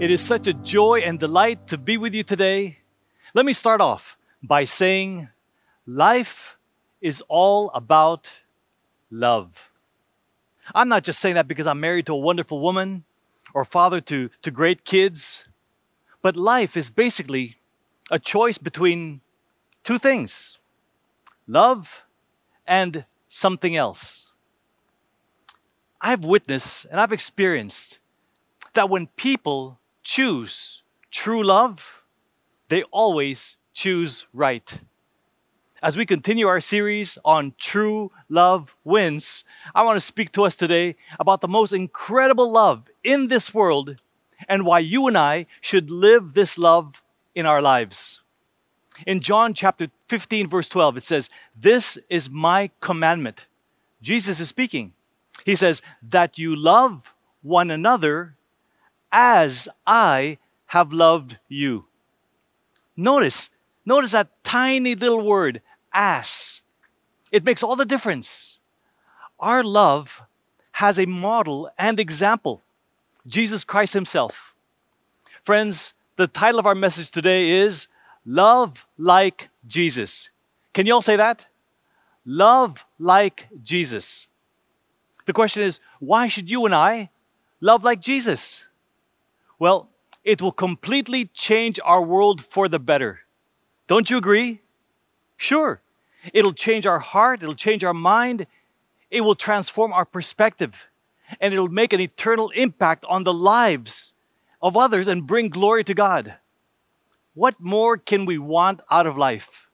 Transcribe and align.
It 0.00 0.10
is 0.10 0.22
such 0.22 0.46
a 0.46 0.54
joy 0.54 1.00
and 1.00 1.18
delight 1.18 1.66
to 1.66 1.76
be 1.76 1.98
with 1.98 2.14
you 2.14 2.22
today. 2.22 2.78
Let 3.34 3.44
me 3.44 3.52
start 3.52 3.82
off 3.82 4.16
by 4.42 4.64
saying 4.64 5.28
life 5.84 6.56
is 7.02 7.22
all 7.28 7.70
about 7.74 8.40
love. 9.10 9.70
I'm 10.74 10.88
not 10.88 11.04
just 11.04 11.20
saying 11.20 11.34
that 11.34 11.46
because 11.46 11.66
I'm 11.66 11.80
married 11.80 12.06
to 12.06 12.14
a 12.14 12.16
wonderful 12.16 12.62
woman 12.62 13.04
or 13.52 13.62
father 13.62 14.00
to, 14.00 14.30
to 14.40 14.50
great 14.50 14.86
kids, 14.86 15.50
but 16.22 16.34
life 16.34 16.78
is 16.78 16.88
basically 16.88 17.58
a 18.10 18.18
choice 18.18 18.56
between 18.56 19.20
two 19.84 19.98
things 19.98 20.56
love 21.46 22.06
and 22.66 23.04
something 23.28 23.76
else. 23.76 24.28
I've 26.00 26.24
witnessed 26.24 26.86
and 26.90 26.98
I've 26.98 27.12
experienced 27.12 27.98
that 28.72 28.88
when 28.88 29.08
people 29.08 29.76
choose 30.10 30.82
true 31.12 31.40
love, 31.40 32.02
they 32.66 32.82
always 32.90 33.56
choose 33.72 34.26
right. 34.32 34.80
As 35.84 35.96
we 35.96 36.04
continue 36.04 36.48
our 36.48 36.60
series 36.60 37.16
on 37.24 37.54
True 37.58 38.10
Love 38.28 38.74
Wins, 38.82 39.44
I 39.72 39.84
want 39.84 39.94
to 39.94 40.00
speak 40.00 40.32
to 40.32 40.42
us 40.42 40.56
today 40.56 40.96
about 41.20 41.42
the 41.42 41.46
most 41.46 41.72
incredible 41.72 42.50
love 42.50 42.90
in 43.04 43.28
this 43.28 43.54
world 43.54 43.98
and 44.48 44.66
why 44.66 44.80
you 44.80 45.06
and 45.06 45.16
I 45.16 45.46
should 45.60 45.92
live 45.92 46.34
this 46.34 46.58
love 46.58 47.04
in 47.36 47.46
our 47.46 47.62
lives. 47.62 48.20
In 49.06 49.20
John 49.20 49.54
chapter 49.54 49.92
15, 50.08 50.48
verse 50.48 50.68
12, 50.68 50.96
it 50.96 51.04
says, 51.04 51.30
This 51.54 51.98
is 52.08 52.28
my 52.28 52.72
commandment. 52.80 53.46
Jesus 54.02 54.40
is 54.40 54.48
speaking. 54.48 54.92
He 55.44 55.54
says, 55.54 55.80
That 56.02 56.36
you 56.36 56.56
love 56.56 57.14
one 57.42 57.70
another 57.70 58.34
as 59.12 59.68
I 59.86 60.38
have 60.66 60.92
loved 60.92 61.38
you. 61.48 61.86
Notice, 62.96 63.50
notice 63.84 64.12
that 64.12 64.28
tiny 64.44 64.94
little 64.94 65.24
word, 65.24 65.62
as. 65.92 66.62
It 67.32 67.44
makes 67.44 67.62
all 67.62 67.76
the 67.76 67.84
difference. 67.84 68.58
Our 69.38 69.62
love 69.62 70.22
has 70.72 70.98
a 70.98 71.06
model 71.06 71.70
and 71.78 71.98
example 71.98 72.62
Jesus 73.26 73.64
Christ 73.64 73.94
Himself. 73.94 74.54
Friends, 75.42 75.94
the 76.16 76.26
title 76.26 76.60
of 76.60 76.66
our 76.66 76.74
message 76.74 77.10
today 77.10 77.50
is 77.50 77.86
Love 78.24 78.86
Like 78.98 79.48
Jesus. 79.66 80.30
Can 80.72 80.86
you 80.86 80.94
all 80.94 81.02
say 81.02 81.16
that? 81.16 81.46
Love 82.24 82.86
like 82.98 83.48
Jesus. 83.62 84.28
The 85.26 85.32
question 85.32 85.62
is, 85.62 85.80
why 85.98 86.28
should 86.28 86.50
you 86.50 86.64
and 86.66 86.74
I 86.74 87.10
love 87.60 87.84
like 87.84 88.00
Jesus? 88.00 88.69
Well, 89.60 89.90
it 90.24 90.40
will 90.40 90.52
completely 90.52 91.26
change 91.26 91.78
our 91.84 92.02
world 92.02 92.42
for 92.42 92.66
the 92.66 92.78
better. 92.78 93.20
Don't 93.86 94.08
you 94.08 94.16
agree? 94.16 94.62
Sure. 95.36 95.82
It'll 96.32 96.54
change 96.54 96.86
our 96.86 96.98
heart, 96.98 97.42
it'll 97.42 97.54
change 97.54 97.84
our 97.84 97.94
mind, 97.94 98.46
it 99.10 99.20
will 99.20 99.34
transform 99.34 99.92
our 99.92 100.06
perspective, 100.06 100.88
and 101.40 101.52
it'll 101.52 101.68
make 101.68 101.92
an 101.92 102.00
eternal 102.00 102.48
impact 102.50 103.04
on 103.06 103.24
the 103.24 103.34
lives 103.34 104.14
of 104.62 104.76
others 104.76 105.06
and 105.06 105.26
bring 105.26 105.50
glory 105.50 105.84
to 105.84 105.94
God. 105.94 106.34
What 107.34 107.60
more 107.60 107.98
can 107.98 108.24
we 108.24 108.38
want 108.38 108.80
out 108.90 109.06
of 109.06 109.16
life? 109.18 109.68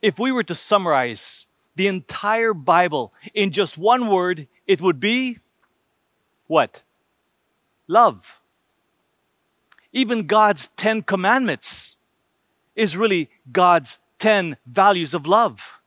If 0.00 0.18
we 0.18 0.32
were 0.32 0.44
to 0.44 0.54
summarize 0.54 1.46
the 1.76 1.88
entire 1.88 2.54
Bible 2.54 3.12
in 3.34 3.52
just 3.52 3.76
one 3.76 4.08
word, 4.08 4.48
it 4.66 4.80
would 4.80 4.98
be 4.98 5.40
what? 6.46 6.82
Love 7.86 8.41
even 9.92 10.26
God's 10.26 10.68
10 10.76 11.02
commandments 11.02 11.96
is 12.74 12.96
really 12.96 13.30
God's 13.50 13.98
10 14.18 14.56
values 14.64 15.14
of 15.14 15.26
love. 15.26 15.80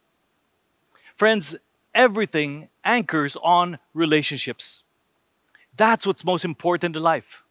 Friends, 1.16 1.55
everything 1.93 2.69
anchors 2.83 3.35
on 3.43 3.79
relationships. 3.93 4.83
That's 5.75 6.05
what's 6.05 6.23
most 6.23 6.45
important 6.45 6.95
in 6.95 7.01
life. 7.01 7.43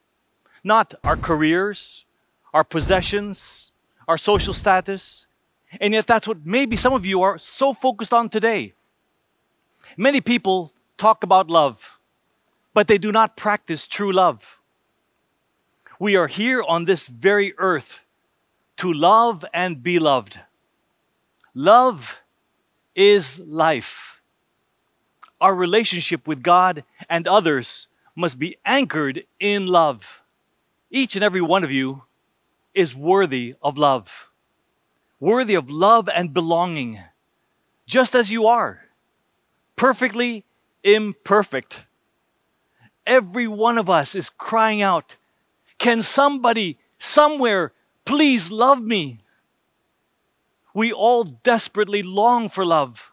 Not 0.63 0.95
our 1.03 1.17
careers, 1.17 2.05
our 2.53 2.65
possessions, 2.65 3.73
our 4.07 4.17
social 4.17 4.55
status. 4.55 5.27
And 5.81 5.93
yet, 5.93 6.07
that's 6.07 6.29
what 6.29 6.47
maybe 6.47 6.77
some 6.77 6.93
of 6.93 7.05
you 7.05 7.23
are 7.23 7.37
so 7.37 7.73
focused 7.73 8.13
on 8.13 8.29
today. 8.29 8.75
Many 9.97 10.21
people 10.21 10.73
talk 10.97 11.25
about 11.25 11.51
love, 11.51 11.99
but 12.73 12.87
they 12.87 12.97
do 12.97 13.11
not 13.11 13.37
practice 13.37 13.87
true 13.87 14.13
love. 14.13 14.61
We 15.99 16.17
are 16.17 16.27
here 16.27 16.63
on 16.63 16.87
this 16.87 17.07
very 17.07 17.55
earth 17.57 18.05
to 18.79 18.93
love 18.93 19.45
and 19.55 19.83
be 19.83 19.99
loved. 19.99 20.41
Love 21.55 22.21
is 22.97 23.39
life. 23.39 24.21
Our 25.41 25.55
relationship 25.55 26.27
with 26.27 26.43
God 26.43 26.85
and 27.09 27.29
others 27.29 27.87
must 28.17 28.39
be 28.39 28.57
anchored 28.65 29.25
in 29.39 29.67
love. 29.67 30.23
Each 30.91 31.15
and 31.15 31.25
every 31.25 31.41
one 31.41 31.63
of 31.63 31.71
you 31.71 32.05
is 32.75 32.97
worthy 32.97 33.55
of 33.63 33.79
love, 33.79 34.31
worthy 35.21 35.55
of 35.55 35.71
love 35.71 36.09
and 36.09 36.35
belonging, 36.35 37.01
just 37.87 38.15
as 38.15 38.33
you 38.33 38.47
are, 38.47 38.87
perfectly 39.77 40.45
imperfect. 40.83 41.87
Every 43.07 43.47
one 43.47 43.79
of 43.79 43.89
us 43.89 44.15
is 44.15 44.31
crying 44.31 44.83
out, 44.83 45.17
can 45.79 46.03
somebody 46.03 46.79
somewhere 46.99 47.73
please 48.05 48.51
love 48.51 48.81
me? 48.83 49.21
We 50.75 50.93
all 50.93 51.25
desperately 51.25 52.03
long 52.03 52.49
for 52.49 52.65
love. 52.65 53.13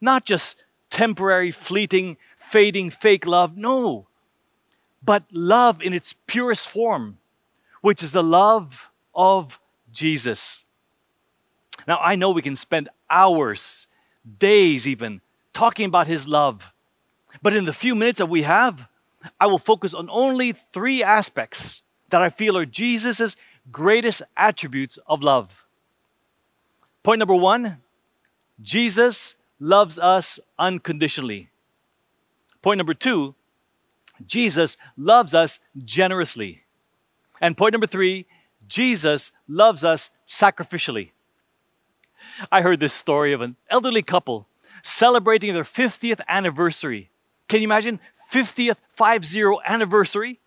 Not 0.00 0.24
just 0.24 0.56
temporary, 0.90 1.50
fleeting, 1.50 2.16
fading, 2.36 2.90
fake 2.90 3.26
love. 3.26 3.56
No. 3.56 4.08
But 5.02 5.24
love 5.32 5.82
in 5.82 5.92
its 5.92 6.14
purest 6.26 6.68
form, 6.68 7.18
which 7.80 8.02
is 8.02 8.12
the 8.12 8.22
love 8.22 8.90
of 9.14 9.58
Jesus. 9.90 10.66
Now, 11.86 11.98
I 12.02 12.16
know 12.16 12.30
we 12.30 12.42
can 12.42 12.56
spend 12.56 12.88
hours, 13.08 13.86
days 14.38 14.86
even, 14.86 15.22
talking 15.52 15.86
about 15.86 16.06
his 16.06 16.28
love. 16.28 16.74
But 17.42 17.54
in 17.54 17.64
the 17.64 17.72
few 17.72 17.94
minutes 17.94 18.18
that 18.18 18.26
we 18.26 18.42
have, 18.42 18.88
I 19.40 19.46
will 19.46 19.58
focus 19.58 19.94
on 19.94 20.08
only 20.10 20.52
three 20.52 21.02
aspects 21.02 21.82
that 22.10 22.22
I 22.22 22.28
feel 22.28 22.56
are 22.56 22.64
Jesus' 22.64 23.36
greatest 23.70 24.22
attributes 24.36 24.98
of 25.06 25.22
love. 25.22 25.66
Point 27.02 27.18
number 27.18 27.34
one 27.34 27.78
Jesus 28.60 29.34
loves 29.60 29.98
us 29.98 30.40
unconditionally. 30.58 31.50
Point 32.62 32.78
number 32.78 32.94
two 32.94 33.34
Jesus 34.26 34.76
loves 34.96 35.34
us 35.34 35.60
generously. 35.84 36.64
And 37.40 37.56
point 37.56 37.72
number 37.72 37.86
three 37.86 38.26
Jesus 38.66 39.32
loves 39.46 39.84
us 39.84 40.10
sacrificially. 40.26 41.10
I 42.52 42.62
heard 42.62 42.80
this 42.80 42.92
story 42.94 43.32
of 43.32 43.40
an 43.40 43.56
elderly 43.70 44.02
couple 44.02 44.46
celebrating 44.82 45.54
their 45.54 45.64
50th 45.64 46.20
anniversary. 46.28 47.10
Can 47.48 47.60
you 47.60 47.66
imagine 47.66 47.98
50th 48.30 48.76
50 48.90 49.54
anniversary. 49.66 50.40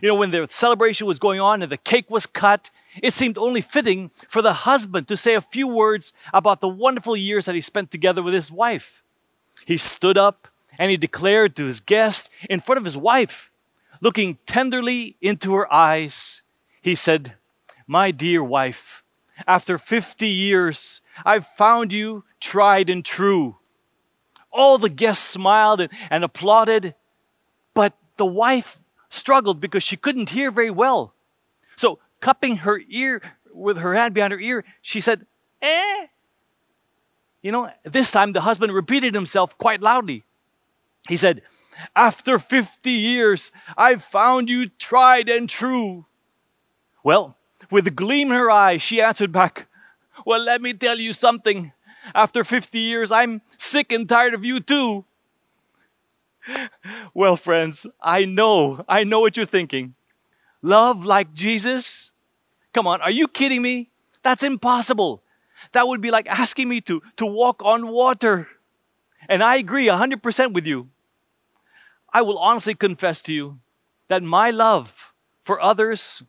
You 0.00 0.08
know, 0.08 0.14
when 0.14 0.30
the 0.30 0.46
celebration 0.48 1.06
was 1.06 1.18
going 1.18 1.38
on 1.38 1.62
and 1.62 1.70
the 1.70 1.76
cake 1.76 2.10
was 2.10 2.26
cut, 2.26 2.70
it 3.02 3.12
seemed 3.12 3.36
only 3.36 3.60
fitting 3.60 4.10
for 4.26 4.40
the 4.40 4.52
husband 4.52 5.06
to 5.08 5.16
say 5.16 5.34
a 5.34 5.40
few 5.40 5.68
words 5.68 6.12
about 6.32 6.60
the 6.60 6.68
wonderful 6.68 7.14
years 7.14 7.44
that 7.44 7.54
he 7.54 7.60
spent 7.60 7.90
together 7.90 8.22
with 8.22 8.32
his 8.32 8.50
wife. 8.50 9.02
He 9.66 9.76
stood 9.76 10.16
up 10.16 10.48
and 10.78 10.90
he 10.90 10.96
declared 10.96 11.54
to 11.56 11.66
his 11.66 11.80
guest 11.80 12.30
in 12.48 12.60
front 12.60 12.78
of 12.78 12.84
his 12.86 12.96
wife, 12.96 13.50
looking 14.00 14.38
tenderly 14.46 15.16
into 15.20 15.54
her 15.54 15.70
eyes, 15.72 16.42
he 16.80 16.94
said, 16.94 17.34
My 17.86 18.10
dear 18.10 18.42
wife, 18.42 19.04
after 19.46 19.76
50 19.76 20.26
years, 20.26 21.02
I've 21.24 21.46
found 21.46 21.92
you 21.92 22.24
tried 22.40 22.88
and 22.88 23.04
true. 23.04 23.58
All 24.52 24.78
the 24.78 24.88
guests 24.88 25.26
smiled 25.26 25.80
and, 25.80 25.90
and 26.10 26.24
applauded, 26.24 26.94
but 27.74 27.94
the 28.16 28.26
wife 28.26 28.90
struggled 29.08 29.60
because 29.60 29.82
she 29.82 29.96
couldn't 29.96 30.30
hear 30.30 30.50
very 30.50 30.70
well. 30.70 31.14
So, 31.76 31.98
cupping 32.20 32.58
her 32.58 32.80
ear 32.88 33.22
with 33.52 33.78
her 33.78 33.94
hand 33.94 34.14
behind 34.14 34.32
her 34.32 34.40
ear, 34.40 34.64
she 34.80 35.00
said, 35.00 35.26
Eh. 35.60 36.06
You 37.42 37.50
know, 37.50 37.70
this 37.82 38.10
time 38.10 38.32
the 38.32 38.42
husband 38.42 38.72
repeated 38.72 39.14
himself 39.14 39.56
quite 39.58 39.80
loudly. 39.80 40.24
He 41.08 41.16
said, 41.16 41.42
After 41.96 42.38
50 42.38 42.90
years, 42.90 43.50
I've 43.76 44.02
found 44.02 44.48
you 44.48 44.68
tried 44.68 45.28
and 45.28 45.48
true. 45.48 46.06
Well, 47.02 47.36
with 47.70 47.86
a 47.86 47.90
gleam 47.90 48.28
in 48.30 48.38
her 48.38 48.50
eye, 48.50 48.76
she 48.76 49.00
answered 49.00 49.32
back, 49.32 49.66
Well, 50.24 50.40
let 50.40 50.62
me 50.62 50.72
tell 50.72 50.98
you 50.98 51.12
something. 51.12 51.72
After 52.14 52.44
50 52.44 52.78
years, 52.78 53.12
I'm 53.12 53.42
sick 53.56 53.92
and 53.92 54.08
tired 54.08 54.34
of 54.34 54.44
you 54.44 54.60
too. 54.60 55.04
Well, 57.14 57.36
friends, 57.36 57.86
I 58.00 58.24
know, 58.24 58.84
I 58.88 59.04
know 59.04 59.20
what 59.20 59.36
you're 59.36 59.46
thinking. 59.46 59.94
love 60.60 61.04
like 61.04 61.32
Jesus? 61.32 62.10
Come 62.72 62.86
on, 62.86 63.00
are 63.00 63.10
you 63.10 63.28
kidding 63.28 63.62
me? 63.62 63.90
That's 64.22 64.42
impossible. 64.42 65.22
That 65.72 65.86
would 65.86 66.00
be 66.00 66.10
like 66.10 66.26
asking 66.28 66.68
me 66.68 66.80
to, 66.82 67.02
to 67.16 67.26
walk 67.26 67.62
on 67.64 67.88
water. 67.88 68.48
And 69.28 69.42
I 69.42 69.56
agree 69.56 69.86
100% 69.86 70.52
with 70.52 70.66
you. 70.66 70.88
I 72.12 72.22
will 72.22 72.38
honestly 72.38 72.74
confess 72.74 73.20
to 73.22 73.32
you 73.32 73.60
that 74.08 74.22
my 74.22 74.50
love 74.50 75.12
for 75.38 75.60
others 75.60 76.22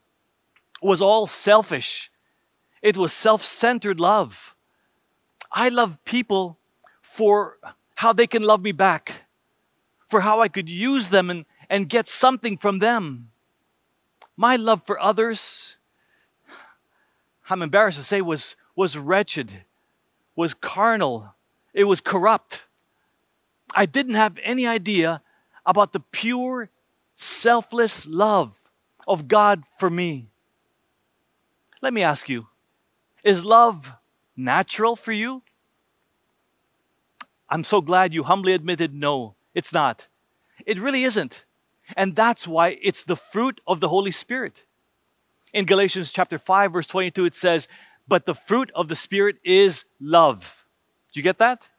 was 0.81 1.01
all 1.01 1.27
selfish. 1.27 2.11
It 2.81 2.97
was 2.97 3.13
self 3.13 3.43
centered 3.43 3.99
love. 3.99 4.52
I 5.53 5.69
love 5.69 6.03
people 6.03 6.57
for 7.01 7.59
how 7.95 8.11
they 8.11 8.25
can 8.25 8.41
love 8.41 8.61
me 8.61 8.71
back, 8.71 9.25
for 10.07 10.21
how 10.21 10.41
I 10.41 10.47
could 10.47 10.67
use 10.67 11.09
them 11.09 11.29
and, 11.29 11.45
and 11.69 11.87
get 11.87 12.07
something 12.09 12.57
from 12.57 12.79
them. 12.79 13.29
My 14.35 14.55
love 14.55 14.83
for 14.83 14.99
others, 14.99 15.77
I'm 17.49 17.61
embarrassed 17.61 17.99
to 17.99 18.03
say, 18.03 18.19
was, 18.19 18.55
was 18.75 18.97
wretched, 18.97 19.63
was 20.35 20.55
carnal, 20.55 21.35
it 21.71 21.83
was 21.83 22.01
corrupt. 22.01 22.63
I 23.75 23.85
didn't 23.85 24.15
have 24.15 24.37
any 24.43 24.65
idea 24.65 25.21
about 25.65 25.93
the 25.93 25.99
pure, 25.99 26.69
selfless 27.15 28.07
love 28.07 28.71
of 29.07 29.27
God 29.27 29.63
for 29.77 29.89
me. 29.89 30.29
Let 31.81 31.93
me 31.93 32.01
ask 32.01 32.27
you 32.27 32.47
is 33.23 33.45
love 33.45 33.93
natural 34.35 34.95
for 34.95 35.11
you? 35.11 35.43
I'm 37.49 37.63
so 37.63 37.81
glad 37.81 38.13
you 38.13 38.23
humbly 38.23 38.53
admitted 38.53 38.93
no, 38.93 39.35
it's 39.53 39.73
not. 39.73 40.07
It 40.65 40.79
really 40.79 41.03
isn't. 41.03 41.45
And 41.95 42.15
that's 42.15 42.47
why 42.47 42.79
it's 42.81 43.03
the 43.03 43.15
fruit 43.15 43.61
of 43.67 43.79
the 43.79 43.89
Holy 43.89 44.11
Spirit. 44.11 44.65
In 45.53 45.65
Galatians 45.65 46.11
chapter 46.11 46.39
5 46.39 46.73
verse 46.73 46.87
22 46.87 47.25
it 47.25 47.35
says, 47.35 47.67
"But 48.07 48.25
the 48.25 48.33
fruit 48.33 48.71
of 48.73 48.87
the 48.87 48.95
Spirit 48.95 49.37
is 49.43 49.85
love." 49.99 50.65
Do 51.11 51.19
you 51.19 51.23
get 51.23 51.37
that? 51.37 51.69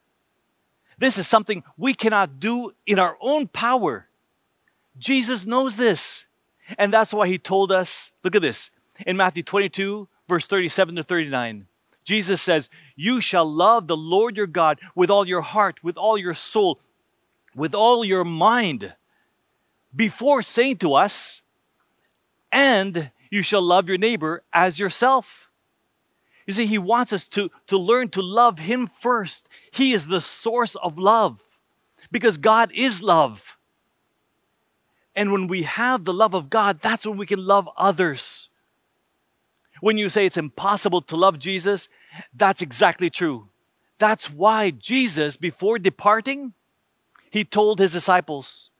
This 0.98 1.18
is 1.18 1.26
something 1.26 1.64
we 1.76 1.92
cannot 1.94 2.38
do 2.38 2.74
in 2.86 2.98
our 2.98 3.16
own 3.20 3.48
power. 3.48 4.08
Jesus 4.96 5.44
knows 5.44 5.76
this. 5.76 6.26
And 6.78 6.92
that's 6.92 7.12
why 7.12 7.28
he 7.28 7.36
told 7.36 7.72
us, 7.72 8.12
look 8.22 8.34
at 8.34 8.42
this, 8.42 8.70
in 9.06 9.16
Matthew 9.16 9.42
22 9.42 10.08
verse 10.28 10.46
37 10.46 10.96
to 10.96 11.02
39. 11.02 11.66
Jesus 12.04 12.40
says, 12.42 12.70
You 12.94 13.20
shall 13.20 13.50
love 13.50 13.86
the 13.86 13.96
Lord 13.96 14.36
your 14.36 14.46
God 14.46 14.78
with 14.94 15.10
all 15.10 15.26
your 15.26 15.40
heart, 15.40 15.82
with 15.82 15.96
all 15.96 16.16
your 16.18 16.34
soul, 16.34 16.80
with 17.54 17.74
all 17.74 18.04
your 18.04 18.24
mind, 18.24 18.94
before 19.94 20.42
saying 20.42 20.76
to 20.78 20.94
us, 20.94 21.42
And 22.52 23.10
you 23.30 23.42
shall 23.42 23.62
love 23.62 23.88
your 23.88 23.98
neighbor 23.98 24.42
as 24.52 24.78
yourself. 24.78 25.50
You 26.46 26.52
see, 26.52 26.66
he 26.66 26.78
wants 26.78 27.12
us 27.12 27.24
to, 27.28 27.50
to 27.68 27.78
learn 27.78 28.10
to 28.10 28.22
love 28.22 28.58
him 28.58 28.86
first. 28.86 29.48
He 29.72 29.92
is 29.92 30.06
the 30.06 30.20
source 30.20 30.74
of 30.76 30.98
love 30.98 31.40
because 32.12 32.36
God 32.36 32.70
is 32.74 33.02
love. 33.02 33.56
And 35.16 35.32
when 35.32 35.46
we 35.46 35.62
have 35.62 36.04
the 36.04 36.12
love 36.12 36.34
of 36.34 36.50
God, 36.50 36.80
that's 36.82 37.06
when 37.06 37.16
we 37.16 37.24
can 37.24 37.44
love 37.44 37.68
others. 37.76 38.50
When 39.84 39.98
you 39.98 40.08
say 40.08 40.24
it's 40.24 40.38
impossible 40.38 41.02
to 41.02 41.14
love 41.14 41.38
Jesus, 41.38 41.90
that's 42.32 42.62
exactly 42.62 43.10
true. 43.10 43.50
That's 43.98 44.30
why 44.30 44.70
Jesus, 44.70 45.36
before 45.36 45.78
departing, 45.78 46.54
he 47.30 47.44
told 47.44 47.80
his 47.80 47.92
disciples, 47.92 48.70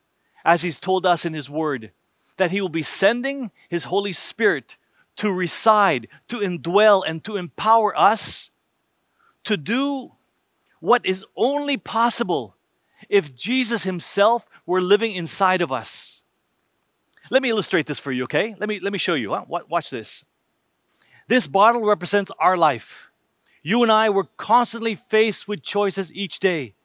as 0.43 0.63
he's 0.63 0.79
told 0.79 1.05
us 1.05 1.23
in 1.23 1.35
his 1.35 1.47
word, 1.47 1.91
that 2.37 2.49
he 2.49 2.59
will 2.59 2.69
be 2.69 2.81
sending 2.81 3.51
his 3.69 3.83
Holy 3.83 4.13
Spirit 4.13 4.77
to 5.17 5.31
reside, 5.31 6.07
to 6.27 6.37
indwell, 6.37 7.03
and 7.07 7.23
to 7.23 7.37
empower 7.37 7.95
us 7.95 8.49
to 9.43 9.57
do 9.57 10.13
what 10.79 11.05
is 11.05 11.23
only 11.35 11.77
possible 11.77 12.55
if 13.09 13.35
Jesus 13.35 13.83
himself 13.83 14.49
were 14.65 14.81
living 14.81 15.15
inside 15.15 15.61
of 15.61 15.71
us. 15.71 16.23
Let 17.29 17.43
me 17.43 17.51
illustrate 17.51 17.85
this 17.85 17.99
for 17.99 18.11
you, 18.11 18.23
okay? 18.23 18.55
Let 18.57 18.67
me, 18.67 18.79
let 18.79 18.91
me 18.91 18.97
show 18.97 19.13
you. 19.13 19.35
Huh? 19.35 19.45
Watch 19.47 19.91
this. 19.91 20.25
This 21.27 21.47
bottle 21.47 21.83
represents 21.83 22.31
our 22.39 22.55
life. 22.55 23.09
You 23.63 23.81
and 23.81 23.91
I 23.91 24.09
were 24.09 24.27
constantly 24.37 24.93
faced 24.93 25.47
with 25.47 25.63
choices 25.63 26.13
each 26.13 26.39
day. 26.39 26.75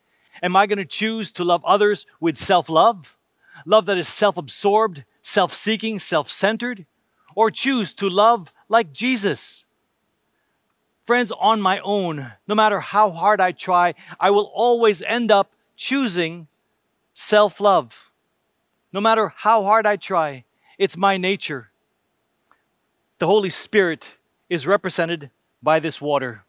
Am 0.43 0.57
I 0.57 0.67
going 0.67 0.79
to 0.79 0.87
choose 0.87 1.31
to 1.33 1.45
love 1.45 1.63
others 1.65 2.07
with 2.21 2.39
self 2.39 2.71
love? 2.71 3.19
Love 3.67 3.85
that 3.87 3.99
is 3.99 4.09
self 4.09 4.39
absorbed, 4.39 5.05
self 5.23 5.53
seeking, 5.53 5.99
self 5.99 6.31
centered? 6.31 6.87
Or 7.35 7.51
choose 7.51 7.93
to 7.95 8.09
love 8.09 8.53
like 8.69 8.93
Jesus? 8.93 9.67
Friends, 11.05 11.33
on 11.39 11.61
my 11.61 11.81
own, 11.81 12.33
no 12.49 12.55
matter 12.55 12.81
how 12.81 13.11
hard 13.11 13.41
I 13.41 13.53
try, 13.53 13.95
I 14.19 14.31
will 14.31 14.51
always 14.55 15.03
end 15.03 15.31
up 15.31 15.53
choosing 15.77 16.49
self 17.13 17.61
love. 17.61 18.11
No 18.91 19.03
matter 19.03 19.35
how 19.37 19.65
hard 19.65 19.87
I 19.87 19.97
try, 19.97 20.45
it's 20.79 20.97
my 20.97 21.19
nature. 21.19 21.71
The 23.19 23.27
Holy 23.27 23.51
Spirit 23.51 24.17
is 24.51 24.67
represented 24.67 25.31
by 25.63 25.79
this 25.79 26.03
water. 26.03 26.45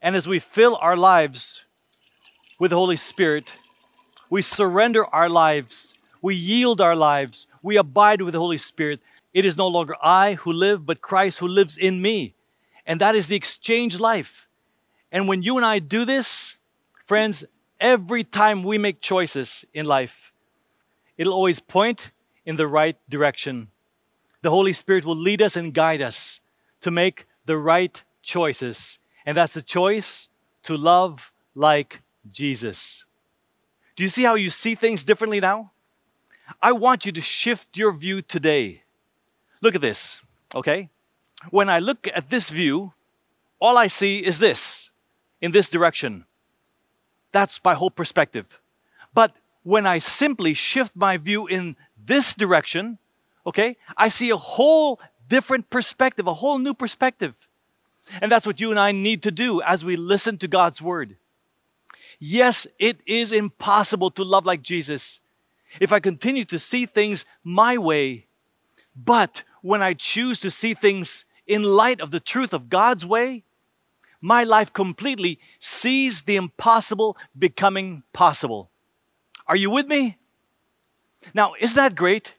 And 0.00 0.14
as 0.14 0.28
we 0.28 0.38
fill 0.38 0.78
our 0.80 0.96
lives 0.96 1.64
with 2.60 2.70
the 2.70 2.76
Holy 2.76 2.96
Spirit, 2.96 3.56
we 4.30 4.40
surrender 4.40 5.04
our 5.06 5.28
lives, 5.28 5.94
we 6.22 6.36
yield 6.36 6.80
our 6.80 6.94
lives, 6.94 7.48
we 7.62 7.76
abide 7.76 8.22
with 8.22 8.32
the 8.32 8.38
Holy 8.38 8.58
Spirit. 8.58 9.00
It 9.34 9.44
is 9.44 9.56
no 9.56 9.66
longer 9.66 9.96
I 10.00 10.34
who 10.34 10.52
live, 10.52 10.86
but 10.86 11.00
Christ 11.00 11.40
who 11.40 11.48
lives 11.48 11.76
in 11.76 12.00
me. 12.00 12.34
And 12.86 13.00
that 13.00 13.16
is 13.16 13.26
the 13.26 13.36
exchange 13.36 13.98
life. 13.98 14.48
And 15.10 15.26
when 15.26 15.42
you 15.42 15.56
and 15.56 15.66
I 15.66 15.80
do 15.80 16.04
this, 16.04 16.58
friends, 17.02 17.44
every 17.80 18.22
time 18.22 18.62
we 18.62 18.78
make 18.78 19.00
choices 19.00 19.64
in 19.74 19.86
life, 19.86 20.32
it'll 21.16 21.34
always 21.34 21.58
point 21.58 22.12
in 22.46 22.56
the 22.56 22.68
right 22.68 22.96
direction 23.08 23.68
the 24.42 24.50
Holy 24.50 24.72
Spirit 24.72 25.04
will 25.04 25.16
lead 25.16 25.42
us 25.42 25.56
and 25.56 25.74
guide 25.74 26.00
us 26.00 26.40
to 26.80 26.90
make 26.90 27.26
the 27.44 27.58
right 27.58 28.02
choices. 28.22 28.98
And 29.26 29.36
that's 29.36 29.54
the 29.54 29.62
choice 29.62 30.28
to 30.62 30.76
love 30.76 31.32
like 31.54 32.02
Jesus. 32.30 33.04
Do 33.96 34.02
you 34.04 34.08
see 34.08 34.22
how 34.22 34.36
you 34.36 34.50
see 34.50 34.74
things 34.74 35.02
differently 35.02 35.40
now? 35.40 35.72
I 36.62 36.72
want 36.72 37.04
you 37.04 37.12
to 37.12 37.20
shift 37.20 37.76
your 37.76 37.92
view 37.92 38.22
today. 38.22 38.82
Look 39.60 39.74
at 39.74 39.80
this, 39.80 40.22
okay? 40.54 40.88
When 41.50 41.68
I 41.68 41.78
look 41.78 42.08
at 42.14 42.30
this 42.30 42.50
view, 42.50 42.92
all 43.58 43.76
I 43.76 43.88
see 43.88 44.24
is 44.24 44.38
this 44.38 44.90
in 45.40 45.52
this 45.52 45.68
direction. 45.68 46.24
That's 47.32 47.60
my 47.64 47.74
whole 47.74 47.90
perspective. 47.90 48.60
But 49.12 49.36
when 49.62 49.86
I 49.86 49.98
simply 49.98 50.54
shift 50.54 50.96
my 50.96 51.16
view 51.16 51.46
in 51.46 51.76
this 51.96 52.34
direction, 52.34 52.98
okay, 53.48 53.76
I 53.96 54.08
see 54.08 54.30
a 54.30 54.36
whole 54.36 55.00
different 55.26 55.70
perspective, 55.70 56.26
a 56.26 56.34
whole 56.34 56.58
new 56.58 56.74
perspective. 56.74 57.48
And 58.20 58.30
that's 58.30 58.46
what 58.46 58.60
you 58.60 58.70
and 58.70 58.78
I 58.78 58.92
need 58.92 59.22
to 59.24 59.30
do 59.30 59.60
as 59.62 59.84
we 59.84 59.96
listen 59.96 60.38
to 60.38 60.48
God's 60.48 60.80
word. 60.80 61.16
Yes, 62.18 62.66
it 62.78 62.98
is 63.06 63.32
impossible 63.32 64.10
to 64.12 64.24
love 64.24 64.46
like 64.46 64.62
Jesus 64.62 65.20
if 65.80 65.92
I 65.92 66.00
continue 66.00 66.44
to 66.46 66.58
see 66.58 66.86
things 66.86 67.24
my 67.44 67.76
way. 67.76 68.26
But 68.96 69.44
when 69.62 69.82
I 69.82 69.94
choose 69.94 70.38
to 70.40 70.50
see 70.50 70.74
things 70.74 71.24
in 71.46 71.62
light 71.62 72.00
of 72.00 72.10
the 72.10 72.20
truth 72.20 72.52
of 72.52 72.68
God's 72.68 73.04
way, 73.04 73.44
my 74.20 74.44
life 74.44 74.72
completely 74.72 75.38
sees 75.60 76.22
the 76.22 76.36
impossible 76.36 77.16
becoming 77.38 78.02
possible. 78.12 78.70
Are 79.46 79.56
you 79.56 79.70
with 79.70 79.86
me? 79.86 80.18
Now, 81.34 81.54
isn't 81.60 81.76
that 81.76 81.94
great? 81.94 82.34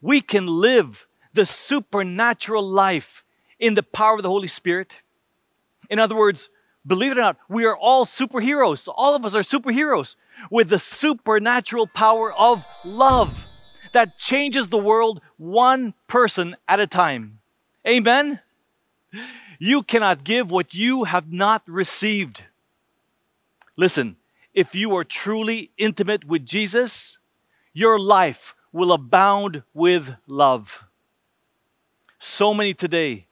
We 0.00 0.20
can 0.20 0.46
live 0.46 1.06
the 1.32 1.46
supernatural 1.46 2.62
life 2.62 3.24
in 3.58 3.74
the 3.74 3.82
power 3.82 4.16
of 4.16 4.22
the 4.22 4.28
Holy 4.28 4.48
Spirit. 4.48 4.96
In 5.88 5.98
other 5.98 6.16
words, 6.16 6.48
believe 6.86 7.12
it 7.12 7.18
or 7.18 7.22
not, 7.22 7.36
we 7.48 7.64
are 7.64 7.76
all 7.76 8.06
superheroes. 8.06 8.88
All 8.94 9.14
of 9.14 9.24
us 9.24 9.34
are 9.34 9.42
superheroes 9.42 10.16
with 10.50 10.68
the 10.70 10.78
supernatural 10.78 11.86
power 11.86 12.32
of 12.32 12.66
love 12.84 13.46
that 13.92 14.18
changes 14.18 14.68
the 14.68 14.78
world 14.78 15.20
one 15.36 15.94
person 16.06 16.56
at 16.68 16.80
a 16.80 16.86
time. 16.86 17.40
Amen? 17.86 18.40
You 19.58 19.82
cannot 19.82 20.24
give 20.24 20.50
what 20.50 20.74
you 20.74 21.04
have 21.04 21.32
not 21.32 21.62
received. 21.66 22.44
Listen, 23.76 24.16
if 24.54 24.74
you 24.74 24.94
are 24.96 25.04
truly 25.04 25.70
intimate 25.76 26.24
with 26.24 26.46
Jesus, 26.46 27.18
your 27.72 27.98
life 27.98 28.54
will 28.72 28.92
abound 28.92 29.62
with 29.74 30.16
love. 30.26 30.86
So 32.18 32.52
many 32.54 32.74
today 32.74 33.26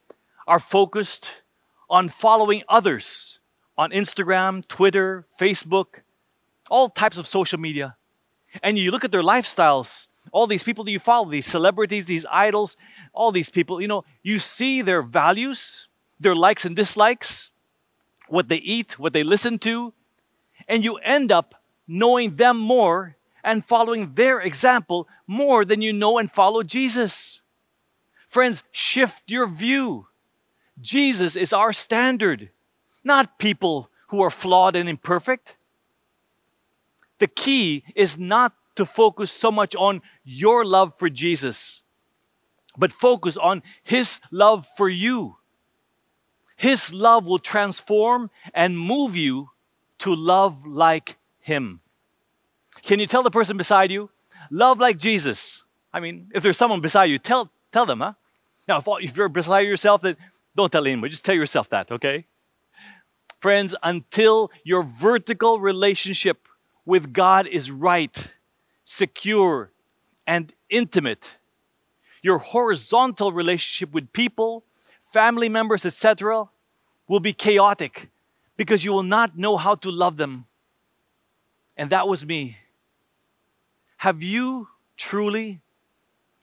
are 0.47 0.59
focused 0.59 1.43
on 1.91 2.09
following 2.09 2.63
others 2.69 3.39
on 3.77 3.91
Instagram, 3.91 4.67
Twitter, 4.67 5.25
Facebook, 5.39 6.03
all 6.71 6.89
types 6.89 7.17
of 7.19 7.27
social 7.27 7.59
media. 7.59 7.97
and 8.63 8.79
you 8.79 8.91
look 8.91 9.05
at 9.05 9.13
their 9.13 9.23
lifestyles, 9.23 10.07
all 10.33 10.47
these 10.47 10.65
people 10.65 10.85
that 10.85 10.91
you 10.91 10.99
follow, 10.99 11.31
these 11.31 11.47
celebrities, 11.47 12.07
these 12.07 12.27
idols, 12.31 12.77
all 13.13 13.33
these 13.33 13.51
people, 13.51 13.81
you 13.81 13.89
know, 13.89 14.05
you 14.23 14.39
see 14.39 14.83
their 14.83 15.03
values, 15.03 15.89
their 16.19 16.35
likes 16.35 16.65
and 16.65 16.75
dislikes, 16.77 17.53
what 18.29 18.49
they 18.49 18.57
eat, 18.57 18.99
what 18.99 19.13
they 19.13 19.23
listen 19.23 19.59
to, 19.61 19.93
and 20.67 20.85
you 20.85 20.97
end 20.97 21.33
up 21.33 21.55
knowing 21.87 22.37
them 22.37 22.57
more 22.59 23.17
and 23.49 23.65
following 23.65 24.13
their 24.13 24.39
example 24.41 25.09
more 25.27 25.65
than 25.65 25.81
you 25.81 25.91
know 25.91 26.19
and 26.19 26.31
follow 26.31 26.63
Jesus. 26.63 27.41
Friends, 28.27 28.63
shift 28.71 29.23
your 29.27 29.47
view. 29.47 30.09
Jesus 30.79 31.35
is 31.35 31.55
our 31.55 31.73
standard, 31.73 32.51
not 33.03 33.39
people 33.39 33.91
who 34.09 34.21
are 34.21 34.29
flawed 34.31 34.77
and 34.77 34.87
imperfect. 34.87 35.57
The 37.21 37.27
key 37.27 37.85
is 37.95 38.19
not 38.19 38.53
to 38.77 38.85
focus 38.85 39.31
so 39.31 39.51
much 39.51 39.75
on 39.75 40.03
your 40.25 40.63
love 40.63 40.95
for 40.99 41.09
Jesus, 41.09 41.83
but 42.77 42.93
focus 42.93 43.39
on 43.39 43.63
His 43.83 44.21
love 44.31 44.67
for 44.77 44.91
you. 44.91 45.39
His 46.55 46.93
love 46.93 47.25
will 47.25 47.39
transform 47.39 48.31
and 48.53 48.79
move 48.79 49.17
you 49.17 49.51
to 50.01 50.15
love 50.15 50.67
like 50.67 51.17
Him. 51.41 51.81
Can 52.89 53.01
you 53.01 53.07
tell 53.07 53.23
the 53.23 53.31
person 53.31 53.59
beside 53.59 53.91
you, 53.91 54.09
love 54.51 54.79
like 54.79 54.97
Jesus? 54.97 55.63
I 55.93 56.01
mean, 56.01 56.31
if 56.35 56.43
there's 56.43 56.57
someone 56.57 56.81
beside 56.81 57.05
you, 57.11 57.19
tell, 57.19 57.51
tell 57.71 57.85
them, 57.85 58.01
huh? 58.01 58.15
Now, 58.67 58.83
if, 58.99 59.15
you're 59.15 59.29
beside 59.29 59.67
yourself, 59.67 60.01
then 60.01 60.17
don't 60.57 60.73
tell 60.73 60.87
anyone, 60.87 61.11
just 61.11 61.23
tell 61.23 61.35
yourself 61.35 61.69
that, 61.69 61.93
okay? 61.93 62.25
Friends, 63.39 63.75
until 63.83 64.51
your 64.65 64.83
vertical 64.83 65.61
relationship 65.61 66.49
with 66.87 67.13
God 67.13 67.47
is 67.47 67.71
right, 67.71 68.33
secure, 68.85 69.71
and 70.27 70.55
intimate, 70.71 71.37
your 72.23 72.39
horizontal 72.39 73.33
relationship 73.33 73.93
with 73.93 74.15
people, 74.15 74.65
family 74.99 75.51
members, 75.51 75.85
etc., 75.85 76.49
will 77.07 77.21
be 77.21 77.35
chaotic 77.35 78.09
because 78.57 78.83
you 78.83 78.95
will 78.95 79.03
not 79.03 79.37
know 79.37 79.59
how 79.59 79.75
to 79.75 79.91
love 79.91 80.17
them. 80.17 80.47
And 81.77 81.91
that 81.91 82.09
was 82.09 82.25
me. 82.25 82.57
Have 83.99 84.23
you 84.23 84.69
truly 84.97 85.61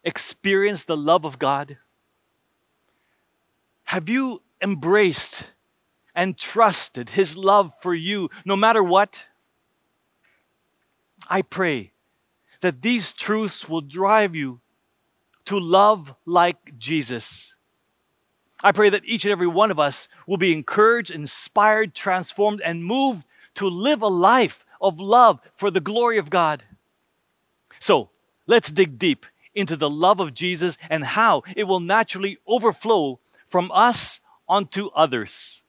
experienced 0.03 0.87
the 0.87 0.97
love 0.97 1.25
of 1.25 1.39
God? 1.39 1.77
Have 3.85 4.09
you 4.09 4.41
embraced 4.61 5.53
and 6.13 6.37
trusted 6.37 7.11
His 7.11 7.37
love 7.37 7.73
for 7.81 7.93
you 7.93 8.29
no 8.45 8.57
matter 8.57 8.83
what? 8.83 9.25
I 11.29 11.41
pray 11.41 11.93
that 12.59 12.81
these 12.81 13.13
truths 13.13 13.69
will 13.69 13.81
drive 13.81 14.35
you 14.35 14.59
to 15.45 15.57
love 15.57 16.13
like 16.25 16.77
Jesus. 16.77 17.55
I 18.63 18.73
pray 18.73 18.89
that 18.89 19.05
each 19.05 19.23
and 19.23 19.31
every 19.31 19.47
one 19.47 19.71
of 19.71 19.79
us 19.79 20.09
will 20.27 20.37
be 20.37 20.51
encouraged, 20.51 21.11
inspired, 21.11 21.93
transformed, 21.93 22.61
and 22.65 22.83
moved 22.83 23.27
to 23.55 23.67
live 23.67 24.01
a 24.01 24.07
life 24.07 24.65
of 24.81 24.99
love 24.99 25.39
for 25.53 25.71
the 25.71 25.79
glory 25.79 26.17
of 26.17 26.29
God. 26.29 26.63
So 27.79 28.09
let's 28.47 28.71
dig 28.71 28.97
deep 28.97 29.25
into 29.53 29.75
the 29.75 29.89
love 29.89 30.19
of 30.19 30.33
Jesus 30.33 30.77
and 30.89 31.03
how 31.03 31.43
it 31.55 31.65
will 31.65 31.79
naturally 31.79 32.37
overflow 32.45 33.19
from 33.45 33.71
us 33.73 34.19
onto 34.47 34.89
others. 34.95 35.63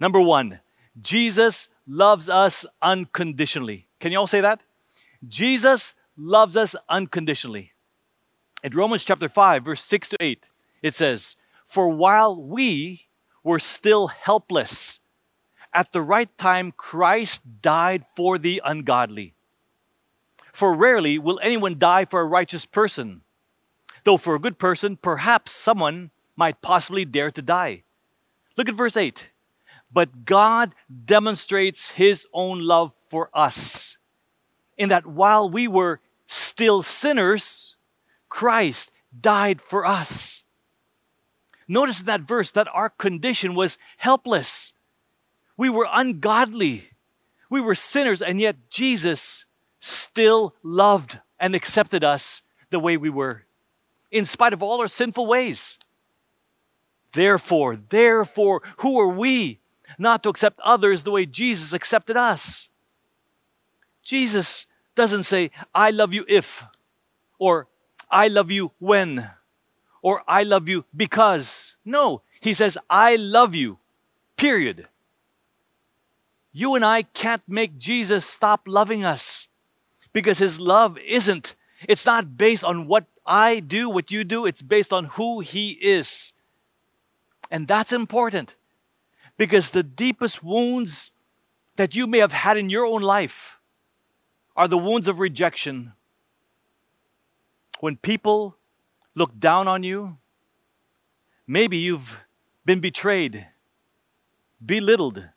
Number 0.00 0.20
one, 0.20 0.60
Jesus 1.00 1.68
loves 1.86 2.28
us 2.28 2.66
unconditionally. 2.82 3.88
Can 4.00 4.12
you 4.12 4.18
all 4.18 4.26
say 4.26 4.40
that? 4.40 4.62
Jesus 5.26 5.94
loves 6.16 6.56
us 6.56 6.76
unconditionally. 6.88 7.72
In 8.62 8.72
Romans 8.72 9.04
chapter 9.04 9.28
5, 9.28 9.64
verse 9.64 9.82
6 9.84 10.08
to 10.08 10.16
8, 10.20 10.50
it 10.82 10.94
says, 10.94 11.36
For 11.64 11.88
while 11.90 12.40
we 12.40 13.06
were 13.44 13.58
still 13.58 14.08
helpless, 14.08 14.98
at 15.72 15.92
the 15.92 16.02
right 16.02 16.36
time 16.36 16.72
Christ 16.72 17.42
died 17.62 18.04
for 18.16 18.38
the 18.38 18.60
ungodly. 18.64 19.34
For 20.58 20.74
rarely 20.74 21.20
will 21.20 21.38
anyone 21.40 21.78
die 21.78 22.04
for 22.04 22.20
a 22.20 22.24
righteous 22.24 22.66
person, 22.66 23.20
though 24.02 24.16
for 24.16 24.34
a 24.34 24.40
good 24.40 24.58
person, 24.58 24.96
perhaps 24.96 25.52
someone 25.52 26.10
might 26.34 26.62
possibly 26.62 27.04
dare 27.04 27.30
to 27.30 27.40
die. 27.40 27.84
Look 28.56 28.68
at 28.68 28.74
verse 28.74 28.96
8. 28.96 29.30
But 29.92 30.24
God 30.24 30.74
demonstrates 31.04 31.92
his 31.92 32.26
own 32.32 32.60
love 32.60 32.92
for 32.92 33.30
us, 33.32 33.98
in 34.76 34.88
that 34.88 35.06
while 35.06 35.48
we 35.48 35.68
were 35.68 36.00
still 36.26 36.82
sinners, 36.82 37.76
Christ 38.28 38.90
died 39.20 39.60
for 39.60 39.86
us. 39.86 40.42
Notice 41.68 42.00
in 42.00 42.06
that 42.06 42.22
verse 42.22 42.50
that 42.50 42.66
our 42.74 42.90
condition 42.90 43.54
was 43.54 43.78
helpless. 43.98 44.72
We 45.56 45.70
were 45.70 45.86
ungodly. 45.88 46.90
We 47.48 47.60
were 47.60 47.76
sinners, 47.76 48.20
and 48.20 48.40
yet 48.40 48.68
Jesus 48.70 49.44
still 49.80 50.54
loved 50.62 51.20
and 51.38 51.54
accepted 51.54 52.02
us 52.02 52.42
the 52.70 52.80
way 52.80 52.96
we 52.96 53.10
were, 53.10 53.44
in 54.10 54.24
spite 54.24 54.52
of 54.52 54.62
all 54.62 54.80
our 54.80 54.88
sinful 54.88 55.26
ways. 55.26 55.78
Therefore, 57.12 57.76
therefore, 57.76 58.62
who 58.78 59.00
are 59.00 59.12
we 59.12 59.60
not 59.98 60.22
to 60.22 60.28
accept 60.28 60.60
others 60.60 61.02
the 61.02 61.10
way 61.10 61.24
Jesus 61.24 61.72
accepted 61.72 62.16
us? 62.16 62.68
Jesus 64.02 64.66
doesn't 64.94 65.24
say, 65.24 65.50
I 65.74 65.90
love 65.90 66.12
you 66.12 66.24
if, 66.28 66.64
or 67.38 67.68
I 68.10 68.28
love 68.28 68.50
you 68.50 68.72
when, 68.78 69.30
or 70.02 70.22
I 70.26 70.42
love 70.42 70.68
you 70.68 70.84
because. 70.94 71.76
No, 71.84 72.22
he 72.40 72.54
says, 72.54 72.76
I 72.90 73.16
love 73.16 73.54
you, 73.54 73.78
period. 74.36 74.88
You 76.52 76.74
and 76.74 76.84
I 76.84 77.02
can't 77.02 77.42
make 77.46 77.78
Jesus 77.78 78.24
stop 78.24 78.62
loving 78.66 79.04
us 79.04 79.48
because 80.12 80.38
his 80.38 80.58
love 80.58 80.98
isn't, 80.98 81.54
it's 81.88 82.06
not 82.06 82.36
based 82.36 82.64
on 82.64 82.86
what 82.86 83.06
I 83.26 83.60
do, 83.60 83.90
what 83.90 84.10
you 84.10 84.24
do, 84.24 84.46
it's 84.46 84.62
based 84.62 84.92
on 84.92 85.04
who 85.04 85.40
he 85.40 85.72
is. 85.72 86.32
And 87.50 87.68
that's 87.68 87.92
important 87.92 88.56
because 89.36 89.70
the 89.70 89.82
deepest 89.82 90.42
wounds 90.42 91.12
that 91.76 91.94
you 91.94 92.06
may 92.06 92.18
have 92.18 92.32
had 92.32 92.56
in 92.56 92.70
your 92.70 92.84
own 92.84 93.02
life 93.02 93.58
are 94.56 94.66
the 94.68 94.78
wounds 94.78 95.06
of 95.08 95.20
rejection. 95.20 95.92
When 97.80 97.96
people 97.96 98.56
look 99.14 99.38
down 99.38 99.68
on 99.68 99.84
you, 99.84 100.18
maybe 101.46 101.76
you've 101.76 102.20
been 102.64 102.80
betrayed, 102.80 103.46
belittled, 104.64 105.28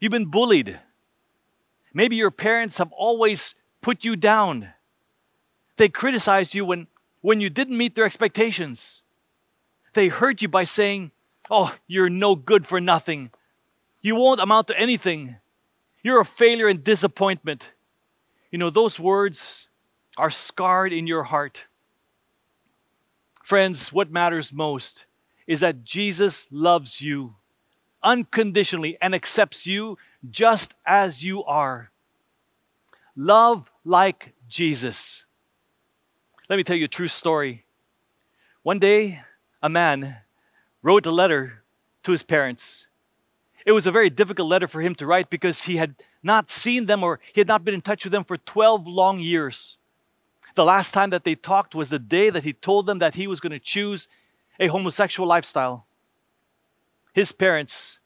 you've 0.00 0.12
been 0.12 0.30
bullied. 0.30 0.80
Maybe 1.92 2.16
your 2.16 2.30
parents 2.30 2.78
have 2.78 2.90
always 2.92 3.54
put 3.84 4.02
you 4.02 4.16
down. 4.16 4.70
They 5.76 5.90
criticized 5.90 6.54
you 6.54 6.64
when, 6.64 6.86
when 7.20 7.42
you 7.42 7.50
didn't 7.50 7.76
meet 7.76 7.94
their 7.94 8.06
expectations. 8.06 9.02
They 9.92 10.08
hurt 10.08 10.40
you 10.40 10.48
by 10.48 10.64
saying, 10.64 11.10
Oh, 11.50 11.76
you're 11.86 12.08
no 12.08 12.34
good 12.34 12.66
for 12.66 12.80
nothing. 12.80 13.30
You 14.00 14.16
won't 14.16 14.40
amount 14.40 14.68
to 14.68 14.80
anything. 14.80 15.36
You're 16.02 16.22
a 16.22 16.24
failure 16.24 16.66
and 16.66 16.82
disappointment. 16.82 17.72
You 18.50 18.56
know, 18.56 18.70
those 18.70 18.98
words 18.98 19.68
are 20.16 20.30
scarred 20.30 20.94
in 20.94 21.06
your 21.06 21.24
heart. 21.24 21.66
Friends, 23.42 23.92
what 23.92 24.10
matters 24.10 24.50
most 24.50 25.04
is 25.46 25.60
that 25.60 25.84
Jesus 25.84 26.46
loves 26.50 27.02
you 27.02 27.34
unconditionally 28.02 28.96
and 29.02 29.14
accepts 29.14 29.66
you 29.66 29.98
just 30.30 30.72
as 30.86 31.22
you 31.22 31.44
are. 31.44 31.90
Love 33.16 33.70
like 33.84 34.34
Jesus. 34.48 35.24
Let 36.48 36.56
me 36.56 36.64
tell 36.64 36.76
you 36.76 36.86
a 36.86 36.88
true 36.88 37.08
story. 37.08 37.64
One 38.62 38.78
day, 38.78 39.20
a 39.62 39.68
man 39.68 40.18
wrote 40.82 41.06
a 41.06 41.10
letter 41.10 41.62
to 42.02 42.12
his 42.12 42.22
parents. 42.22 42.86
It 43.64 43.72
was 43.72 43.86
a 43.86 43.92
very 43.92 44.10
difficult 44.10 44.48
letter 44.48 44.66
for 44.66 44.80
him 44.80 44.94
to 44.96 45.06
write 45.06 45.30
because 45.30 45.64
he 45.64 45.76
had 45.76 45.94
not 46.22 46.50
seen 46.50 46.86
them 46.86 47.02
or 47.02 47.20
he 47.32 47.40
had 47.40 47.48
not 47.48 47.64
been 47.64 47.74
in 47.74 47.80
touch 47.80 48.04
with 48.04 48.12
them 48.12 48.24
for 48.24 48.36
12 48.36 48.86
long 48.86 49.20
years. 49.20 49.78
The 50.54 50.64
last 50.64 50.92
time 50.92 51.10
that 51.10 51.24
they 51.24 51.34
talked 51.34 51.74
was 51.74 51.88
the 51.88 51.98
day 51.98 52.30
that 52.30 52.44
he 52.44 52.52
told 52.52 52.86
them 52.86 52.98
that 52.98 53.14
he 53.14 53.26
was 53.26 53.40
going 53.40 53.52
to 53.52 53.58
choose 53.58 54.06
a 54.60 54.68
homosexual 54.68 55.28
lifestyle. 55.28 55.86
His 57.12 57.32
parents 57.32 57.98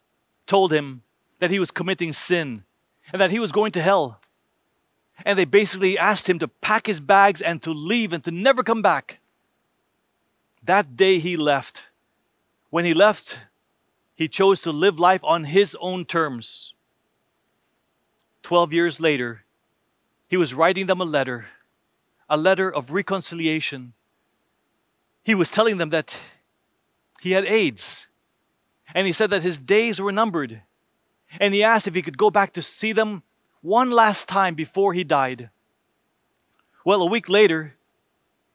told 0.45 0.71
him 0.71 1.03
that 1.39 1.51
he 1.51 1.59
was 1.59 1.71
committing 1.71 2.11
sin 2.11 2.63
and 3.11 3.21
that 3.21 3.31
he 3.31 3.39
was 3.39 3.51
going 3.51 3.71
to 3.73 3.81
hell. 3.81 4.21
And 5.25 5.37
they 5.37 5.45
basically 5.45 5.97
asked 5.97 6.29
him 6.29 6.39
to 6.39 6.47
pack 6.47 6.87
his 6.87 6.99
bags 6.99 7.41
and 7.41 7.61
to 7.63 7.71
leave 7.71 8.13
and 8.13 8.23
to 8.23 8.31
never 8.31 8.63
come 8.63 8.81
back. 8.81 9.19
That 10.63 10.95
day 10.95 11.19
he 11.19 11.35
left. 11.37 11.87
When 12.69 12.85
he 12.85 12.93
left, 12.93 13.39
he 14.15 14.27
chose 14.27 14.59
to 14.61 14.71
live 14.71 14.99
life 14.99 15.23
on 15.23 15.45
his 15.45 15.75
own 15.79 16.05
terms. 16.05 16.73
Twelve 18.43 18.71
years 18.71 18.99
later, 18.99 19.43
he 20.27 20.37
was 20.37 20.53
writing 20.53 20.85
them 20.85 21.01
a 21.01 21.05
letter, 21.05 21.47
a 22.29 22.37
letter 22.37 22.71
of 22.71 22.91
reconciliation. 22.91 23.93
He 25.23 25.35
was 25.35 25.49
telling 25.49 25.77
them 25.77 25.89
that 25.89 26.19
he 27.21 27.31
had 27.31 27.45
AIDS, 27.45 28.07
and 28.93 29.07
he 29.07 29.13
said 29.13 29.29
that 29.31 29.41
his 29.41 29.57
days 29.57 29.99
were 29.99 30.11
numbered. 30.11 30.61
And 31.39 31.53
he 31.53 31.63
asked 31.63 31.87
if 31.87 31.95
he 31.95 32.01
could 32.01 32.17
go 32.17 32.31
back 32.31 32.53
to 32.53 32.61
see 32.61 32.91
them 32.91 33.23
one 33.61 33.91
last 33.91 34.27
time 34.27 34.55
before 34.55 34.93
he 34.93 35.03
died. 35.03 35.49
Well, 36.85 37.01
a 37.01 37.09
week 37.09 37.29
later, 37.29 37.75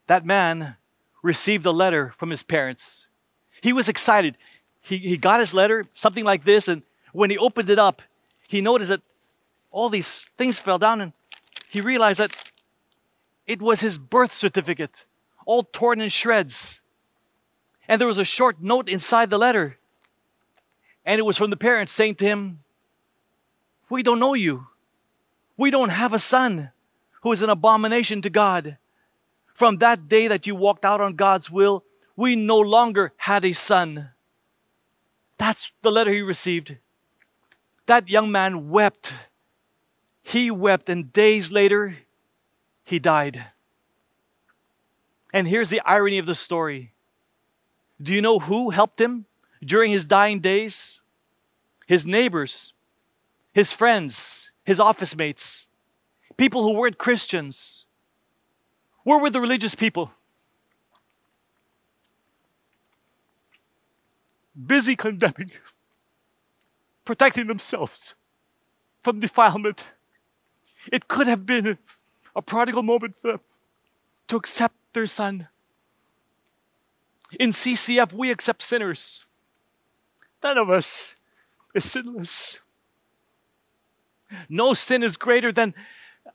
that 0.07 0.25
man 0.25 0.77
received 1.23 1.67
a 1.67 1.71
letter 1.71 2.13
from 2.17 2.31
his 2.31 2.43
parents. 2.43 3.07
He 3.63 3.73
was 3.73 3.89
excited. 3.89 4.37
He, 4.81 4.99
he 4.99 5.17
got 5.17 5.41
his 5.41 5.55
letter, 5.55 5.87
something 5.93 6.25
like 6.25 6.45
this, 6.45 6.69
and 6.69 6.83
when 7.13 7.31
he 7.31 7.39
opened 7.39 7.71
it 7.71 7.79
up, 7.79 8.03
he 8.49 8.61
noticed 8.61 8.91
that 8.91 9.03
all 9.71 9.89
these 9.89 10.31
things 10.37 10.59
fell 10.61 10.79
down 10.79 11.01
and 11.01 11.13
he 11.71 11.81
realized 11.81 12.21
that 12.21 12.37
it 13.47 13.61
was 13.61 13.81
his 13.81 13.99
birth 13.99 14.33
certificate, 14.33 15.05
all 15.47 15.63
torn 15.63 16.01
in 16.01 16.09
shreds. 16.09 16.81
And 17.89 18.01
there 18.01 18.09
was 18.09 18.19
a 18.19 18.25
short 18.25 18.63
note 18.63 18.89
inside 18.89 19.31
the 19.31 19.39
letter. 19.39 19.79
And 21.05 21.19
it 21.19 21.25
was 21.25 21.37
from 21.37 21.51
the 21.51 21.57
parents 21.57 21.93
saying 21.93 22.15
to 22.17 22.25
him, 22.25 22.61
We 23.91 24.03
don't 24.03 24.19
know 24.19 24.35
you. 24.35 24.69
We 25.57 25.71
don't 25.71 25.91
have 25.91 26.13
a 26.13 26.19
son 26.19 26.71
who 27.23 27.33
is 27.33 27.43
an 27.43 27.51
abomination 27.51 28.23
to 28.23 28.31
God. 28.31 28.79
From 29.55 29.77
that 29.77 30.09
day 30.09 30.29
that 30.29 30.47
you 30.47 30.55
walked 30.55 30.85
out 30.85 31.01
on 31.01 31.15
God's 31.15 31.51
will, 31.51 31.85
we 32.17 32.37
no 32.37 32.59
longer 32.59 33.13
had 33.17 33.45
a 33.45 33.53
son. 33.53 34.11
That's 35.39 35.73
the 35.83 35.93
letter 35.93 36.11
he 36.11 36.23
received. 36.23 36.77
That 37.87 38.09
young 38.09 38.33
man 38.33 38.71
wept. 38.71 39.13
He 40.23 40.51
wept, 40.51 40.89
and 40.89 41.13
days 41.13 41.53
later, 41.53 41.99
he 42.83 42.99
died. 42.99 43.47
And 45.33 45.49
here's 45.49 45.71
the 45.71 45.83
irony 45.85 46.19
of 46.19 46.27
the 46.27 46.35
story 46.35 46.93
do 48.01 48.13
you 48.13 48.21
know 48.21 48.39
who 48.39 48.71
helped 48.71 49.01
him 49.01 49.27
during 49.65 49.91
his 49.91 50.05
dying 50.05 50.41
days? 50.41 51.01
His 51.87 52.07
neighbors, 52.07 52.73
his 53.53 53.73
friends, 53.73 54.51
his 54.65 54.81
office 54.81 55.17
mates, 55.17 55.67
people 56.37 56.63
who 56.63 56.75
weren't 56.75 56.99
Christians. 56.99 57.85
Where 59.03 59.21
were 59.21 59.31
the 59.31 59.41
religious 59.41 59.75
people? 59.75 60.11
Busy 64.67 64.97
condemning, 64.97 65.51
protecting 67.05 67.47
themselves 67.47 68.15
from 69.03 69.21
defilement. 69.21 69.89
It 70.91 71.09
could 71.09 71.27
have 71.27 71.45
been 71.45 71.79
a 72.35 72.43
prodigal 72.43 72.83
moment 72.83 73.17
for 73.17 73.33
them 73.33 73.41
to 74.29 74.37
accept 74.37 74.75
their 74.93 75.07
son. 75.07 75.49
In 77.39 77.51
CCF, 77.51 78.13
we 78.13 78.31
accept 78.31 78.63
sinners. 78.63 79.25
None 80.43 80.59
of 80.59 80.71
us 80.71 81.17
is 81.75 81.91
sinless. 81.91 82.61
No 84.49 84.75
sin 84.75 85.03
is 85.03 85.17
greater 85.17 85.53
than 85.53 85.75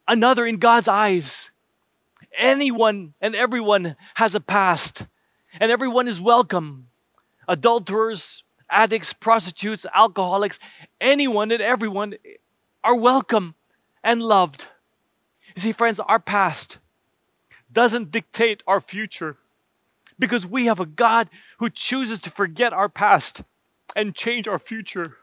another 0.07 0.45
in 0.45 0.57
God's 0.57 0.87
eyes. 0.87 1.51
Anyone 2.37 3.13
and 3.21 3.35
everyone 3.35 3.95
has 4.15 4.35
a 4.35 4.39
past, 4.39 5.07
and 5.59 5.71
everyone 5.71 6.07
is 6.07 6.21
welcome. 6.21 6.87
Adulterers, 7.47 8.43
addicts, 8.69 9.13
prostitutes, 9.13 9.85
alcoholics, 9.93 10.59
anyone 11.01 11.51
and 11.51 11.61
everyone 11.61 12.15
are 12.83 12.95
welcome 12.95 13.55
and 14.03 14.21
loved. 14.21 14.67
You 15.55 15.61
see, 15.61 15.71
friends, 15.71 15.99
our 15.99 16.19
past 16.19 16.77
doesn't 17.71 18.11
dictate 18.11 18.63
our 18.67 18.79
future 18.79 19.37
because 20.17 20.45
we 20.45 20.65
have 20.65 20.79
a 20.79 20.85
God 20.85 21.29
who 21.57 21.69
chooses 21.69 22.19
to 22.21 22.29
forget 22.29 22.73
our 22.73 22.89
past 22.89 23.43
and 23.95 24.15
change 24.15 24.47
our 24.47 24.59
future. 24.59 25.17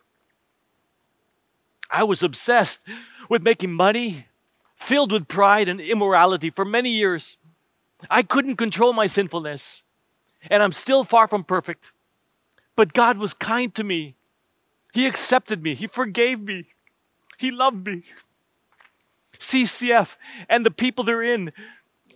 I 1.90 2.04
was 2.04 2.22
obsessed 2.22 2.84
with 3.28 3.42
making 3.42 3.72
money, 3.72 4.26
filled 4.74 5.12
with 5.12 5.28
pride 5.28 5.68
and 5.68 5.80
immorality 5.80 6.50
for 6.50 6.64
many 6.64 6.90
years. 6.90 7.36
I 8.10 8.22
couldn't 8.22 8.56
control 8.56 8.92
my 8.92 9.06
sinfulness, 9.06 9.82
and 10.50 10.62
I'm 10.62 10.72
still 10.72 11.04
far 11.04 11.26
from 11.26 11.44
perfect. 11.44 11.92
But 12.74 12.92
God 12.92 13.18
was 13.18 13.32
kind 13.32 13.74
to 13.74 13.84
me. 13.84 14.16
He 14.92 15.06
accepted 15.06 15.62
me, 15.62 15.74
He 15.74 15.86
forgave 15.86 16.40
me, 16.40 16.66
He 17.38 17.50
loved 17.50 17.86
me. 17.86 18.02
CCF 19.38 20.16
and 20.48 20.64
the 20.64 20.70
people 20.70 21.04
therein 21.04 21.52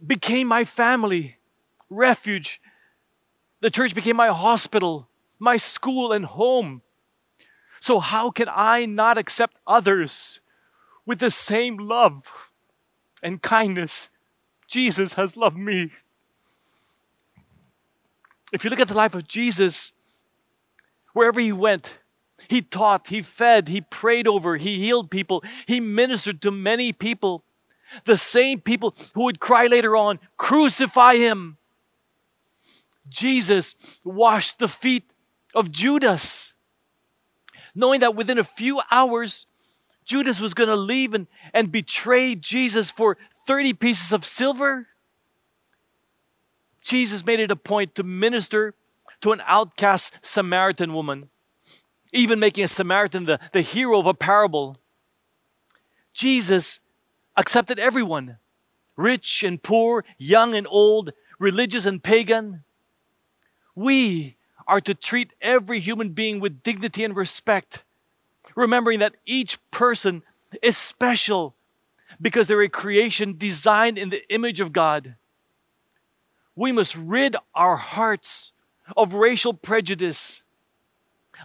became 0.07 0.47
my 0.47 0.65
family, 0.65 1.37
refuge. 1.89 2.61
The 3.61 3.71
church 3.71 3.95
became 3.95 4.17
my 4.17 4.29
hospital, 4.29 5.09
my 5.39 5.57
school, 5.57 6.13
and 6.13 6.25
home. 6.25 6.83
So, 7.81 7.99
how 7.99 8.31
can 8.31 8.49
I 8.51 8.87
not 8.87 9.17
accept 9.17 9.57
others 9.67 10.41
with 11.07 11.19
the 11.19 11.31
same 11.31 11.79
love 11.79 12.51
and 13.23 13.41
kindness 13.41 14.11
Jesus 14.69 15.15
has 15.15 15.37
loved 15.37 15.57
me? 15.57 15.91
If 18.53 18.65
you 18.65 18.71
look 18.71 18.81
at 18.81 18.89
the 18.89 18.95
life 18.95 19.15
of 19.15 19.27
Jesus, 19.27 19.93
wherever 21.15 21.41
he 21.41 21.53
went, 21.53 22.01
he 22.49 22.63
taught, 22.63 23.09
he 23.09 23.23
fed, 23.23 23.69
he 23.69 23.81
prayed 23.81 24.27
over, 24.27 24.57
he 24.57 24.79
healed 24.79 25.11
people, 25.11 25.43
he 25.67 25.81
ministered 25.81 26.43
to 26.43 26.51
many 26.51 26.93
people. 26.93 27.45
The 28.05 28.17
same 28.17 28.61
people 28.61 28.95
who 29.15 29.25
would 29.25 29.41
cry 29.41 29.67
later 29.67 29.97
on, 29.97 30.21
Crucify 30.37 31.17
him. 31.17 31.57
Jesus 33.09 33.75
washed 34.05 34.59
the 34.59 34.69
feet 34.69 35.13
of 35.55 35.73
Judas, 35.73 36.55
knowing 37.75 38.01
that 38.01 38.15
within 38.15 38.39
a 38.39 38.45
few 38.45 38.81
hours, 38.91 39.47
Judas 40.05 40.41
was 40.41 40.55
going 40.55 40.69
to 40.69 40.77
leave 40.77 41.15
and, 41.15 41.27
and 41.53 41.71
betray 41.71 42.35
Jesus 42.35 42.91
for 42.91 43.17
30 43.47 43.75
pieces 43.75 44.13
of 44.13 44.25
silver. 44.25 44.89
Jesus 46.81 47.25
made 47.25 47.41
it 47.41 47.51
a 47.51 47.57
point 47.57 47.95
to 47.95 48.03
minister 48.03 48.75
to 49.21 49.33
an 49.33 49.43
outcast 49.47 50.15
Samaritan 50.23 50.93
woman 50.95 51.29
even 52.13 52.39
making 52.39 52.65
a 52.65 52.69
Samaritan 52.69 53.27
the, 53.27 53.39
the 53.53 53.61
hero 53.61 53.99
of 53.99 54.07
a 54.07 54.15
parable. 54.15 54.77
Jesus 56.13 56.81
accepted 57.37 57.79
everyone 57.79 58.39
rich 58.97 59.43
and 59.43 59.63
poor, 59.63 60.05
young 60.19 60.55
and 60.55 60.67
old, 60.69 61.13
religious 61.39 61.87
and 61.87 62.03
pagan. 62.03 62.65
We 63.75 64.37
are 64.71 64.81
to 64.81 64.95
treat 64.95 65.35
every 65.43 65.81
human 65.81 66.11
being 66.11 66.41
with 66.41 66.63
dignity 66.63 67.05
and 67.05 67.15
respect, 67.15 67.85
remembering 68.55 69.01
that 69.01 69.17
each 69.27 69.59
person 69.71 70.23
is 70.63 70.77
special 70.77 71.55
because 72.21 72.47
they're 72.47 72.63
a 72.63 72.69
creation 72.69 73.37
designed 73.37 73.99
in 73.99 74.11
the 74.11 74.23
image 74.33 74.61
of 74.61 74.73
God. 74.73 75.17
We 76.57 76.73
must 76.73 76.97
rid 76.97 77.37
our 77.55 77.77
hearts 77.77 78.53
of 78.97 79.15
racial 79.15 79.55
prejudice 79.55 80.43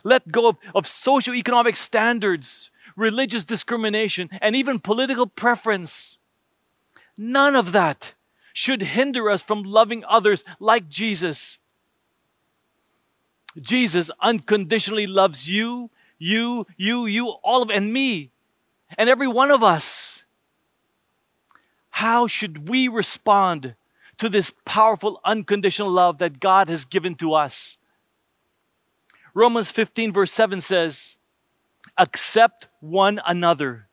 let 0.03 0.31
go 0.31 0.49
of, 0.49 0.57
of 0.73 0.83
socioeconomic 0.85 1.75
standards, 1.75 2.71
religious 2.95 3.43
discrimination, 3.43 4.29
and 4.41 4.55
even 4.55 4.79
political 4.79 5.27
preference. 5.27 6.17
None 7.17 7.55
of 7.55 7.71
that 7.71 8.13
should 8.53 8.81
hinder 8.81 9.29
us 9.29 9.41
from 9.41 9.63
loving 9.63 10.03
others 10.07 10.43
like 10.59 10.89
Jesus. 10.89 11.57
Jesus 13.61 14.11
unconditionally 14.19 15.07
loves 15.07 15.49
you, 15.49 15.89
you, 16.17 16.65
you, 16.77 17.05
you, 17.05 17.29
all 17.43 17.61
of, 17.61 17.69
and 17.69 17.91
me, 17.91 18.31
and 18.97 19.09
every 19.09 19.27
one 19.27 19.51
of 19.51 19.63
us. 19.63 20.25
How 21.89 22.27
should 22.27 22.67
we 22.67 22.87
respond 22.87 23.75
to 24.17 24.29
this 24.29 24.53
powerful 24.65 25.19
unconditional 25.23 25.89
love 25.89 26.17
that 26.17 26.39
God 26.39 26.67
has 26.69 26.85
given 26.85 27.15
to 27.15 27.33
us? 27.33 27.77
Romans 29.33 29.71
15, 29.71 30.11
verse 30.13 30.31
7 30.31 30.61
says, 30.61 31.17
Accept 31.97 32.67
one 32.79 33.21
another, 33.25 33.87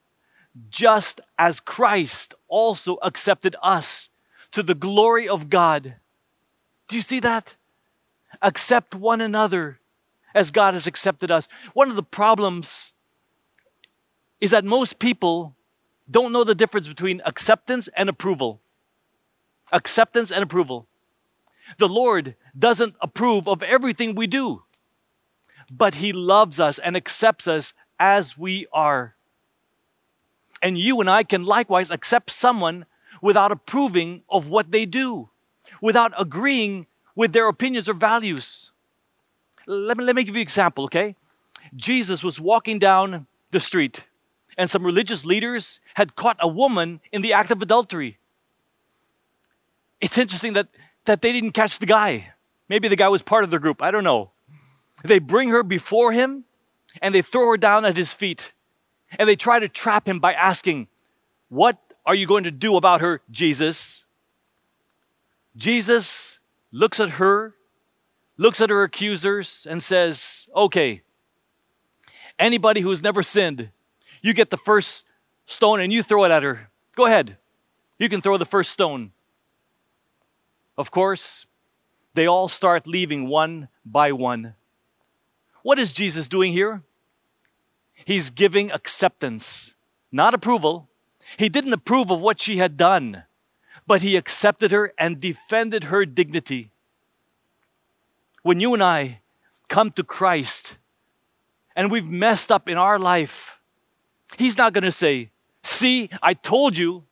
just 0.70 1.20
as 1.38 1.61
Christ 1.61 2.35
also 2.48 2.96
accepted 3.03 3.57
us 3.62 4.09
to 4.53 4.62
the 4.62 4.75
glory 4.75 5.29
of 5.29 5.48
God. 5.48 5.96
Do 6.88 6.96
you 6.96 7.03
see 7.03 7.20
that? 7.20 7.57
Accept 8.42 8.94
one 8.94 9.20
another 9.20 9.81
as 10.35 10.50
God 10.50 10.74
has 10.74 10.87
accepted 10.87 11.31
us. 11.31 11.48
One 11.72 11.88
of 11.88 11.96
the 11.96 12.02
problems 12.02 12.92
is 14.40 14.50
that 14.50 14.64
most 14.64 14.98
people 14.98 15.57
don't 16.11 16.33
know 16.33 16.44
the 16.44 16.55
difference 16.55 16.88
between 16.88 17.22
acceptance 17.24 17.88
and 17.96 18.09
approval. 18.09 18.61
Acceptance 19.72 20.31
and 20.31 20.42
approval. 20.42 20.88
The 21.78 21.88
Lord 21.88 22.35
doesn't 22.59 22.96
approve 23.00 23.48
of 23.48 23.62
everything 23.62 24.14
we 24.14 24.26
do 24.26 24.64
but 25.72 25.94
He 25.94 26.12
loves 26.12 26.61
us 26.61 26.78
and 26.78 26.96
accepts 26.96 27.48
us 27.48 27.72
as 27.98 28.37
we 28.37 28.66
are. 28.72 29.16
And 30.62 30.78
you 30.78 31.00
and 31.00 31.09
I 31.09 31.24
can 31.24 31.44
likewise 31.44 31.90
accept 31.90 32.31
someone 32.31 32.85
without 33.20 33.50
approving 33.50 34.22
of 34.28 34.48
what 34.48 34.70
they 34.70 34.85
do, 34.85 35.31
without 35.81 36.12
agreeing 36.18 36.87
with 37.14 37.33
their 37.33 37.48
opinions 37.48 37.88
or 37.88 37.94
values. 37.94 38.70
Let 39.66 39.96
me, 39.96 40.05
let 40.05 40.16
me 40.16 40.25
give 40.25 40.35
you 40.35 40.40
an 40.40 40.42
example, 40.42 40.85
okay? 40.85 41.16
Jesus 41.75 42.22
was 42.25 42.40
walking 42.40 42.79
down 42.79 43.27
the 43.51 43.61
street, 43.61 44.05
and 44.59 44.68
some 44.68 44.85
religious 44.85 45.25
leaders 45.25 45.81
had 45.94 46.16
caught 46.16 46.37
a 46.40 46.48
woman 46.48 47.01
in 47.12 47.22
the 47.22 47.33
act 47.33 47.51
of 47.51 47.62
adultery. 47.62 48.18
It's 50.01 50.18
interesting 50.18 50.55
that, 50.55 50.68
that 51.05 51.22
they 51.22 51.33
didn't 51.33 51.53
catch 51.53 51.79
the 51.79 51.87
guy. 51.87 52.33
Maybe 52.68 52.88
the 52.88 52.96
guy 52.96 53.09
was 53.09 53.22
part 53.22 53.44
of 53.44 53.51
the 53.51 53.59
group, 53.59 53.83
I 53.83 53.90
don't 53.90 54.05
know. 54.05 54.31
They 55.05 55.18
bring 55.18 55.51
her 55.51 55.62
before 55.62 56.12
him 56.12 56.44
and 57.01 57.14
they 57.14 57.22
throw 57.22 57.51
her 57.51 57.57
down 57.57 57.85
at 57.85 57.96
his 57.96 58.12
feet. 58.12 58.53
And 59.18 59.29
they 59.29 59.37
try 59.37 59.59
to 59.59 59.68
trap 59.68 60.09
him 60.09 60.18
by 60.18 60.33
asking, 60.33 60.88
What 61.48 61.79
are 62.07 62.14
you 62.14 62.27
going 62.27 62.44
to 62.44 62.51
do 62.51 62.77
about 62.77 63.01
her, 63.01 63.20
Jesus? 63.31 64.05
Jesus 65.57 66.38
looks 66.72 66.98
at 66.98 67.11
her, 67.11 67.54
looks 68.37 68.61
at 68.61 68.70
her 68.70 68.82
accusers, 68.82 69.66
and 69.68 69.82
says, 69.82 70.48
Okay, 70.56 71.02
anybody 72.38 72.80
who's 72.80 73.02
never 73.02 73.22
sinned, 73.22 73.70
you 74.22 74.32
get 74.32 74.50
the 74.50 74.56
first 74.56 75.04
stone 75.46 75.80
and 75.80 75.92
you 75.92 76.02
throw 76.02 76.24
it 76.24 76.30
at 76.30 76.42
her. 76.42 76.70
Go 76.96 77.06
ahead. 77.06 77.37
You 77.98 78.08
can 78.08 78.20
throw 78.20 78.37
the 78.37 78.46
first 78.46 78.70
stone. 78.70 79.12
Of 80.76 80.90
course, 80.90 81.46
they 82.14 82.26
all 82.26 82.48
start 82.48 82.87
leaving 82.87 83.28
one 83.28 83.68
by 83.85 84.12
one. 84.12 84.54
What 85.62 85.78
is 85.78 85.92
Jesus 85.92 86.26
doing 86.26 86.52
here? 86.52 86.82
He's 88.04 88.30
giving 88.30 88.72
acceptance, 88.72 89.74
not 90.11 90.35
approval. 90.35 90.88
He 91.37 91.48
didn't 91.48 91.72
approve 91.72 92.11
of 92.11 92.20
what 92.20 92.40
she 92.40 92.56
had 92.56 92.76
done, 92.76 93.24
but 93.86 94.02
he 94.02 94.16
accepted 94.16 94.70
her 94.70 94.92
and 94.98 95.20
defended 95.20 95.84
her 95.84 96.04
dignity. 96.04 96.70
When 98.42 98.60
you 98.60 98.74
and 98.74 98.82
I 98.82 99.20
come 99.68 99.90
to 99.90 100.02
Christ 100.02 100.78
and 101.74 101.90
we've 101.90 102.08
messed 102.08 102.50
up 102.52 102.68
in 102.68 102.76
our 102.76 102.98
life, 102.98 103.60
He's 104.38 104.56
not 104.56 104.72
going 104.72 104.84
to 104.84 104.92
say, 104.92 105.30
See, 105.62 106.08
I 106.22 106.34
told 106.34 106.76
you. 106.76 107.04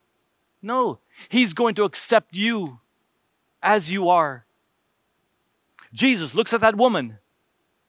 No, 0.63 0.99
He's 1.29 1.53
going 1.53 1.75
to 1.77 1.85
accept 1.85 2.37
you 2.37 2.81
as 3.63 3.93
you 3.93 4.09
are. 4.09 4.45
Jesus 5.93 6.35
looks 6.35 6.53
at 6.53 6.61
that 6.61 6.77
woman 6.77 7.19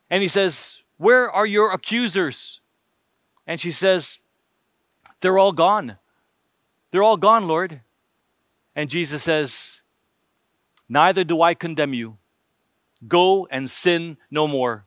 and 0.09 0.21
he 0.21 0.27
says, 0.27 0.81
Where 0.97 1.29
are 1.29 1.45
your 1.45 1.71
accusers? 1.71 2.59
And 3.47 3.59
she 3.59 3.71
says, 3.71 4.21
They're 5.21 5.37
all 5.37 5.51
gone. 5.51 5.97
They're 6.91 7.03
all 7.03 7.17
gone, 7.17 7.47
Lord. 7.47 7.81
And 8.75 8.89
Jesus 8.89 9.23
says, 9.23 9.81
Neither 10.87 11.23
do 11.23 11.41
I 11.41 11.53
condemn 11.53 11.93
you. 11.93 12.17
Go 13.07 13.47
and 13.49 13.69
sin 13.69 14.17
no 14.29 14.47
more. 14.47 14.85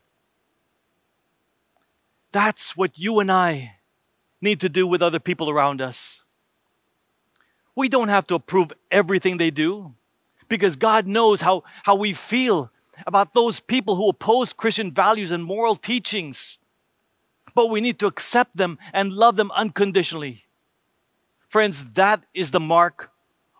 That's 2.30 2.76
what 2.76 2.92
you 2.94 3.20
and 3.20 3.30
I 3.32 3.76
need 4.40 4.60
to 4.60 4.68
do 4.68 4.86
with 4.86 5.00
other 5.00 5.18
people 5.18 5.48
around 5.48 5.80
us. 5.80 6.24
We 7.74 7.88
don't 7.88 8.08
have 8.08 8.26
to 8.28 8.34
approve 8.34 8.72
everything 8.90 9.38
they 9.38 9.50
do 9.50 9.94
because 10.48 10.76
God 10.76 11.06
knows 11.06 11.40
how, 11.40 11.64
how 11.84 11.94
we 11.94 12.12
feel 12.12 12.70
about 13.06 13.34
those 13.34 13.60
people 13.60 13.96
who 13.96 14.08
oppose 14.08 14.52
Christian 14.52 14.92
values 14.92 15.30
and 15.30 15.42
moral 15.42 15.74
teachings. 15.74 16.58
But 17.54 17.70
we 17.70 17.80
need 17.80 17.98
to 18.00 18.06
accept 18.06 18.56
them 18.56 18.78
and 18.92 19.12
love 19.12 19.36
them 19.36 19.50
unconditionally. 19.52 20.44
Friends, 21.48 21.84
that 21.92 22.24
is 22.34 22.50
the 22.50 22.60
mark 22.60 23.10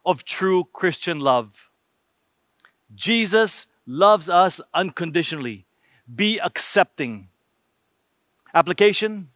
of 0.05 0.25
true 0.25 0.65
Christian 0.73 1.21
love. 1.21 1.71
Jesus 2.95 3.67
loves 3.87 4.29
us 4.29 4.61
unconditionally. 4.73 5.67
Be 6.15 6.39
accepting. 6.39 7.29
Application 8.53 9.31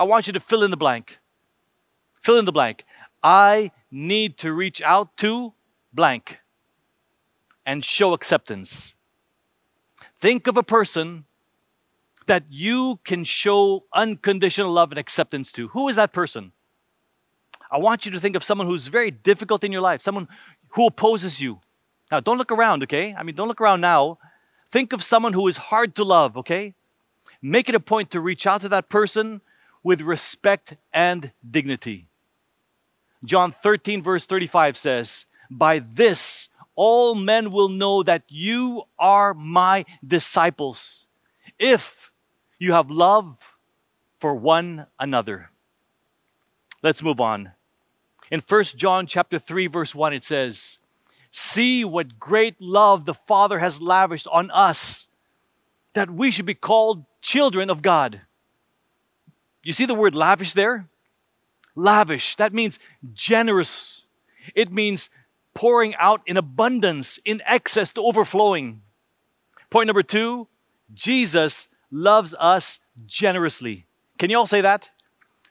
I 0.00 0.04
want 0.04 0.26
you 0.26 0.32
to 0.32 0.40
fill 0.40 0.62
in 0.62 0.70
the 0.70 0.78
blank. 0.78 1.18
Fill 2.22 2.38
in 2.38 2.46
the 2.46 2.52
blank. 2.52 2.84
I 3.22 3.70
need 3.90 4.38
to 4.38 4.50
reach 4.54 4.80
out 4.80 5.14
to 5.18 5.52
blank 5.92 6.40
and 7.66 7.84
show 7.84 8.14
acceptance. 8.14 8.94
Think 10.18 10.46
of 10.46 10.56
a 10.56 10.62
person 10.62 11.26
that 12.26 12.44
you 12.48 13.00
can 13.04 13.24
show 13.24 13.84
unconditional 13.92 14.72
love 14.72 14.90
and 14.90 14.98
acceptance 14.98 15.52
to. 15.52 15.68
Who 15.68 15.88
is 15.88 15.96
that 15.96 16.14
person? 16.14 16.52
I 17.70 17.78
want 17.78 18.04
you 18.04 18.12
to 18.12 18.20
think 18.20 18.36
of 18.36 18.42
someone 18.42 18.66
who's 18.66 18.88
very 18.88 19.10
difficult 19.10 19.62
in 19.62 19.72
your 19.72 19.80
life, 19.80 20.00
someone 20.00 20.28
who 20.70 20.86
opposes 20.86 21.40
you. 21.40 21.60
Now, 22.10 22.20
don't 22.20 22.38
look 22.38 22.50
around, 22.50 22.82
okay? 22.82 23.14
I 23.16 23.22
mean, 23.22 23.34
don't 23.34 23.48
look 23.48 23.60
around 23.60 23.80
now. 23.80 24.18
Think 24.70 24.92
of 24.92 25.02
someone 25.02 25.32
who 25.32 25.46
is 25.46 25.56
hard 25.56 25.94
to 25.96 26.04
love, 26.04 26.36
okay? 26.36 26.74
Make 27.40 27.68
it 27.68 27.74
a 27.74 27.80
point 27.80 28.10
to 28.10 28.20
reach 28.20 28.46
out 28.46 28.62
to 28.62 28.68
that 28.70 28.88
person 28.88 29.40
with 29.82 30.00
respect 30.00 30.76
and 30.92 31.32
dignity. 31.48 32.08
John 33.24 33.52
13, 33.52 34.02
verse 34.02 34.26
35 34.26 34.76
says, 34.76 35.26
By 35.50 35.78
this 35.78 36.48
all 36.74 37.14
men 37.14 37.50
will 37.50 37.68
know 37.68 38.02
that 38.02 38.22
you 38.28 38.84
are 38.98 39.34
my 39.34 39.84
disciples 40.06 41.06
if 41.58 42.10
you 42.58 42.72
have 42.72 42.90
love 42.90 43.56
for 44.18 44.34
one 44.34 44.86
another. 44.98 45.50
Let's 46.82 47.02
move 47.02 47.20
on. 47.20 47.52
In 48.30 48.40
1 48.40 48.64
John 48.76 49.06
chapter 49.06 49.38
3 49.38 49.66
verse 49.66 49.94
1 49.94 50.12
it 50.12 50.24
says, 50.24 50.78
"See 51.30 51.84
what 51.84 52.18
great 52.18 52.60
love 52.60 53.04
the 53.04 53.14
Father 53.14 53.58
has 53.58 53.82
lavished 53.82 54.28
on 54.28 54.50
us 54.50 55.08
that 55.94 56.10
we 56.10 56.30
should 56.30 56.46
be 56.46 56.54
called 56.54 57.04
children 57.20 57.68
of 57.70 57.82
God." 57.82 58.22
You 59.62 59.72
see 59.72 59.84
the 59.84 59.94
word 59.94 60.14
lavish 60.14 60.52
there? 60.52 60.88
Lavish, 61.74 62.36
that 62.36 62.52
means 62.52 62.78
generous. 63.12 64.06
It 64.54 64.72
means 64.72 65.10
pouring 65.54 65.94
out 65.96 66.22
in 66.26 66.36
abundance, 66.36 67.18
in 67.24 67.42
excess 67.44 67.90
to 67.92 68.02
overflowing. 68.02 68.82
Point 69.70 69.86
number 69.86 70.02
two 70.02 70.48
Jesus 70.92 71.68
loves 71.90 72.34
us 72.38 72.78
generously. 73.06 73.86
Can 74.18 74.30
you 74.30 74.38
all 74.38 74.46
say 74.46 74.60
that? 74.60 74.90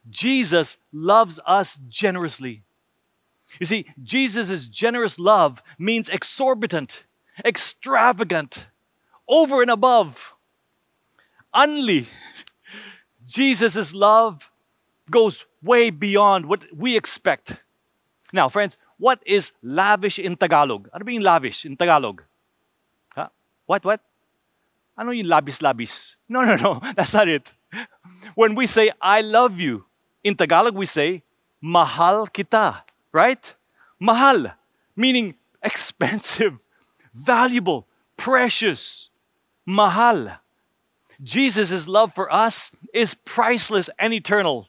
Jesus 0.09 0.77
loves 0.91 1.39
us 1.45 1.79
generously. 1.87 2.63
You 3.59 3.65
see, 3.65 3.85
Jesus' 4.03 4.67
generous 4.67 5.17
love 5.17 5.63
means 5.77 6.09
exorbitant, 6.09 7.05
extravagant, 7.43 8.69
over 9.27 9.61
and 9.61 9.71
above. 9.71 10.35
Only 11.53 12.07
Jesus' 13.25 13.93
love 13.93 14.51
goes 15.09 15.45
way 15.61 15.89
beyond 15.89 16.45
what 16.45 16.65
we 16.75 16.95
expect. 16.95 17.63
Now, 18.33 18.49
friends, 18.49 18.77
what 18.97 19.21
is 19.25 19.53
lavish 19.63 20.19
in 20.19 20.35
Tagalog? 20.35 20.89
Ano 20.93 21.05
ba 21.05 21.11
yung 21.13 21.23
lavish 21.23 21.65
in 21.65 21.77
Tagalog? 21.77 22.21
Huh? 23.15 23.29
What, 23.65 23.85
what? 23.85 24.01
Ano 24.97 25.11
yung 25.11 25.27
labis-labis? 25.31 26.15
No, 26.27 26.43
no, 26.43 26.55
no. 26.55 26.81
That's 26.95 27.13
not 27.13 27.27
it. 27.27 27.53
When 28.35 28.53
we 28.53 28.67
say, 28.67 28.91
I 29.01 29.21
love 29.21 29.59
you, 29.59 29.85
in 30.23 30.35
Tagalog 30.35 30.75
we 30.75 30.85
say, 30.85 31.23
mahal 31.61 32.27
kita, 32.27 32.83
right? 33.11 33.55
Mahal, 33.99 34.53
meaning 34.95 35.35
expensive, 35.63 36.65
valuable, 37.13 37.87
precious. 38.17 39.09
Mahal. 39.65 40.39
Jesus' 41.21 41.87
love 41.87 42.13
for 42.13 42.31
us 42.33 42.71
is 42.93 43.15
priceless 43.25 43.89
and 43.99 44.13
eternal. 44.13 44.67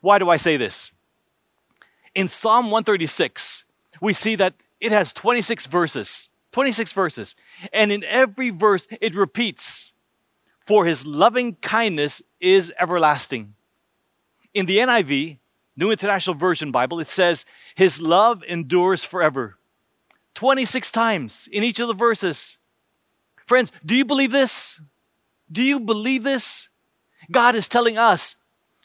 Why 0.00 0.18
do 0.18 0.28
I 0.28 0.36
say 0.36 0.56
this? 0.56 0.92
In 2.14 2.28
Psalm 2.28 2.66
136, 2.66 3.64
we 4.00 4.12
see 4.12 4.34
that 4.36 4.54
it 4.80 4.92
has 4.92 5.12
26 5.12 5.66
verses. 5.66 6.28
26 6.52 6.92
verses. 6.92 7.36
And 7.72 7.92
in 7.92 8.02
every 8.04 8.50
verse, 8.50 8.86
it 9.00 9.14
repeats, 9.14 9.92
For 10.58 10.86
his 10.86 11.06
loving 11.06 11.56
kindness 11.56 12.22
is 12.40 12.72
everlasting. 12.78 13.54
In 14.54 14.66
the 14.66 14.78
NIV, 14.78 15.38
New 15.76 15.90
International 15.90 16.34
Version 16.34 16.72
Bible, 16.72 17.00
it 17.00 17.08
says, 17.08 17.44
His 17.74 18.00
love 18.00 18.42
endures 18.48 19.04
forever. 19.04 19.58
26 20.34 20.92
times 20.92 21.48
in 21.52 21.64
each 21.64 21.78
of 21.78 21.88
the 21.88 21.94
verses. 21.94 22.58
Friends, 23.46 23.72
do 23.84 23.94
you 23.94 24.04
believe 24.04 24.32
this? 24.32 24.80
Do 25.50 25.62
you 25.62 25.80
believe 25.80 26.24
this? 26.24 26.68
God 27.30 27.54
is 27.54 27.68
telling 27.68 27.98
us, 27.98 28.36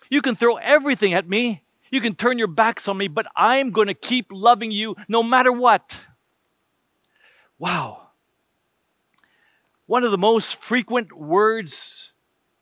You 0.10 0.22
can 0.22 0.36
throw 0.36 0.56
everything 0.58 1.14
at 1.14 1.28
me, 1.28 1.64
you 1.92 2.02
can 2.02 2.16
turn 2.16 2.38
your 2.38 2.48
backs 2.48 2.88
on 2.88 2.98
me, 2.98 3.08
but 3.08 3.28
I'm 3.36 3.72
going 3.72 3.88
to 3.88 3.94
keep 3.94 4.28
loving 4.32 4.72
you 4.72 4.96
no 5.08 5.22
matter 5.22 5.52
what. 5.52 6.06
Wow. 7.60 8.08
One 9.86 10.04
of 10.04 10.12
the 10.12 10.18
most 10.18 10.56
frequent 10.56 11.12
words 11.12 12.14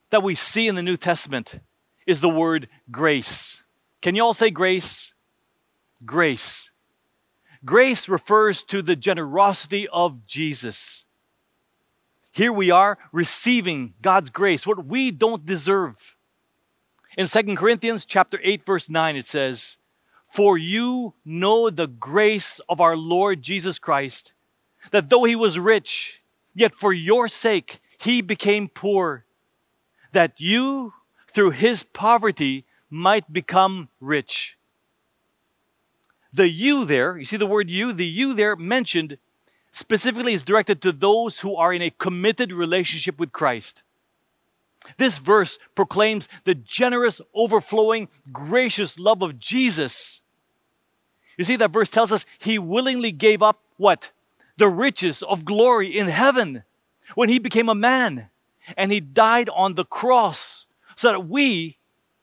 that 0.10 0.24
we 0.24 0.34
see 0.34 0.68
in 0.68 0.76
the 0.76 0.82
New 0.82 0.98
Testament 0.98 1.60
is 2.08 2.22
the 2.22 2.30
word 2.30 2.68
grace. 2.90 3.64
Can 4.02 4.16
you 4.16 4.24
all 4.24 4.34
say 4.34 4.50
grace? 4.50 5.14
Grace. 6.06 6.72
Grace 7.66 8.08
refers 8.08 8.64
to 8.64 8.82
the 8.82 8.96
generosity 8.96 9.88
of 9.92 10.26
Jesus. 10.26 11.04
Here 12.32 12.54
we 12.54 12.72
are 12.72 12.98
receiving 13.12 13.96
God's 14.02 14.30
grace, 14.30 14.66
what 14.66 14.86
we 14.86 15.12
don't 15.12 15.46
deserve. 15.46 16.16
In 17.18 17.28
2 17.28 17.56
Corinthians 17.56 18.06
chapter 18.06 18.40
8 18.44 18.64
verse 18.64 18.90
9 18.90 19.18
it 19.18 19.28
says, 19.28 19.78
"For 20.24 20.58
you 20.58 21.16
know 21.26 21.70
the 21.70 21.88
grace 21.88 22.60
of 22.70 22.80
our 22.80 22.96
Lord 22.96 23.42
Jesus 23.42 23.78
Christ, 23.78 24.32
that 24.92 25.10
though 25.10 25.26
he 25.26 25.36
was 25.36 25.60
rich, 25.60 26.22
yet 26.54 26.74
for 26.74 26.94
your 26.94 27.28
sake 27.28 27.82
he 27.98 28.22
became 28.22 28.70
poor, 28.70 29.26
that 30.14 30.40
you 30.40 30.94
through 31.28 31.52
his 31.52 31.84
poverty 31.84 32.66
might 32.90 33.32
become 33.32 33.90
rich." 34.00 34.58
The 36.32 36.50
you 36.50 36.86
there, 36.86 37.18
you 37.18 37.26
see 37.26 37.38
the 37.38 37.48
word 37.48 37.70
you, 37.70 37.92
the 37.92 38.06
you 38.06 38.34
there 38.34 38.56
mentioned 38.56 39.18
specifically 39.72 40.34
is 40.34 40.44
directed 40.44 40.82
to 40.82 40.92
those 40.92 41.40
who 41.40 41.56
are 41.56 41.74
in 41.74 41.82
a 41.82 41.90
committed 41.90 42.52
relationship 42.52 43.20
with 43.20 43.32
Christ. 43.32 43.84
This 44.98 45.18
verse 45.18 45.60
proclaims 45.76 46.28
the 46.44 46.56
generous, 46.56 47.22
overflowing, 47.34 48.10
gracious 48.32 48.98
love 48.98 49.22
of 49.22 49.40
Jesus. 49.40 50.22
You 51.38 51.44
see, 51.44 51.56
that 51.58 51.72
verse 51.72 51.90
tells 51.90 52.12
us 52.12 52.26
he 52.38 52.60
willingly 52.60 53.12
gave 53.12 53.42
up 53.42 53.62
what? 53.78 54.12
The 54.58 54.70
riches 54.70 55.24
of 55.24 55.46
glory 55.46 55.88
in 55.88 56.08
heaven 56.08 56.64
when 57.16 57.30
he 57.30 57.40
became 57.40 57.70
a 57.70 57.76
man 57.76 58.30
and 58.78 58.92
he 58.92 59.00
died 59.00 59.50
on 59.50 59.76
the 59.76 59.86
cross 59.86 60.66
so 60.96 61.10
that 61.10 61.28
we, 61.28 61.78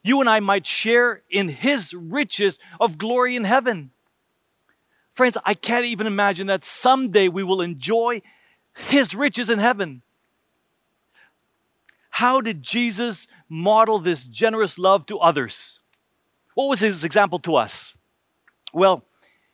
you 0.07 0.21
and 0.21 0.29
I, 0.29 0.41
might 0.41 0.67
share 0.67 1.23
in 1.29 1.49
his 1.49 1.93
riches 1.95 2.59
of 2.81 2.99
glory 2.99 3.37
in 3.37 3.45
heaven. 3.45 3.91
Friends, 5.13 5.39
I 5.45 5.55
can't 5.55 5.87
even 5.87 6.07
imagine 6.07 6.47
that 6.47 6.65
someday 6.65 7.29
we 7.29 7.43
will 7.43 7.61
enjoy 7.61 8.23
his 8.77 9.15
riches 9.15 9.51
in 9.51 9.59
heaven. 9.59 10.03
How 12.11 12.41
did 12.41 12.63
Jesus 12.63 13.27
model 13.49 13.99
this 13.99 14.25
generous 14.25 14.79
love 14.79 15.07
to 15.07 15.19
others? 15.19 15.81
What 16.55 16.69
was 16.69 16.81
his 16.81 17.05
example 17.05 17.39
to 17.41 17.57
us? 17.57 17.97
Well, 18.73 19.05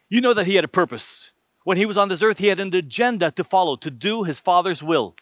you 0.09 0.21
know 0.21 0.35
that 0.35 0.47
he 0.47 0.57
had 0.57 0.65
a 0.65 0.69
purpose. 0.69 1.33
When 1.65 1.77
he 1.77 1.87
was 1.87 1.97
on 1.97 2.09
this 2.09 2.23
earth, 2.23 2.39
he 2.39 2.49
had 2.49 2.61
an 2.61 2.75
agenda 2.75 3.31
to 3.33 3.45
follow, 3.45 3.77
to 3.77 3.91
do 3.91 4.25
his 4.25 4.41
Father's 4.41 4.83
will, 4.83 5.17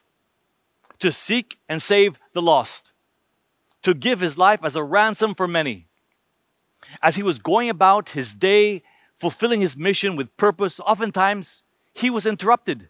to 0.99 1.13
seek 1.13 1.59
and 1.69 1.81
save 1.81 2.19
the 2.33 2.43
lost, 2.43 2.93
to 3.83 3.95
give 3.95 4.21
his 4.21 4.37
life 4.37 4.61
as 4.63 4.77
a 4.77 4.85
ransom 4.85 5.35
for 5.35 5.49
many. 5.49 5.87
As 7.03 7.17
he 7.17 7.23
was 7.23 7.39
going 7.39 7.69
about 7.69 8.11
his 8.11 8.35
day 8.35 8.83
fulfilling 9.15 9.61
his 9.61 9.77
mission 9.77 10.17
with 10.17 10.37
purpose, 10.37 10.81
oftentimes 10.81 11.63
he 11.93 12.09
was 12.09 12.25
interrupted. 12.25 12.89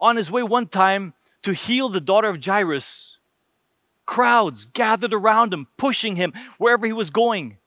On 0.00 0.16
his 0.16 0.30
way 0.30 0.42
one 0.42 0.66
time 0.66 1.14
to 1.42 1.52
heal 1.52 1.88
the 1.88 2.00
daughter 2.00 2.28
of 2.28 2.44
Jairus, 2.44 3.18
crowds 4.06 4.66
gathered 4.66 5.14
around 5.14 5.52
him, 5.52 5.68
pushing 5.76 6.16
him 6.16 6.32
wherever 6.58 6.86
he 6.86 6.92
was 6.92 7.10
going. 7.10 7.58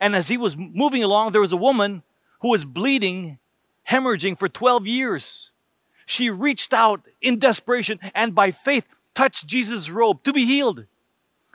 And 0.00 0.14
as 0.14 0.28
he 0.28 0.36
was 0.36 0.56
moving 0.56 1.02
along, 1.02 1.32
there 1.32 1.40
was 1.40 1.52
a 1.52 1.56
woman 1.56 2.02
who 2.40 2.50
was 2.50 2.64
bleeding, 2.64 3.38
hemorrhaging 3.88 4.38
for 4.38 4.48
12 4.48 4.86
years. 4.86 5.50
She 6.06 6.30
reached 6.30 6.72
out 6.72 7.06
in 7.20 7.38
desperation 7.38 7.98
and 8.14 8.34
by 8.34 8.50
faith 8.50 8.88
touched 9.14 9.46
Jesus' 9.46 9.90
robe 9.90 10.22
to 10.24 10.32
be 10.32 10.44
healed. 10.44 10.86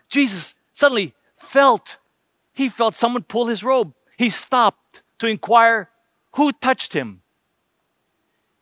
Jesus 0.10 0.56
suddenly 0.74 1.13
felt, 1.36 1.98
he 2.54 2.70
felt 2.70 2.96
someone 2.96 3.24
pull 3.24 3.48
his 3.48 3.63
robe. 3.63 3.94
He 4.18 4.30
stopped 4.30 5.02
to 5.20 5.28
inquire 5.28 5.89
who 6.36 6.52
touched 6.52 6.94
him. 6.94 7.22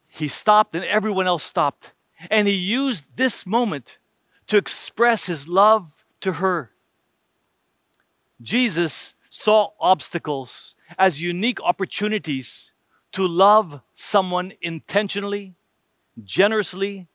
He 0.08 0.27
stopped 0.27 0.75
and 0.75 0.86
everyone 0.86 1.27
else 1.27 1.43
stopped. 1.43 1.91
And 2.29 2.47
he 2.47 2.53
used 2.53 3.17
this 3.17 3.45
moment 3.45 3.97
to 4.47 4.58
express 4.58 5.25
his 5.25 5.47
love 5.47 6.06
to 6.21 6.34
her. 6.34 6.71
Jesus 8.41 9.15
saw 9.29 9.69
obstacles 9.79 10.75
as 10.97 11.21
unique 11.21 11.60
opportunities 11.62 12.73
to 13.13 13.27
love 13.27 13.82
someone 13.93 14.53
intentionally, 14.62 15.56
generously. 16.23 17.08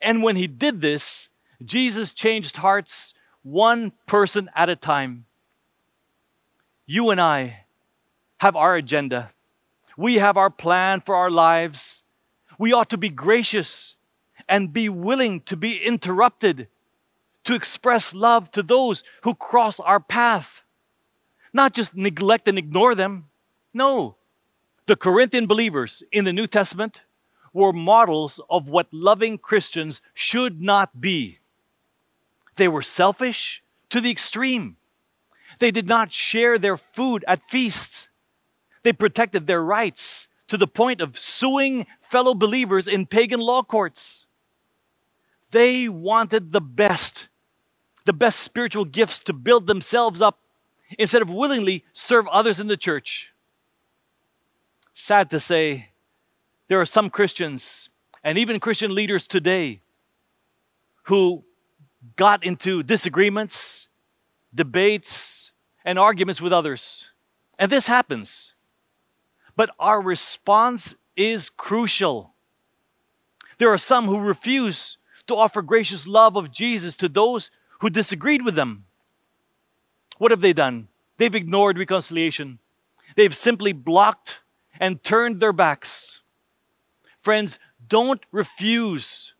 And 0.00 0.22
when 0.22 0.36
he 0.36 0.46
did 0.46 0.80
this, 0.80 1.28
Jesus 1.64 2.12
changed 2.12 2.58
hearts 2.58 3.14
one 3.42 3.92
person 4.06 4.50
at 4.54 4.68
a 4.68 4.76
time. 4.76 5.26
You 6.86 7.10
and 7.10 7.20
I 7.20 7.66
have 8.38 8.56
our 8.56 8.76
agenda. 8.76 9.32
We 9.96 10.16
have 10.16 10.36
our 10.36 10.50
plan 10.50 11.00
for 11.00 11.14
our 11.14 11.30
lives. 11.30 12.04
We 12.58 12.72
ought 12.72 12.90
to 12.90 12.96
be 12.96 13.08
gracious 13.08 13.96
and 14.48 14.72
be 14.72 14.88
willing 14.88 15.40
to 15.42 15.56
be 15.56 15.80
interrupted 15.84 16.68
to 17.44 17.54
express 17.54 18.14
love 18.14 18.50
to 18.52 18.62
those 18.62 19.02
who 19.22 19.34
cross 19.34 19.80
our 19.80 20.00
path. 20.00 20.64
Not 21.52 21.72
just 21.74 21.96
neglect 21.96 22.48
and 22.48 22.58
ignore 22.58 22.94
them. 22.94 23.28
No. 23.72 24.16
The 24.86 24.96
Corinthian 24.96 25.46
believers 25.46 26.02
in 26.12 26.24
the 26.24 26.32
New 26.32 26.46
Testament 26.46 27.02
were 27.52 27.72
models 27.72 28.40
of 28.48 28.68
what 28.68 28.88
loving 28.92 29.38
Christians 29.38 30.00
should 30.14 30.60
not 30.60 31.00
be. 31.00 31.38
They 32.58 32.68
were 32.68 32.82
selfish 32.82 33.62
to 33.88 34.00
the 34.00 34.10
extreme. 34.10 34.76
They 35.60 35.70
did 35.70 35.88
not 35.88 36.12
share 36.12 36.58
their 36.58 36.76
food 36.76 37.24
at 37.26 37.40
feasts. 37.40 38.10
They 38.82 38.92
protected 38.92 39.46
their 39.46 39.62
rights 39.62 40.28
to 40.48 40.56
the 40.56 40.66
point 40.66 41.00
of 41.00 41.18
suing 41.18 41.86
fellow 42.00 42.34
believers 42.34 42.88
in 42.88 43.06
pagan 43.06 43.40
law 43.40 43.62
courts. 43.62 44.26
They 45.52 45.88
wanted 45.88 46.50
the 46.50 46.60
best, 46.60 47.28
the 48.04 48.12
best 48.12 48.40
spiritual 48.40 48.84
gifts 48.84 49.20
to 49.20 49.32
build 49.32 49.66
themselves 49.66 50.20
up 50.20 50.40
instead 50.98 51.22
of 51.22 51.30
willingly 51.30 51.84
serve 51.92 52.26
others 52.28 52.58
in 52.58 52.66
the 52.66 52.76
church. 52.76 53.32
Sad 54.94 55.30
to 55.30 55.38
say, 55.38 55.90
there 56.66 56.80
are 56.80 56.86
some 56.86 57.08
Christians 57.08 57.88
and 58.24 58.36
even 58.36 58.58
Christian 58.58 58.94
leaders 58.94 59.26
today 59.26 59.80
who 61.04 61.44
got 62.18 62.44
into 62.44 62.82
disagreements, 62.82 63.88
debates, 64.54 65.52
and 65.84 65.98
arguments 65.98 66.42
with 66.42 66.52
others. 66.52 67.08
And 67.58 67.72
this 67.72 67.86
happens. 67.86 68.52
But 69.56 69.70
our 69.78 70.02
response 70.02 70.94
is 71.16 71.48
crucial. 71.48 72.34
There 73.56 73.72
are 73.72 73.78
some 73.78 74.06
who 74.06 74.20
refuse 74.20 74.98
to 75.28 75.36
offer 75.36 75.62
gracious 75.62 76.06
love 76.06 76.36
of 76.36 76.50
Jesus 76.50 76.94
to 76.96 77.08
those 77.08 77.50
who 77.80 77.88
disagreed 77.88 78.44
with 78.44 78.56
them. 78.56 78.84
What 80.18 80.32
have 80.32 80.40
they 80.40 80.52
done? 80.52 80.88
They've 81.16 81.34
ignored 81.34 81.78
reconciliation. 81.78 82.58
They've 83.14 83.34
simply 83.34 83.72
blocked 83.72 84.42
and 84.80 85.02
turned 85.02 85.40
their 85.40 85.52
backs. 85.52 86.20
Friends, 87.16 87.58
don't 87.86 88.24
refuse 88.32 89.34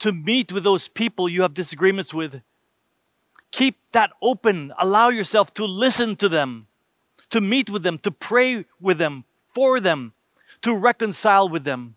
to 0.00 0.12
meet 0.12 0.50
with 0.50 0.64
those 0.64 0.88
people 0.88 1.28
you 1.28 1.42
have 1.42 1.54
disagreements 1.54 2.12
with. 2.12 2.42
Keep 3.52 3.78
that 3.92 4.10
open. 4.20 4.72
Allow 4.78 5.10
yourself 5.10 5.54
to 5.54 5.64
listen 5.64 6.16
to 6.16 6.28
them, 6.28 6.66
to 7.30 7.40
meet 7.40 7.70
with 7.70 7.82
them, 7.82 7.98
to 7.98 8.10
pray 8.10 8.64
with 8.80 8.98
them, 8.98 9.24
for 9.54 9.80
them, 9.80 10.12
to 10.62 10.76
reconcile 10.76 11.48
with 11.48 11.64
them. 11.64 11.96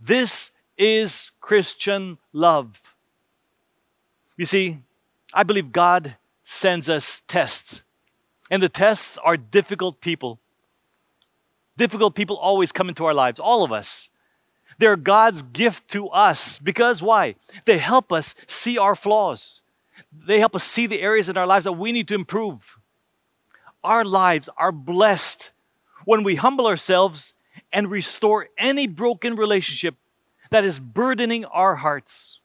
This 0.00 0.50
is 0.76 1.32
Christian 1.40 2.18
love. 2.32 2.94
You 4.36 4.44
see, 4.44 4.78
I 5.32 5.42
believe 5.42 5.72
God 5.72 6.16
sends 6.42 6.88
us 6.88 7.22
tests, 7.26 7.82
and 8.50 8.62
the 8.62 8.68
tests 8.68 9.18
are 9.18 9.36
difficult 9.36 10.00
people. 10.00 10.40
Difficult 11.76 12.14
people 12.14 12.36
always 12.36 12.72
come 12.72 12.88
into 12.88 13.04
our 13.04 13.14
lives, 13.14 13.40
all 13.40 13.64
of 13.64 13.72
us. 13.72 14.10
They're 14.78 14.96
God's 14.96 15.42
gift 15.42 15.88
to 15.88 16.08
us 16.08 16.58
because 16.58 17.02
why? 17.02 17.36
They 17.64 17.78
help 17.78 18.12
us 18.12 18.34
see 18.46 18.78
our 18.78 18.94
flaws. 18.94 19.62
They 20.12 20.38
help 20.38 20.54
us 20.54 20.64
see 20.64 20.86
the 20.86 21.02
areas 21.02 21.28
in 21.28 21.36
our 21.36 21.46
lives 21.46 21.64
that 21.64 21.72
we 21.72 21.92
need 21.92 22.08
to 22.08 22.14
improve. 22.14 22.78
Our 23.82 24.04
lives 24.04 24.48
are 24.56 24.72
blessed 24.72 25.52
when 26.04 26.22
we 26.22 26.36
humble 26.36 26.66
ourselves 26.66 27.34
and 27.72 27.90
restore 27.90 28.48
any 28.56 28.86
broken 28.86 29.36
relationship 29.36 29.96
that 30.50 30.64
is 30.64 30.78
burdening 30.78 31.44
our 31.46 31.76
hearts. 31.76 32.40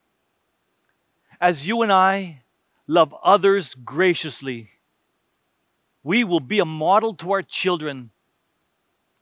As 1.40 1.66
you 1.66 1.82
and 1.82 1.92
I 1.92 2.42
love 2.86 3.14
others 3.22 3.74
graciously, 3.74 4.70
we 6.02 6.24
will 6.24 6.40
be 6.40 6.58
a 6.58 6.64
model 6.64 7.14
to 7.14 7.32
our 7.32 7.42
children, 7.42 8.10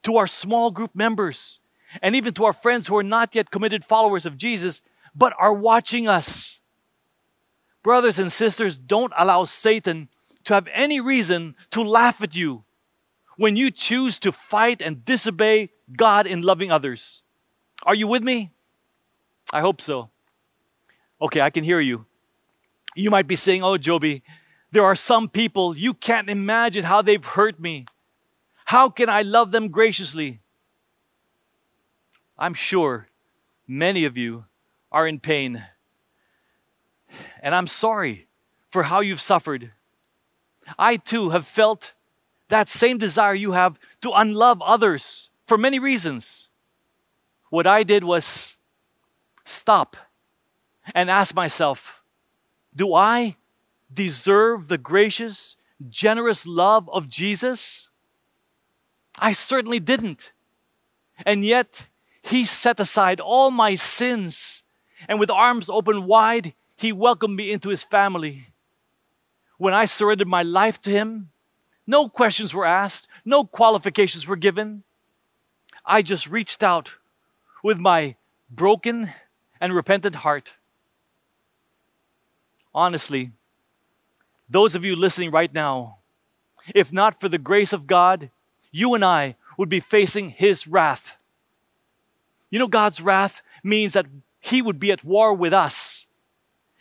to 0.02 0.16
our 0.16 0.26
small 0.26 0.70
group 0.70 0.94
members, 0.94 1.60
and 2.02 2.14
even 2.14 2.34
to 2.34 2.44
our 2.44 2.52
friends 2.52 2.88
who 2.88 2.96
are 2.96 3.02
not 3.02 3.34
yet 3.34 3.50
committed 3.50 3.84
followers 3.84 4.26
of 4.26 4.36
Jesus, 4.36 4.80
but 5.14 5.32
are 5.38 5.52
watching 5.52 6.08
us. 6.08 6.60
Brothers 7.82 8.18
and 8.18 8.30
sisters, 8.30 8.76
don't 8.76 9.12
allow 9.16 9.44
Satan 9.44 10.08
to 10.44 10.54
have 10.54 10.68
any 10.72 11.00
reason 11.00 11.54
to 11.70 11.82
laugh 11.82 12.22
at 12.22 12.36
you 12.36 12.64
when 13.36 13.56
you 13.56 13.70
choose 13.70 14.18
to 14.18 14.32
fight 14.32 14.82
and 14.82 15.04
disobey 15.04 15.70
God 15.96 16.26
in 16.26 16.42
loving 16.42 16.70
others. 16.70 17.22
Are 17.84 17.94
you 17.94 18.08
with 18.08 18.22
me? 18.22 18.52
I 19.52 19.60
hope 19.60 19.80
so. 19.80 20.10
Okay, 21.20 21.40
I 21.40 21.50
can 21.50 21.64
hear 21.64 21.80
you. 21.80 22.06
You 22.94 23.10
might 23.10 23.26
be 23.26 23.36
saying, 23.36 23.62
Oh, 23.62 23.78
Joby, 23.78 24.22
there 24.70 24.84
are 24.84 24.94
some 24.94 25.28
people 25.28 25.76
you 25.76 25.94
can't 25.94 26.28
imagine 26.28 26.84
how 26.84 27.00
they've 27.00 27.24
hurt 27.24 27.58
me. 27.58 27.86
How 28.66 28.90
can 28.90 29.08
I 29.08 29.22
love 29.22 29.50
them 29.50 29.68
graciously? 29.68 30.40
I'm 32.38 32.54
sure 32.54 33.08
many 33.66 34.04
of 34.04 34.16
you 34.16 34.44
are 34.92 35.06
in 35.06 35.18
pain. 35.18 35.64
And 37.42 37.54
I'm 37.54 37.66
sorry 37.66 38.28
for 38.68 38.84
how 38.84 39.00
you've 39.00 39.20
suffered. 39.20 39.72
I 40.78 40.96
too 40.96 41.30
have 41.30 41.46
felt 41.46 41.94
that 42.48 42.68
same 42.68 42.98
desire 42.98 43.34
you 43.34 43.52
have 43.52 43.78
to 44.02 44.10
unlove 44.12 44.62
others 44.62 45.30
for 45.44 45.58
many 45.58 45.78
reasons. 45.78 46.48
What 47.50 47.66
I 47.66 47.82
did 47.82 48.04
was 48.04 48.56
stop 49.44 49.96
and 50.94 51.10
ask 51.10 51.34
myself, 51.34 52.02
do 52.74 52.94
I 52.94 53.36
deserve 53.92 54.68
the 54.68 54.78
gracious, 54.78 55.56
generous 55.88 56.46
love 56.46 56.88
of 56.90 57.08
Jesus? 57.08 57.88
I 59.18 59.32
certainly 59.32 59.80
didn't. 59.80 60.32
And 61.26 61.44
yet, 61.44 61.88
He 62.28 62.44
set 62.44 62.78
aside 62.78 63.20
all 63.20 63.50
my 63.50 63.74
sins, 63.74 64.62
and 65.08 65.18
with 65.18 65.30
arms 65.30 65.70
open 65.70 66.04
wide, 66.04 66.54
He 66.76 66.92
welcomed 66.92 67.36
me 67.36 67.50
into 67.50 67.70
His 67.70 67.82
family. 67.82 68.48
When 69.56 69.72
I 69.72 69.86
surrendered 69.86 70.28
my 70.28 70.42
life 70.42 70.80
to 70.82 70.90
Him, 70.90 71.30
no 71.86 72.08
questions 72.08 72.52
were 72.52 72.66
asked, 72.66 73.08
no 73.24 73.44
qualifications 73.44 74.26
were 74.26 74.36
given. 74.36 74.84
I 75.86 76.02
just 76.02 76.28
reached 76.28 76.62
out 76.62 76.96
with 77.64 77.78
my 77.78 78.16
broken 78.50 79.10
and 79.58 79.74
repentant 79.74 80.16
heart. 80.16 80.58
Honestly, 82.74 83.32
those 84.48 84.74
of 84.74 84.84
you 84.84 84.94
listening 84.94 85.30
right 85.30 85.52
now, 85.52 85.98
if 86.74 86.92
not 86.92 87.18
for 87.18 87.28
the 87.28 87.38
grace 87.38 87.72
of 87.72 87.86
God, 87.86 88.30
you 88.70 88.94
and 88.94 89.04
I 89.04 89.36
would 89.56 89.70
be 89.70 89.80
facing 89.80 90.28
His 90.28 90.66
wrath. 90.66 91.17
You 92.50 92.58
know, 92.58 92.68
God's 92.68 93.00
wrath 93.00 93.42
means 93.62 93.92
that 93.92 94.06
He 94.40 94.62
would 94.62 94.78
be 94.78 94.92
at 94.92 95.04
war 95.04 95.34
with 95.34 95.52
us. 95.52 96.06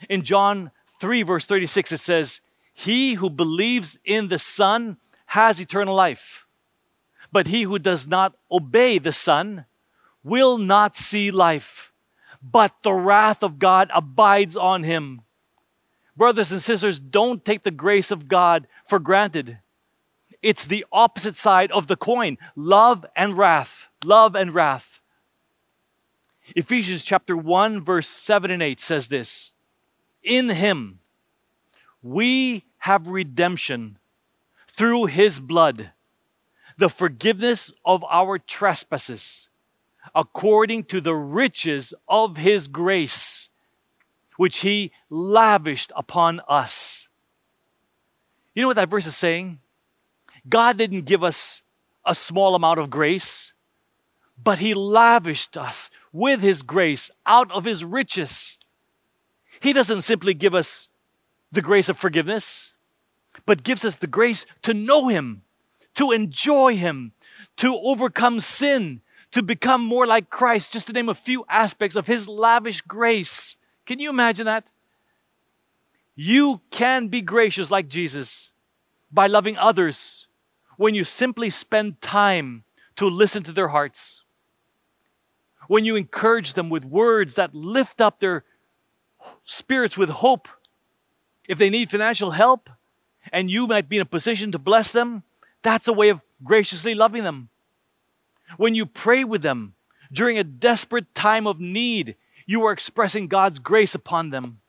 In 0.08 0.22
John 0.22 0.70
3, 1.00 1.22
verse 1.22 1.44
36, 1.44 1.92
it 1.92 2.00
says, 2.00 2.40
He 2.72 3.14
who 3.14 3.30
believes 3.30 3.98
in 4.04 4.28
the 4.28 4.38
Son 4.38 4.98
has 5.26 5.60
eternal 5.60 5.94
life, 5.94 6.46
but 7.30 7.48
he 7.48 7.62
who 7.62 7.78
does 7.78 8.06
not 8.06 8.34
obey 8.50 8.98
the 8.98 9.12
Son 9.12 9.66
will 10.22 10.56
not 10.56 10.96
see 10.96 11.30
life, 11.30 11.92
but 12.42 12.82
the 12.82 12.94
wrath 12.94 13.42
of 13.42 13.58
God 13.58 13.90
abides 13.92 14.56
on 14.56 14.84
him. 14.84 15.22
Brothers 16.16 16.50
and 16.50 16.60
sisters, 16.60 16.98
don't 16.98 17.44
take 17.44 17.62
the 17.62 17.70
grace 17.70 18.10
of 18.10 18.26
God 18.26 18.66
for 18.86 18.98
granted. 18.98 19.58
It's 20.42 20.64
the 20.64 20.84
opposite 20.90 21.36
side 21.36 21.70
of 21.72 21.88
the 21.88 21.96
coin 21.96 22.38
love 22.56 23.04
and 23.14 23.36
wrath. 23.36 23.88
Love 24.04 24.34
and 24.34 24.54
wrath. 24.54 24.97
Ephesians 26.56 27.02
chapter 27.02 27.36
1, 27.36 27.82
verse 27.82 28.08
7 28.08 28.50
and 28.50 28.62
8 28.62 28.80
says 28.80 29.08
this 29.08 29.52
In 30.22 30.48
him 30.50 31.00
we 32.02 32.64
have 32.78 33.08
redemption 33.08 33.98
through 34.66 35.06
his 35.06 35.40
blood, 35.40 35.92
the 36.76 36.88
forgiveness 36.88 37.72
of 37.84 38.04
our 38.08 38.38
trespasses, 38.38 39.48
according 40.14 40.84
to 40.84 41.00
the 41.00 41.14
riches 41.14 41.92
of 42.08 42.36
his 42.36 42.68
grace 42.68 43.48
which 44.36 44.58
he 44.58 44.92
lavished 45.10 45.90
upon 45.96 46.40
us. 46.48 47.08
You 48.54 48.62
know 48.62 48.68
what 48.68 48.76
that 48.76 48.88
verse 48.88 49.06
is 49.06 49.16
saying? 49.16 49.58
God 50.48 50.78
didn't 50.78 51.02
give 51.02 51.24
us 51.24 51.62
a 52.04 52.14
small 52.14 52.54
amount 52.54 52.78
of 52.78 52.88
grace, 52.88 53.52
but 54.42 54.60
he 54.60 54.74
lavished 54.74 55.56
us 55.56 55.90
with 56.12 56.40
his 56.40 56.62
grace 56.62 57.10
out 57.26 57.50
of 57.52 57.64
his 57.64 57.84
riches. 57.84 58.58
He 59.60 59.72
doesn't 59.72 60.02
simply 60.02 60.34
give 60.34 60.54
us 60.54 60.88
the 61.50 61.62
grace 61.62 61.88
of 61.88 61.98
forgiveness, 61.98 62.74
but 63.46 63.62
gives 63.62 63.84
us 63.84 63.96
the 63.96 64.06
grace 64.06 64.46
to 64.62 64.74
know 64.74 65.08
him, 65.08 65.42
to 65.94 66.12
enjoy 66.12 66.76
him, 66.76 67.12
to 67.56 67.78
overcome 67.82 68.40
sin, 68.40 69.00
to 69.32 69.42
become 69.42 69.84
more 69.84 70.06
like 70.06 70.30
Christ, 70.30 70.72
just 70.72 70.86
to 70.86 70.92
name 70.92 71.08
a 71.08 71.14
few 71.14 71.44
aspects 71.48 71.96
of 71.96 72.06
his 72.06 72.28
lavish 72.28 72.80
grace. 72.82 73.56
Can 73.86 73.98
you 73.98 74.10
imagine 74.10 74.46
that? 74.46 74.70
You 76.14 76.62
can 76.70 77.08
be 77.08 77.20
gracious 77.20 77.70
like 77.70 77.88
Jesus 77.88 78.52
by 79.10 79.26
loving 79.26 79.56
others 79.56 80.26
when 80.76 80.94
you 80.94 81.04
simply 81.04 81.50
spend 81.50 82.00
time 82.00 82.64
to 82.96 83.06
listen 83.06 83.42
to 83.44 83.52
their 83.52 83.68
hearts. 83.68 84.24
When 85.68 85.84
you 85.84 85.94
encourage 85.94 86.54
them 86.54 86.68
with 86.68 86.84
words 86.84 87.36
that 87.36 87.54
lift 87.54 88.00
up 88.00 88.18
their 88.18 88.44
spirits 89.44 89.96
with 89.96 90.08
hope. 90.08 90.48
If 91.48 91.58
they 91.58 91.70
need 91.70 91.90
financial 91.90 92.32
help 92.32 92.68
and 93.32 93.50
you 93.50 93.66
might 93.66 93.88
be 93.88 93.96
in 93.96 94.02
a 94.02 94.06
position 94.06 94.52
to 94.52 94.58
bless 94.58 94.90
them, 94.92 95.22
that's 95.62 95.88
a 95.88 95.92
way 95.92 96.08
of 96.08 96.24
graciously 96.42 96.94
loving 96.94 97.24
them. 97.24 97.48
When 98.56 98.74
you 98.74 98.86
pray 98.86 99.24
with 99.24 99.42
them 99.42 99.74
during 100.12 100.38
a 100.38 100.44
desperate 100.44 101.14
time 101.14 101.46
of 101.46 101.60
need 101.60 102.16
you 102.48 102.64
are 102.64 102.72
expressing 102.72 103.28
God's 103.28 103.58
grace 103.58 103.94
upon 103.94 104.30
them. 104.30 104.60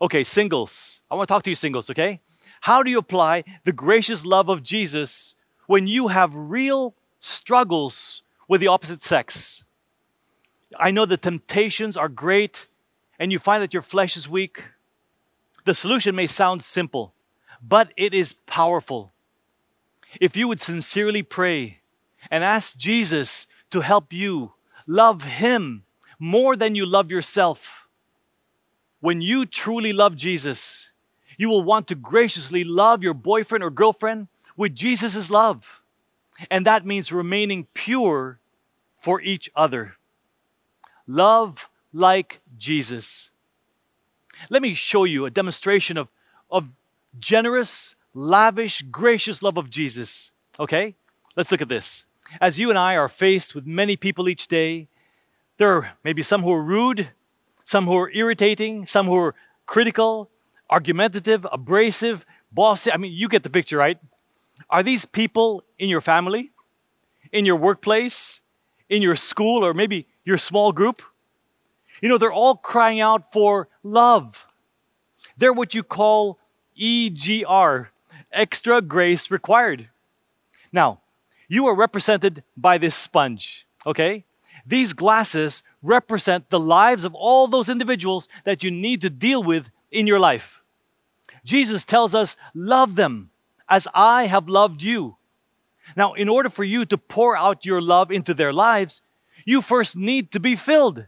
Okay, 0.00 0.22
singles. 0.22 1.02
I 1.10 1.16
want 1.16 1.26
to 1.26 1.34
talk 1.34 1.42
to 1.42 1.50
you, 1.50 1.56
singles, 1.56 1.90
okay? 1.90 2.20
How 2.60 2.84
do 2.84 2.92
you 2.92 2.98
apply 2.98 3.42
the 3.64 3.72
gracious 3.72 4.24
love 4.24 4.48
of 4.48 4.62
Jesus 4.62 5.34
when 5.66 5.88
you 5.88 6.08
have 6.08 6.32
real 6.32 6.94
struggles 7.18 8.22
with 8.48 8.60
the 8.60 8.68
opposite 8.68 9.02
sex? 9.02 9.64
I 10.78 10.90
know 10.90 11.06
the 11.06 11.16
temptations 11.16 11.96
are 11.96 12.08
great 12.08 12.66
and 13.18 13.32
you 13.32 13.38
find 13.38 13.62
that 13.62 13.72
your 13.72 13.82
flesh 13.82 14.16
is 14.16 14.28
weak. 14.28 14.64
The 15.64 15.74
solution 15.74 16.14
may 16.14 16.26
sound 16.26 16.64
simple, 16.64 17.14
but 17.62 17.92
it 17.96 18.12
is 18.12 18.34
powerful. 18.46 19.12
If 20.20 20.36
you 20.36 20.48
would 20.48 20.60
sincerely 20.60 21.22
pray 21.22 21.80
and 22.30 22.44
ask 22.44 22.76
Jesus 22.76 23.46
to 23.70 23.80
help 23.80 24.12
you 24.12 24.54
Love 24.86 25.24
Him 25.24 25.84
more 26.18 26.56
than 26.56 26.74
you 26.74 26.84
love 26.84 27.10
yourself. 27.10 27.88
When 29.00 29.20
you 29.20 29.46
truly 29.46 29.92
love 29.92 30.16
Jesus, 30.16 30.92
you 31.38 31.48
will 31.48 31.64
want 31.64 31.88
to 31.88 31.94
graciously 31.94 32.64
love 32.64 33.02
your 33.02 33.14
boyfriend 33.14 33.64
or 33.64 33.70
girlfriend 33.70 34.28
with 34.56 34.74
Jesus' 34.74 35.30
love. 35.30 35.82
And 36.50 36.66
that 36.66 36.84
means 36.84 37.12
remaining 37.12 37.66
pure 37.74 38.40
for 38.96 39.20
each 39.20 39.50
other. 39.54 39.96
Love 41.06 41.68
like 41.92 42.40
Jesus. 42.56 43.30
Let 44.50 44.62
me 44.62 44.74
show 44.74 45.04
you 45.04 45.26
a 45.26 45.30
demonstration 45.30 45.96
of, 45.96 46.12
of 46.50 46.76
generous, 47.18 47.94
lavish, 48.14 48.82
gracious 48.82 49.42
love 49.42 49.56
of 49.56 49.70
Jesus. 49.70 50.32
Okay? 50.58 50.96
Let's 51.36 51.50
look 51.50 51.62
at 51.62 51.68
this. 51.68 52.04
As 52.40 52.58
you 52.58 52.70
and 52.70 52.78
I 52.78 52.96
are 52.96 53.08
faced 53.08 53.54
with 53.54 53.66
many 53.66 53.96
people 53.96 54.28
each 54.28 54.48
day, 54.48 54.88
there 55.56 55.76
are 55.76 55.92
maybe 56.02 56.22
some 56.22 56.42
who 56.42 56.52
are 56.52 56.64
rude, 56.64 57.10
some 57.62 57.86
who 57.86 57.96
are 57.96 58.10
irritating, 58.10 58.86
some 58.86 59.06
who 59.06 59.16
are 59.16 59.34
critical, 59.66 60.30
argumentative, 60.70 61.46
abrasive, 61.52 62.26
bossy. 62.50 62.90
I 62.90 62.96
mean, 62.96 63.12
you 63.12 63.28
get 63.28 63.42
the 63.42 63.50
picture, 63.50 63.76
right? 63.76 63.98
Are 64.70 64.82
these 64.82 65.04
people 65.04 65.62
in 65.78 65.88
your 65.88 66.00
family, 66.00 66.52
in 67.32 67.44
your 67.44 67.56
workplace, 67.56 68.40
in 68.88 69.02
your 69.02 69.16
school, 69.16 69.64
or 69.64 69.74
maybe 69.74 70.06
your 70.24 70.38
small 70.38 70.72
group? 70.72 71.02
You 72.00 72.08
know, 72.08 72.18
they're 72.18 72.32
all 72.32 72.56
crying 72.56 73.00
out 73.00 73.32
for 73.32 73.68
love. 73.82 74.46
They're 75.36 75.52
what 75.52 75.74
you 75.74 75.82
call 75.82 76.38
EGR, 76.80 77.88
extra 78.32 78.80
grace 78.82 79.30
required. 79.30 79.88
Now, 80.72 81.00
you 81.48 81.66
are 81.66 81.76
represented 81.76 82.42
by 82.56 82.78
this 82.78 82.94
sponge, 82.94 83.66
okay? 83.86 84.24
These 84.66 84.92
glasses 84.92 85.62
represent 85.82 86.50
the 86.50 86.58
lives 86.58 87.04
of 87.04 87.14
all 87.14 87.46
those 87.46 87.68
individuals 87.68 88.28
that 88.44 88.64
you 88.64 88.70
need 88.70 89.00
to 89.02 89.10
deal 89.10 89.42
with 89.42 89.70
in 89.90 90.06
your 90.06 90.18
life. 90.18 90.62
Jesus 91.44 91.84
tells 91.84 92.14
us, 92.14 92.36
Love 92.54 92.96
them 92.96 93.30
as 93.68 93.88
I 93.94 94.26
have 94.26 94.48
loved 94.48 94.82
you. 94.82 95.16
Now, 95.96 96.14
in 96.14 96.28
order 96.28 96.48
for 96.48 96.64
you 96.64 96.84
to 96.86 96.98
pour 96.98 97.36
out 97.36 97.66
your 97.66 97.80
love 97.80 98.10
into 98.10 98.34
their 98.34 98.52
lives, 98.52 99.02
you 99.44 99.60
first 99.60 99.96
need 99.96 100.32
to 100.32 100.40
be 100.40 100.56
filled. 100.56 101.06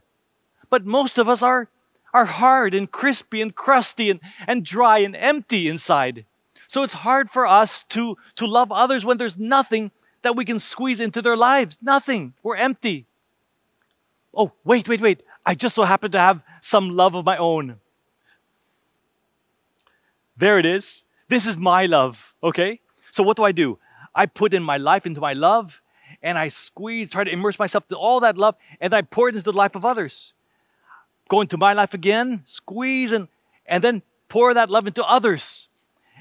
But 0.69 0.85
most 0.85 1.19
of 1.19 1.29
us 1.29 1.43
are, 1.43 1.69
are 2.13 2.25
hard 2.25 2.75
and 2.75 2.91
crispy 2.91 3.41
and 3.41 3.55
crusty 3.55 4.11
and, 4.11 4.21
and 4.47 4.65
dry 4.65 4.99
and 4.99 5.17
empty 5.17 5.69
inside. 5.69 6.25
So 6.67 6.83
it's 6.83 6.95
hard 6.95 7.31
for 7.31 7.47
us 7.47 7.85
to, 7.91 8.17
to 8.37 8.47
love 8.47 8.73
others 8.73 9.05
when 9.05 9.17
there's 9.17 9.37
nothing 9.39 9.91
that 10.23 10.37
we 10.37 10.45
can 10.45 10.59
squeeze 10.59 11.01
into 11.01 11.23
their 11.23 11.37
lives. 11.37 11.79
Nothing. 11.81 12.35
We're 12.43 12.57
empty. 12.57 13.07
Oh, 14.35 14.53
wait, 14.65 14.89
wait, 14.89 15.01
wait. 15.01 15.23
I 15.47 15.55
just 15.55 15.75
so 15.75 15.85
happen 15.85 16.11
to 16.13 16.19
have 16.19 16.43
some 16.61 16.91
love 16.91 17.15
of 17.15 17.25
my 17.25 17.37
own. 17.37 17.77
There 20.37 20.59
it 20.59 20.67
is. 20.67 21.03
This 21.29 21.47
is 21.47 21.57
my 21.57 21.87
love, 21.87 22.35
okay? 22.43 22.81
So 23.11 23.23
what 23.23 23.37
do 23.37 23.43
I 23.43 23.53
do? 23.53 23.79
I 24.15 24.27
put 24.27 24.55
in 24.55 24.63
my 24.63 24.77
life 24.77 25.07
into 25.07 25.21
my 25.21 25.33
love 25.33 25.83
and 26.23 26.39
I 26.39 26.49
squeeze, 26.49 27.11
try 27.11 27.25
to 27.25 27.31
immerse 27.31 27.59
myself 27.59 27.87
to 27.89 27.97
all 27.97 28.21
that 28.21 28.37
love, 28.37 28.57
and 28.81 28.95
I 28.95 29.03
pour 29.03 29.29
it 29.29 29.37
into 29.37 29.51
the 29.51 29.57
life 29.57 29.75
of 29.75 29.85
others. 29.85 30.33
Go 31.29 31.41
into 31.41 31.57
my 31.57 31.73
life 31.73 31.95
again, 31.95 32.43
squeeze, 32.45 33.13
and, 33.13 33.29
and 33.67 33.83
then 33.83 34.03
pour 34.29 34.55
that 34.55 34.71
love 34.71 34.87
into 34.87 35.05
others. 35.05 35.69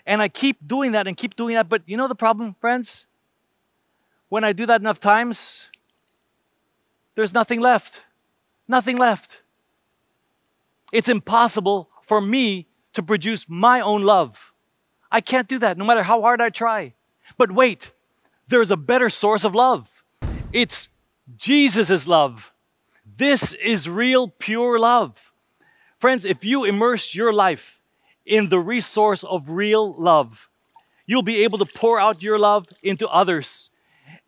And 0.06 0.22
I 0.22 0.28
keep 0.28 0.68
doing 0.68 0.92
that 0.92 1.08
and 1.08 1.16
keep 1.16 1.36
doing 1.36 1.56
that. 1.56 1.70
But 1.70 1.84
you 1.86 1.98
know 1.98 2.08
the 2.08 2.16
problem, 2.16 2.56
friends? 2.60 3.08
When 4.30 4.44
I 4.44 4.54
do 4.54 4.66
that 4.66 4.82
enough 4.82 5.00
times, 5.00 5.68
there's 7.16 7.34
nothing 7.34 7.60
left. 7.60 8.04
Nothing 8.68 8.98
left. 8.98 9.42
It's 10.92 11.10
impossible 11.10 11.90
for 12.02 12.22
me 12.22 12.68
to 12.94 13.04
produce 13.04 13.46
my 13.48 13.82
own 13.82 14.04
love. 14.04 14.54
I 15.16 15.22
can't 15.22 15.48
do 15.48 15.60
that 15.60 15.78
no 15.78 15.86
matter 15.86 16.04
how 16.04 16.20
hard 16.22 16.42
I 16.42 16.50
try. 16.50 16.94
But 17.38 17.50
wait, 17.50 17.94
there's 18.50 18.70
a 18.70 18.76
better 18.76 19.08
source 19.08 19.46
of 19.46 19.56
love. 19.56 20.04
It's 20.52 20.90
Jesus' 21.38 22.06
love. 22.06 22.52
This 23.06 23.54
is 23.54 23.88
real, 23.88 24.28
pure 24.28 24.78
love. 24.78 25.32
Friends, 25.98 26.26
if 26.26 26.44
you 26.44 26.66
immerse 26.66 27.16
your 27.16 27.32
life 27.32 27.82
in 28.26 28.50
the 28.50 28.60
resource 28.60 29.24
of 29.24 29.52
real 29.52 29.94
love, 29.94 30.50
you'll 31.06 31.24
be 31.24 31.46
able 31.46 31.60
to 31.60 31.66
pour 31.66 31.98
out 31.98 32.22
your 32.22 32.38
love 32.38 32.68
into 32.84 33.08
others. 33.08 33.70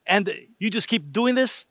And 0.05 0.33
you 0.57 0.69
just 0.69 0.87
keep 0.87 1.11
doing 1.11 1.35
this, 1.35 1.65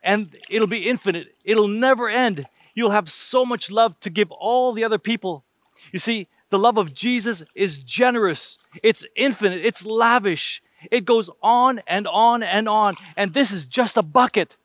and 0.00 0.32
it'll 0.48 0.68
be 0.68 0.88
infinite. 0.88 1.34
It'll 1.44 1.66
never 1.66 2.08
end. 2.08 2.46
You'll 2.72 2.90
have 2.90 3.08
so 3.08 3.44
much 3.44 3.68
love 3.72 3.98
to 3.98 4.10
give 4.10 4.30
all 4.30 4.72
the 4.72 4.84
other 4.84 4.98
people. 4.98 5.44
You 5.90 5.98
see, 5.98 6.28
the 6.54 6.58
love 6.60 6.78
of 6.78 6.94
Jesus 6.94 7.42
is 7.56 7.80
generous, 7.80 8.58
it's 8.80 9.04
infinite, 9.16 9.64
it's 9.64 9.84
lavish. 9.84 10.62
It 10.88 11.04
goes 11.04 11.28
on 11.42 11.82
and 11.84 12.06
on 12.06 12.44
and 12.44 12.68
on. 12.68 12.94
And 13.16 13.34
this 13.34 13.50
is 13.50 13.64
just 13.64 13.96
a 13.96 14.02
bucket. 14.02 14.56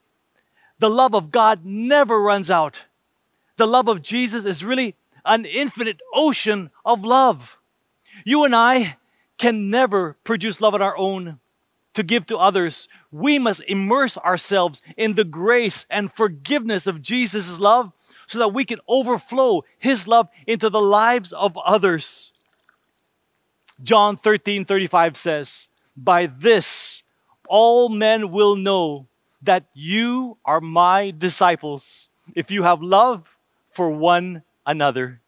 The 0.78 0.88
love 0.88 1.16
of 1.16 1.32
God 1.32 1.66
never 1.66 2.22
runs 2.22 2.52
out. 2.52 2.86
The 3.58 3.66
love 3.66 3.88
of 3.88 4.04
Jesus 4.04 4.46
is 4.46 4.64
really 4.64 4.98
an 5.26 5.46
infinite 5.46 6.00
ocean 6.14 6.70
of 6.86 7.04
love. 7.04 7.58
You 8.24 8.44
and 8.44 8.56
I 8.56 8.98
can 9.40 9.72
never 9.72 10.16
produce 10.24 10.62
love 10.62 10.76
on 10.76 10.84
our 10.84 10.96
own 10.96 11.40
to 11.96 12.04
give 12.04 12.28
to 12.28 12.38
others. 12.38 12.88
We 13.12 13.40
must 13.40 13.64
immerse 13.68 14.16
ourselves 14.20 14.84
in 14.96 15.16
the 15.16 15.24
grace 15.24 15.88
and 15.90 16.14
forgiveness 16.14 16.86
of 16.86 17.02
Jesus' 17.02 17.60
love 17.60 17.94
so 18.30 18.38
that 18.38 18.54
we 18.54 18.64
can 18.64 18.80
overflow 18.88 19.64
His 19.80 20.08
love 20.08 20.30
into 20.46 20.70
the 20.70 20.80
lives 20.82 21.34
of 21.34 21.58
others. 21.58 22.32
John 23.82 24.18
13 24.18 24.66
35 24.66 25.18
says, 25.18 25.68
By 25.98 26.28
this 26.28 27.04
all 27.48 27.90
men 27.90 28.32
will 28.32 28.56
know 28.56 29.08
that 29.42 29.66
you 29.74 30.38
are 30.46 30.62
my 30.62 31.12
disciples 31.12 32.10
if 32.36 32.52
you 32.52 32.64
have 32.64 32.84
love 32.84 33.36
for 33.72 33.90
one 33.90 34.44
another. 34.64 35.22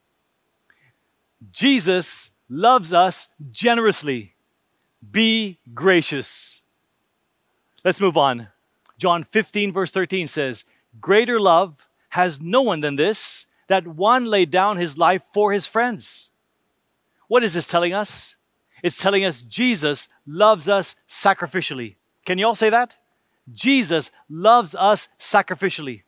Jesus 1.52 2.30
loves 2.48 2.94
us 2.94 3.30
generously. 3.52 4.36
Be 5.10 5.58
gracious. 5.74 6.62
Let's 7.84 8.00
move 8.00 8.16
on. 8.16 8.50
John 9.00 9.24
15, 9.24 9.74
verse 9.74 9.90
13 9.90 10.28
says, 10.28 10.66
Greater 11.00 11.40
love 11.40 11.88
has 12.12 12.42
no 12.42 12.62
one 12.62 12.82
than 12.82 12.96
this, 12.96 13.46
that 13.68 13.88
one 13.88 14.26
laid 14.26 14.50
down 14.50 14.78
his 14.78 14.98
life 14.98 15.24
for 15.34 15.52
his 15.52 15.68
friends. 15.68 16.30
What 17.28 17.44
is 17.44 17.54
this 17.54 17.66
telling 17.66 17.94
us? 17.94 18.36
It's 18.84 19.02
telling 19.02 19.24
us 19.24 19.42
Jesus 19.42 20.08
loves 20.26 20.68
us 20.68 20.96
sacrificially. 21.08 21.96
Can 22.26 22.38
you 22.38 22.48
all 22.48 22.56
say 22.56 22.70
that? 22.70 22.98
Jesus 23.52 24.12
loves 24.30 24.76
us 24.76 25.08
sacrificially. 25.20 26.04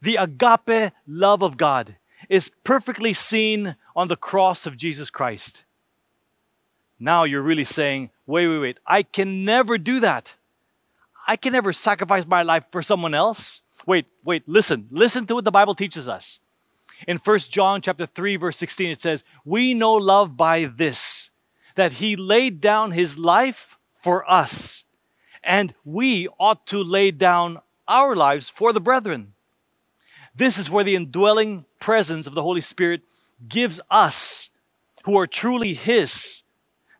The 0.00 0.16
agape 0.16 0.92
love 1.06 1.42
of 1.42 1.56
God 1.56 1.96
is 2.28 2.50
perfectly 2.62 3.12
seen 3.12 3.76
on 3.94 4.08
the 4.08 4.16
cross 4.16 4.66
of 4.66 4.76
Jesus 4.76 5.10
Christ. 5.10 5.64
Now 6.98 7.24
you're 7.24 7.42
really 7.42 7.64
saying, 7.64 8.10
wait, 8.26 8.48
wait, 8.48 8.58
wait, 8.58 8.78
I 8.86 9.02
can 9.02 9.44
never 9.44 9.76
do 9.76 10.00
that. 10.00 10.36
I 11.26 11.36
can 11.36 11.52
never 11.52 11.72
sacrifice 11.72 12.26
my 12.26 12.42
life 12.42 12.66
for 12.70 12.82
someone 12.82 13.14
else. 13.14 13.62
Wait, 13.86 14.06
wait, 14.24 14.42
listen. 14.46 14.88
Listen 14.90 15.26
to 15.26 15.34
what 15.34 15.44
the 15.44 15.50
Bible 15.50 15.74
teaches 15.74 16.08
us. 16.08 16.40
In 17.06 17.18
1 17.18 17.38
John 17.50 17.82
chapter 17.82 18.06
3 18.06 18.36
verse 18.36 18.56
16 18.56 18.90
it 18.90 19.00
says, 19.00 19.24
"We 19.44 19.74
know 19.74 19.94
love 19.94 20.36
by 20.36 20.64
this, 20.64 21.30
that 21.74 21.94
he 21.94 22.16
laid 22.16 22.60
down 22.60 22.92
his 22.92 23.18
life 23.18 23.78
for 23.90 24.28
us, 24.30 24.84
and 25.42 25.74
we 25.84 26.28
ought 26.38 26.66
to 26.68 26.82
lay 26.82 27.10
down 27.10 27.60
our 27.88 28.14
lives 28.14 28.48
for 28.48 28.72
the 28.72 28.80
brethren." 28.80 29.34
This 30.34 30.56
is 30.58 30.70
where 30.70 30.84
the 30.84 30.96
indwelling 30.96 31.64
presence 31.78 32.26
of 32.26 32.34
the 32.34 32.42
Holy 32.42 32.60
Spirit 32.60 33.02
gives 33.48 33.80
us 33.90 34.50
who 35.04 35.16
are 35.18 35.26
truly 35.26 35.74
his 35.74 36.42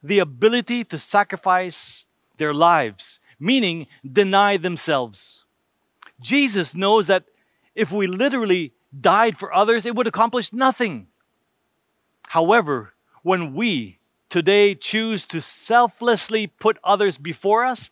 the 0.02 0.18
ability 0.18 0.84
to 0.84 0.98
sacrifice 0.98 2.04
their 2.36 2.52
lives, 2.52 3.18
meaning 3.38 3.86
deny 4.04 4.58
themselves. 4.58 5.43
Jesus 6.24 6.74
knows 6.74 7.06
that 7.08 7.24
if 7.74 7.92
we 7.92 8.06
literally 8.06 8.72
died 8.98 9.36
for 9.36 9.52
others, 9.52 9.84
it 9.84 9.94
would 9.94 10.06
accomplish 10.06 10.52
nothing. 10.52 11.08
However, 12.28 12.94
when 13.22 13.54
we 13.54 13.98
today 14.30 14.74
choose 14.74 15.24
to 15.24 15.42
selflessly 15.42 16.46
put 16.46 16.78
others 16.82 17.18
before 17.18 17.62
us, 17.62 17.90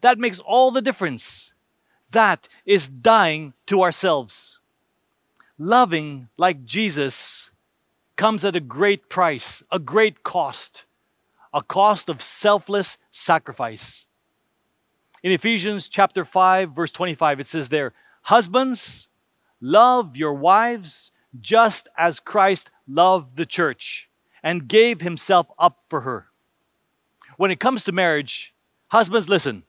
that 0.00 0.18
makes 0.18 0.40
all 0.40 0.72
the 0.72 0.82
difference. 0.82 1.54
That 2.10 2.48
is 2.66 2.88
dying 2.88 3.54
to 3.66 3.82
ourselves. 3.82 4.58
Loving 5.56 6.28
like 6.36 6.64
Jesus 6.64 7.50
comes 8.16 8.44
at 8.44 8.56
a 8.56 8.60
great 8.60 9.08
price, 9.08 9.62
a 9.70 9.78
great 9.78 10.24
cost, 10.24 10.84
a 11.54 11.62
cost 11.62 12.08
of 12.08 12.20
selfless 12.22 12.98
sacrifice. 13.12 14.07
In 15.22 15.32
Ephesians 15.32 15.88
chapter 15.88 16.24
5 16.24 16.70
verse 16.70 16.92
25 16.92 17.40
it 17.40 17.48
says 17.48 17.68
there, 17.68 17.92
"Husbands, 18.22 19.08
love 19.60 20.16
your 20.16 20.34
wives 20.34 21.10
just 21.40 21.88
as 21.96 22.20
Christ 22.20 22.70
loved 22.86 23.36
the 23.36 23.46
church 23.46 24.08
and 24.42 24.68
gave 24.68 25.00
himself 25.00 25.50
up 25.58 25.80
for 25.88 26.02
her." 26.02 26.28
When 27.36 27.50
it 27.50 27.60
comes 27.60 27.84
to 27.84 27.92
marriage, 27.92 28.54
husbands 28.88 29.28
listen. 29.28 29.64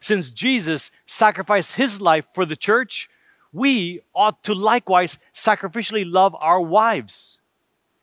Since 0.00 0.30
Jesus 0.30 0.90
sacrificed 1.06 1.76
his 1.76 2.00
life 2.00 2.26
for 2.32 2.44
the 2.44 2.56
church, 2.56 3.08
we 3.52 4.00
ought 4.14 4.42
to 4.44 4.54
likewise 4.54 5.18
sacrificially 5.32 6.10
love 6.10 6.34
our 6.40 6.60
wives. 6.60 7.38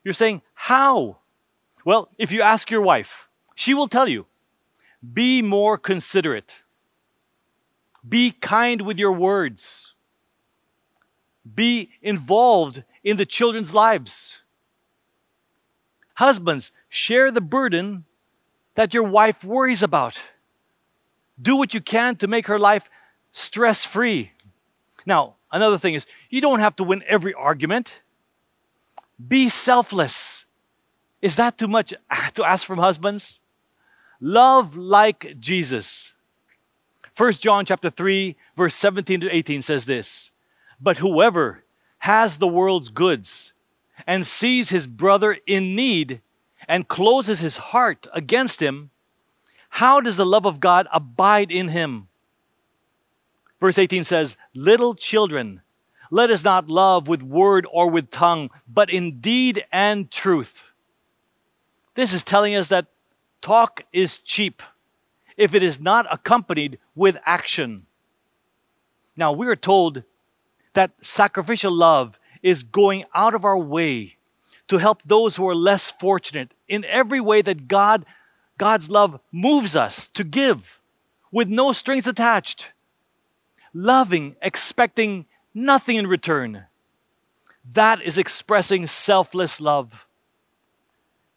You're 0.04 0.14
saying, 0.14 0.44
"How?" 0.54 1.20
Well, 1.84 2.10
if 2.18 2.32
you 2.32 2.42
ask 2.42 2.72
your 2.72 2.82
wife, 2.82 3.28
she 3.56 3.74
will 3.74 3.88
tell 3.88 4.08
you, 4.08 4.28
"Be 5.14 5.42
more 5.42 5.78
considerate." 5.78 6.64
Be 8.08 8.32
kind 8.32 8.82
with 8.82 8.98
your 8.98 9.12
words. 9.12 9.94
Be 11.56 11.90
involved 12.02 12.84
in 13.04 13.18
the 13.18 13.26
children's 13.26 13.74
lives. 13.74 14.40
Husbands, 16.16 16.72
share 16.90 17.32
the 17.32 17.42
burden 17.42 18.06
that 18.76 18.94
your 18.94 19.08
wife 19.08 19.44
worries 19.44 19.84
about. 19.84 20.22
Do 21.42 21.58
what 21.58 21.74
you 21.74 21.82
can 21.82 22.16
to 22.18 22.28
make 22.28 22.48
her 22.48 22.60
life 22.60 22.90
stress 23.32 23.86
free. 23.86 24.34
Now, 25.06 25.36
another 25.52 25.78
thing 25.78 25.94
is, 25.94 26.06
you 26.30 26.42
don't 26.42 26.60
have 26.60 26.76
to 26.76 26.84
win 26.84 27.04
every 27.08 27.34
argument. 27.34 28.02
Be 29.26 29.50
selfless. 29.50 30.46
Is 31.22 31.36
that 31.36 31.58
too 31.58 31.68
much 31.68 31.94
to 32.34 32.44
ask 32.44 32.66
from 32.66 32.80
husbands? 32.80 33.40
Love 34.22 34.76
like 34.76 35.40
Jesus. 35.40 36.14
1 37.20 37.34
John 37.34 37.66
chapter 37.66 37.90
3 37.90 38.38
verse 38.56 38.74
17 38.76 39.20
to 39.20 39.36
18 39.36 39.62
says 39.62 39.84
this, 39.84 40.32
"But 40.80 41.00
whoever 41.00 41.66
has 41.98 42.38
the 42.38 42.48
world's 42.48 42.88
goods 42.88 43.52
and 44.08 44.26
sees 44.26 44.70
his 44.70 44.88
brother 44.88 45.38
in 45.46 45.76
need 45.76 46.22
and 46.66 46.88
closes 46.88 47.42
his 47.42 47.58
heart 47.58 48.08
against 48.14 48.62
him, 48.62 48.92
how 49.72 50.00
does 50.00 50.16
the 50.16 50.26
love 50.26 50.46
of 50.46 50.62
God 50.62 50.88
abide 50.94 51.52
in 51.52 51.68
him?" 51.68 52.08
Verse 53.60 53.78
18 53.78 54.06
says, 54.06 54.38
"Little 54.54 54.94
children, 54.94 55.62
let 56.10 56.32
us 56.32 56.46
not 56.46 56.70
love 56.70 57.10
with 57.10 57.22
word 57.22 57.68
or 57.70 57.90
with 57.90 58.12
tongue, 58.12 58.50
but 58.66 58.90
in 58.90 59.20
deed 59.20 59.66
and 59.74 60.10
truth. 60.10 60.68
This 61.96 62.14
is 62.14 62.24
telling 62.24 62.56
us 62.56 62.70
that 62.70 62.88
talk 63.42 63.82
is 63.92 64.20
cheap 64.20 64.64
if 65.40 65.56
it 65.56 65.64
is 65.64 65.80
not 65.80 66.06
accompanied 66.12 66.78
with 66.96 67.18
action. 67.24 67.86
Now, 69.16 69.32
we 69.32 69.48
are 69.48 69.56
told 69.56 70.04
that 70.74 70.92
sacrificial 71.02 71.72
love 71.72 72.20
is 72.44 72.62
going 72.64 73.06
out 73.16 73.34
of 73.34 73.46
our 73.46 73.58
way 73.58 74.18
to 74.68 74.78
help 74.78 75.02
those 75.04 75.38
who 75.38 75.48
are 75.48 75.56
less 75.56 75.90
fortunate 75.90 76.54
in 76.68 76.84
every 76.86 77.22
way 77.22 77.42
that 77.42 77.68
God 77.70 78.06
God's 78.58 78.90
love 78.90 79.22
moves 79.32 79.74
us 79.78 80.10
to 80.10 80.26
give 80.26 80.82
with 81.32 81.48
no 81.48 81.72
strings 81.72 82.06
attached. 82.06 82.74
Loving, 83.74 84.36
expecting 84.42 85.26
nothing 85.54 85.96
in 85.96 86.08
return. 86.08 86.66
That 87.64 88.02
is 88.02 88.18
expressing 88.18 88.86
selfless 88.88 89.62
love. 89.62 90.06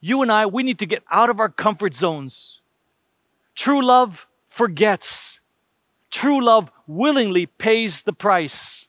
You 0.01 0.21
and 0.21 0.33
I, 0.33 0.47
we 0.47 0.65
need 0.65 0.81
to 0.81 0.87
get 0.87 1.05
out 1.13 1.31
of 1.31 1.39
our 1.39 1.49
comfort 1.49 1.95
zones. 1.95 2.62
True 3.55 3.85
love 3.85 4.27
forgets. 4.47 5.41
True 6.11 6.43
love 6.45 6.71
willingly 6.87 7.47
pays 7.47 8.03
the 8.03 8.13
price. 8.13 8.89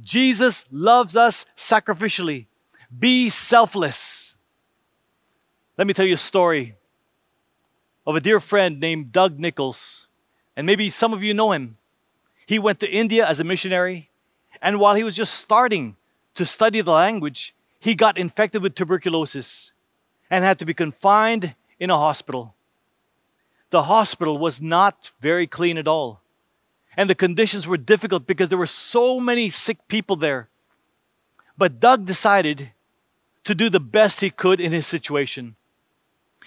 Jesus 0.00 0.64
loves 0.70 1.16
us 1.16 1.46
sacrificially. 1.56 2.46
Be 2.96 3.30
selfless. 3.30 4.36
Let 5.76 5.86
me 5.86 5.92
tell 5.92 6.06
you 6.06 6.14
a 6.14 6.18
story 6.18 6.76
of 8.06 8.16
a 8.16 8.20
dear 8.20 8.40
friend 8.40 8.80
named 8.80 9.12
Doug 9.12 9.38
Nichols. 9.38 10.06
And 10.56 10.66
maybe 10.66 10.88
some 10.88 11.12
of 11.12 11.22
you 11.22 11.34
know 11.34 11.52
him. 11.52 11.76
He 12.46 12.58
went 12.58 12.80
to 12.80 12.90
India 12.90 13.26
as 13.26 13.40
a 13.40 13.44
missionary, 13.44 14.10
and 14.62 14.78
while 14.78 14.94
he 14.94 15.02
was 15.02 15.14
just 15.14 15.34
starting 15.34 15.96
to 16.34 16.46
study 16.46 16.80
the 16.80 16.92
language, 16.92 17.54
he 17.80 17.94
got 17.94 18.16
infected 18.16 18.62
with 18.62 18.74
tuberculosis 18.74 19.72
and 20.30 20.44
had 20.44 20.58
to 20.60 20.64
be 20.64 20.72
confined 20.72 21.54
in 21.78 21.90
a 21.90 21.98
hospital. 21.98 22.55
The 23.76 23.92
hospital 23.92 24.38
was 24.38 24.62
not 24.62 25.12
very 25.20 25.46
clean 25.46 25.76
at 25.76 25.86
all. 25.86 26.22
And 26.96 27.10
the 27.10 27.14
conditions 27.14 27.66
were 27.66 27.76
difficult 27.76 28.26
because 28.26 28.48
there 28.48 28.56
were 28.56 28.66
so 28.66 29.20
many 29.20 29.50
sick 29.50 29.86
people 29.86 30.16
there. 30.16 30.48
But 31.58 31.78
Doug 31.78 32.06
decided 32.06 32.72
to 33.44 33.54
do 33.54 33.68
the 33.68 33.78
best 33.78 34.22
he 34.22 34.30
could 34.30 34.62
in 34.62 34.72
his 34.72 34.86
situation. 34.86 35.56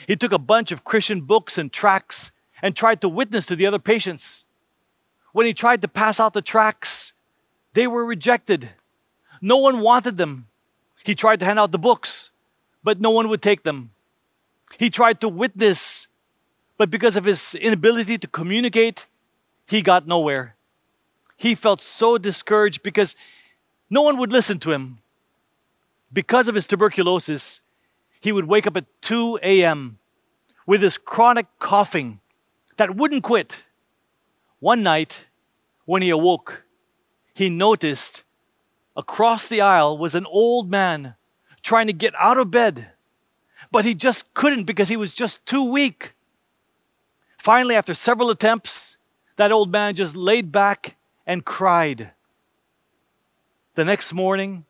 He 0.07 0.15
took 0.15 0.32
a 0.32 0.39
bunch 0.39 0.71
of 0.71 0.84
Christian 0.84 1.21
books 1.21 1.59
and 1.59 1.71
tracts 1.71 2.32
and 2.63 2.75
tried 2.75 2.99
to 3.01 3.07
witness 3.07 3.45
to 3.45 3.55
the 3.55 3.67
other 3.67 3.77
patients. 3.77 4.45
When 5.32 5.45
he 5.45 5.53
tried 5.53 5.84
to 5.84 5.88
pass 5.88 6.19
out 6.19 6.34
the 6.34 6.41
tracts, 6.41 7.13
they 7.75 7.86
were 7.86 8.07
rejected. 8.07 8.71
No 9.39 9.57
one 9.57 9.82
wanted 9.82 10.17
them. 10.17 10.47
He 11.03 11.13
tried 11.13 11.41
to 11.41 11.45
hand 11.45 11.59
out 11.59 11.71
the 11.71 11.77
books, 11.77 12.32
but 12.84 12.99
no 12.99 13.11
one 13.11 13.30
would 13.30 13.43
take 13.43 13.61
them. 13.61 13.91
He 14.80 14.89
tried 14.89 15.21
to 15.21 15.30
witness, 15.30 16.07
but 16.80 16.89
because 16.89 17.17
of 17.17 17.25
his 17.25 17.55
inability 17.55 18.17
to 18.17 18.25
communicate, 18.25 19.05
he 19.67 19.82
got 19.82 20.07
nowhere. 20.07 20.55
He 21.36 21.53
felt 21.53 21.82
so 21.82 22.17
discouraged 22.17 22.84
because 22.84 23.17
no 23.89 24.01
one 24.01 24.17
would 24.17 24.32
listen 24.32 24.59
to 24.59 24.71
him. 24.71 24.99
Because 26.11 26.47
of 26.47 26.55
his 26.55 26.65
tuberculosis, 26.65 27.59
he 28.21 28.32
would 28.32 28.45
wake 28.45 28.65
up 28.65 28.77
at 28.77 28.86
2 29.01 29.39
a.m. 29.43 29.99
with 30.65 30.82
his 30.82 30.97
chronic 30.97 31.47
coughing 31.59 32.21
that 32.77 32.95
wouldn't 32.95 33.23
quit. 33.23 33.65
One 34.61 34.82
night, 34.82 35.27
when 35.84 36.01
he 36.01 36.09
awoke, 36.09 36.63
he 37.34 37.49
noticed 37.49 38.23
across 38.95 39.49
the 39.49 39.59
aisle 39.59 39.97
was 39.97 40.15
an 40.15 40.25
old 40.27 40.71
man 40.71 41.15
trying 41.61 41.88
to 41.88 41.93
get 41.93 42.13
out 42.17 42.38
of 42.38 42.51
bed, 42.51 42.91
but 43.69 43.84
he 43.84 43.93
just 43.93 44.34
couldn't 44.34 44.63
because 44.63 44.88
he 44.88 44.95
was 44.95 45.13
just 45.13 45.45
too 45.45 45.69
weak. 45.69 46.13
Finally, 47.40 47.74
after 47.74 47.94
several 47.94 48.30
attempts, 48.30 48.98
that 49.38 49.52
old 49.52 49.72
man 49.72 49.96
just 49.96 50.16
laid 50.16 50.52
back 50.52 50.98
and 51.26 51.46
cried. 51.46 52.12
The 53.76 53.86
next 53.86 54.14
morning, 54.14 54.66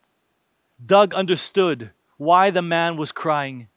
Doug 0.86 1.14
understood 1.16 1.90
why 2.18 2.52
the 2.52 2.62
man 2.62 2.96
was 2.96 3.12
crying. 3.12 3.70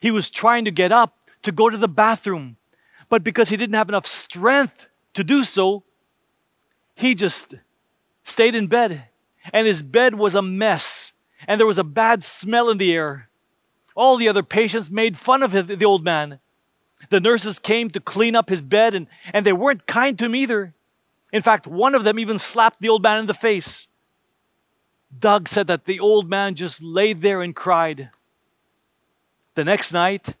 He 0.00 0.10
was 0.10 0.28
trying 0.28 0.66
to 0.66 0.70
get 0.70 0.92
up 0.92 1.16
to 1.42 1.50
go 1.50 1.70
to 1.70 1.78
the 1.78 1.88
bathroom, 1.88 2.58
but 3.08 3.24
because 3.24 3.48
he 3.48 3.56
didn't 3.56 3.76
have 3.76 3.88
enough 3.88 4.06
strength 4.06 4.88
to 5.14 5.24
do 5.24 5.42
so, 5.42 5.82
he 6.94 7.14
just 7.14 7.54
stayed 8.24 8.54
in 8.54 8.66
bed. 8.66 9.08
And 9.52 9.66
his 9.66 9.82
bed 9.82 10.16
was 10.16 10.34
a 10.34 10.42
mess, 10.42 11.14
and 11.48 11.58
there 11.58 11.66
was 11.66 11.78
a 11.78 11.84
bad 11.84 12.22
smell 12.22 12.68
in 12.68 12.76
the 12.76 12.92
air. 12.92 13.30
All 13.96 14.16
the 14.18 14.28
other 14.28 14.42
patients 14.42 14.90
made 14.90 15.16
fun 15.16 15.42
of 15.42 15.52
the 15.52 15.84
old 15.84 16.04
man. 16.04 16.40
The 17.08 17.20
nurses 17.20 17.58
came 17.58 17.90
to 17.90 18.00
clean 18.00 18.36
up 18.36 18.48
his 18.48 18.62
bed, 18.62 18.94
and, 18.94 19.06
and 19.32 19.44
they 19.44 19.52
weren't 19.52 19.86
kind 19.86 20.18
to 20.18 20.26
him 20.26 20.34
either. 20.34 20.74
In 21.32 21.42
fact, 21.42 21.66
one 21.66 21.94
of 21.94 22.04
them 22.04 22.18
even 22.18 22.38
slapped 22.38 22.80
the 22.80 22.88
old 22.88 23.02
man 23.02 23.20
in 23.20 23.26
the 23.26 23.34
face. 23.34 23.88
Doug 25.18 25.48
said 25.48 25.66
that 25.66 25.84
the 25.84 26.00
old 26.00 26.28
man 26.28 26.54
just 26.54 26.82
laid 26.82 27.20
there 27.20 27.42
and 27.42 27.54
cried. 27.54 28.10
The 29.54 29.64
next 29.64 29.92
night, 29.92 30.36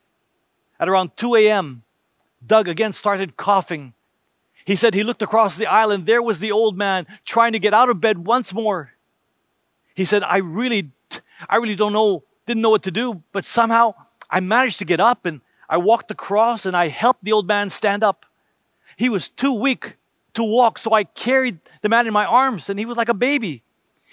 at 0.80 0.88
around 0.88 1.16
2 1.16 1.34
a.m., 1.36 1.82
Doug 2.44 2.68
again 2.68 2.92
started 2.92 3.36
coughing. 3.36 3.94
He 4.64 4.76
said 4.76 4.94
he 4.94 5.02
looked 5.02 5.22
across 5.22 5.56
the 5.56 5.66
aisle 5.66 5.90
and 5.90 6.06
there 6.06 6.22
was 6.22 6.38
the 6.38 6.52
old 6.52 6.76
man 6.76 7.06
trying 7.24 7.52
to 7.52 7.58
get 7.58 7.74
out 7.74 7.90
of 7.90 8.00
bed 8.00 8.26
once 8.26 8.54
more. 8.54 8.92
He 9.94 10.04
said, 10.04 10.22
I 10.22 10.38
really, 10.38 10.90
I 11.48 11.56
really 11.56 11.76
don't 11.76 11.92
know, 11.92 12.24
didn't 12.46 12.62
know 12.62 12.70
what 12.70 12.82
to 12.84 12.90
do, 12.90 13.22
but 13.32 13.44
somehow 13.44 13.94
I 14.30 14.40
managed 14.40 14.78
to 14.78 14.84
get 14.84 15.00
up 15.00 15.26
and 15.26 15.40
I 15.72 15.78
walked 15.78 16.10
across 16.10 16.66
and 16.66 16.76
I 16.76 16.88
helped 16.88 17.24
the 17.24 17.32
old 17.32 17.48
man 17.48 17.70
stand 17.70 18.04
up. 18.04 18.26
He 18.98 19.08
was 19.08 19.30
too 19.30 19.58
weak 19.58 19.96
to 20.34 20.44
walk, 20.44 20.76
so 20.76 20.92
I 20.92 21.04
carried 21.04 21.60
the 21.80 21.88
man 21.88 22.06
in 22.06 22.12
my 22.12 22.26
arms 22.26 22.68
and 22.68 22.78
he 22.78 22.84
was 22.84 22.98
like 22.98 23.08
a 23.08 23.14
baby. 23.14 23.62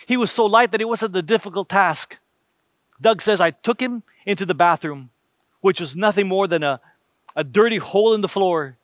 He 0.07 0.15
was 0.15 0.31
so 0.31 0.45
light 0.45 0.71
that 0.71 0.79
it 0.79 0.87
wasn't 0.87 1.17
a 1.17 1.21
difficult 1.21 1.67
task. 1.67 2.17
Doug 3.01 3.19
says, 3.19 3.41
I 3.41 3.51
took 3.51 3.81
him 3.81 4.03
into 4.25 4.45
the 4.45 4.55
bathroom, 4.55 5.09
which 5.59 5.81
was 5.81 5.97
nothing 5.97 6.29
more 6.29 6.47
than 6.47 6.63
a, 6.63 6.79
a 7.35 7.43
dirty 7.43 7.75
hole 7.75 8.13
in 8.13 8.21
the 8.21 8.29
floor. 8.29 8.77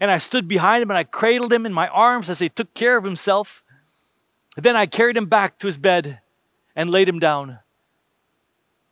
And 0.00 0.10
I 0.10 0.16
stood 0.16 0.48
behind 0.48 0.82
him 0.82 0.90
and 0.90 0.96
I 0.96 1.04
cradled 1.04 1.52
him 1.52 1.66
in 1.66 1.74
my 1.74 1.88
arms 1.88 2.30
as 2.30 2.38
he 2.38 2.48
took 2.48 2.72
care 2.72 2.96
of 2.96 3.04
himself. 3.04 3.62
Then 4.56 4.76
I 4.76 4.86
carried 4.86 5.18
him 5.18 5.26
back 5.26 5.58
to 5.58 5.66
his 5.66 5.76
bed 5.76 6.20
and 6.74 6.88
laid 6.88 7.06
him 7.06 7.18
down. 7.18 7.58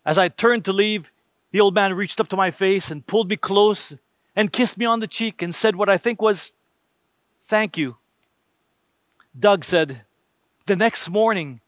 As 0.04 0.18
I 0.18 0.28
turned 0.28 0.66
to 0.66 0.72
leave, 0.74 1.10
the 1.50 1.60
old 1.60 1.74
man 1.74 1.94
reached 1.94 2.20
up 2.20 2.28
to 2.28 2.36
my 2.36 2.50
face 2.50 2.90
and 2.90 3.06
pulled 3.06 3.28
me 3.28 3.36
close 3.36 3.94
and 4.34 4.52
kissed 4.52 4.76
me 4.76 4.84
on 4.84 5.00
the 5.00 5.06
cheek 5.06 5.40
and 5.40 5.54
said 5.54 5.76
what 5.76 5.88
I 5.88 5.96
think 5.96 6.20
was, 6.20 6.52
Thank 7.42 7.78
you. 7.78 7.96
Doug 9.38 9.64
said, 9.64 10.02
The 10.66 10.76
next 10.76 11.08
morning, 11.08 11.60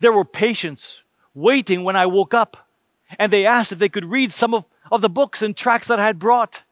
there 0.00 0.12
were 0.12 0.24
patients 0.24 1.04
waiting 1.34 1.84
when 1.84 1.94
I 1.94 2.06
woke 2.06 2.34
up, 2.34 2.68
and 3.18 3.32
they 3.32 3.46
asked 3.46 3.70
if 3.70 3.78
they 3.78 3.88
could 3.88 4.04
read 4.04 4.32
some 4.32 4.52
of, 4.52 4.64
of 4.90 5.02
the 5.02 5.08
books 5.08 5.42
and 5.42 5.56
tracts 5.56 5.86
that 5.88 6.00
I 6.00 6.06
had 6.06 6.18
brought. 6.18 6.64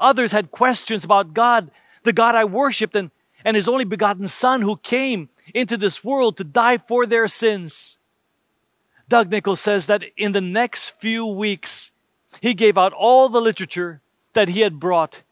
Others 0.00 0.32
had 0.32 0.50
questions 0.50 1.04
about 1.04 1.34
God, 1.34 1.70
the 2.04 2.12
God 2.12 2.34
I 2.34 2.44
worshiped, 2.44 2.96
and, 2.96 3.10
and 3.44 3.56
His 3.56 3.68
only 3.68 3.84
begotten 3.84 4.26
Son 4.28 4.62
who 4.62 4.76
came 4.76 5.28
into 5.52 5.76
this 5.76 6.02
world 6.02 6.36
to 6.38 6.44
die 6.44 6.78
for 6.78 7.04
their 7.04 7.28
sins. 7.28 7.98
Doug 9.08 9.30
Nichols 9.30 9.60
says 9.60 9.86
that 9.86 10.04
in 10.16 10.32
the 10.32 10.40
next 10.40 10.90
few 10.90 11.26
weeks, 11.26 11.90
he 12.40 12.54
gave 12.54 12.78
out 12.78 12.92
all 12.92 13.28
the 13.28 13.40
literature 13.40 14.00
that 14.32 14.48
he 14.48 14.60
had 14.60 14.80
brought. 14.80 15.22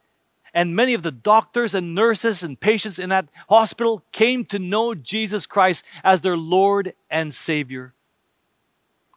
And 0.54 0.76
many 0.76 0.92
of 0.92 1.02
the 1.02 1.10
doctors 1.10 1.74
and 1.74 1.94
nurses 1.94 2.42
and 2.42 2.60
patients 2.60 2.98
in 2.98 3.08
that 3.08 3.28
hospital 3.48 4.02
came 4.12 4.44
to 4.46 4.58
know 4.58 4.94
Jesus 4.94 5.46
Christ 5.46 5.84
as 6.04 6.20
their 6.20 6.36
Lord 6.36 6.92
and 7.10 7.34
Savior. 7.34 7.94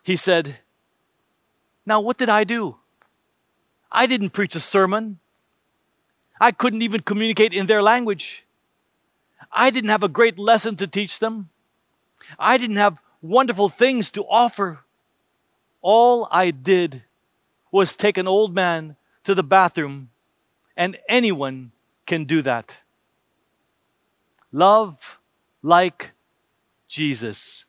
He 0.04 0.16
said, 0.16 0.60
Now, 1.86 2.00
what 2.00 2.18
did 2.18 2.30
I 2.30 2.46
do? 2.46 2.78
I 3.92 4.08
didn't 4.08 4.30
preach 4.30 4.56
a 4.56 4.60
sermon. 4.60 5.20
I 6.40 6.52
couldn't 6.52 6.82
even 6.82 7.02
communicate 7.02 7.54
in 7.54 7.68
their 7.68 7.84
language. 7.84 8.46
I 9.52 9.70
didn't 9.70 9.90
have 9.90 10.04
a 10.04 10.10
great 10.10 10.40
lesson 10.40 10.76
to 10.78 10.88
teach 10.88 11.20
them. 11.20 11.50
I 12.40 12.58
didn't 12.58 12.76
have 12.78 13.02
wonderful 13.28 13.70
things 13.70 14.12
to 14.12 14.24
offer. 14.24 14.80
All 15.82 16.28
I 16.32 16.52
did 16.52 17.04
was 17.72 17.96
take 17.96 18.18
an 18.18 18.28
old 18.28 18.54
man 18.54 18.96
to 19.24 19.36
the 19.36 19.44
bathroom, 19.44 20.10
and 20.78 20.98
anyone 21.10 21.72
can 22.06 22.26
do 22.26 22.42
that. 22.42 22.80
Love 24.52 25.20
like 25.62 26.12
Jesus. 26.88 27.66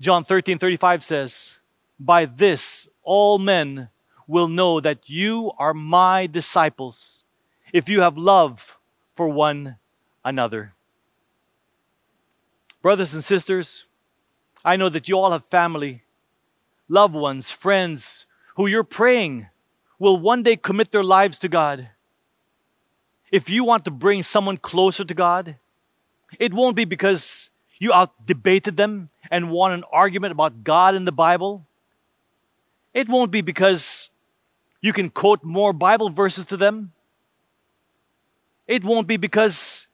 John 0.00 0.24
13 0.24 0.58
35 0.58 1.02
says, 1.02 1.60
By 2.00 2.24
this 2.24 2.88
all 3.02 3.38
men 3.38 3.90
will 4.26 4.48
know 4.48 4.80
that 4.80 5.08
you 5.08 5.52
are 5.58 5.74
my 5.74 6.26
disciples 6.26 7.24
if 7.72 7.88
you 7.88 8.00
have 8.00 8.16
love 8.16 8.78
for 9.12 9.28
one 9.28 9.76
another. 10.24 10.73
Brothers 12.84 13.14
and 13.14 13.24
sisters, 13.24 13.86
I 14.62 14.76
know 14.76 14.90
that 14.90 15.08
you 15.08 15.18
all 15.18 15.30
have 15.30 15.42
family, 15.42 16.02
loved 16.86 17.14
ones, 17.14 17.50
friends 17.50 18.26
who 18.56 18.66
you're 18.66 18.84
praying 18.84 19.48
will 19.98 20.20
one 20.20 20.42
day 20.42 20.56
commit 20.56 20.90
their 20.90 21.02
lives 21.02 21.38
to 21.38 21.48
God. 21.48 21.88
If 23.32 23.48
you 23.48 23.64
want 23.64 23.86
to 23.86 23.90
bring 23.90 24.22
someone 24.22 24.58
closer 24.58 25.02
to 25.02 25.14
God, 25.14 25.56
it 26.38 26.52
won't 26.52 26.76
be 26.76 26.84
because 26.84 27.48
you 27.78 27.90
out 27.90 28.12
debated 28.26 28.76
them 28.76 29.08
and 29.30 29.50
won 29.50 29.72
an 29.72 29.84
argument 29.90 30.32
about 30.32 30.62
God 30.62 30.94
and 30.94 31.06
the 31.06 31.12
Bible. 31.12 31.64
It 32.92 33.08
won't 33.08 33.30
be 33.30 33.40
because 33.40 34.10
you 34.82 34.92
can 34.92 35.08
quote 35.08 35.42
more 35.42 35.72
Bible 35.72 36.10
verses 36.10 36.44
to 36.44 36.58
them. 36.58 36.92
It 38.68 38.84
won't 38.84 39.06
be 39.06 39.16
because 39.16 39.86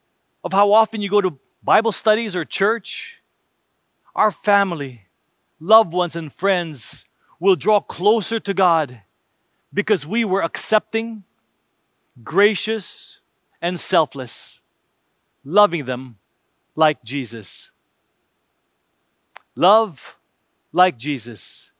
of 0.42 0.52
how 0.52 0.72
often 0.72 1.00
you 1.00 1.08
go 1.08 1.20
to 1.20 1.38
Bible 1.62 1.92
studies 1.92 2.34
or 2.34 2.44
church. 2.44 3.20
Our 4.14 4.30
family, 4.30 5.06
loved 5.58 5.92
ones, 5.92 6.16
and 6.16 6.32
friends 6.32 7.04
will 7.38 7.56
draw 7.56 7.80
closer 7.80 8.40
to 8.40 8.54
God 8.54 9.02
because 9.72 10.06
we 10.06 10.24
were 10.24 10.42
accepting, 10.42 11.24
gracious, 12.24 13.20
and 13.62 13.78
selfless, 13.78 14.60
loving 15.44 15.84
them 15.84 16.18
like 16.74 17.02
Jesus. 17.04 17.70
Love 19.54 20.18
like 20.72 20.96
Jesus. 20.96 21.70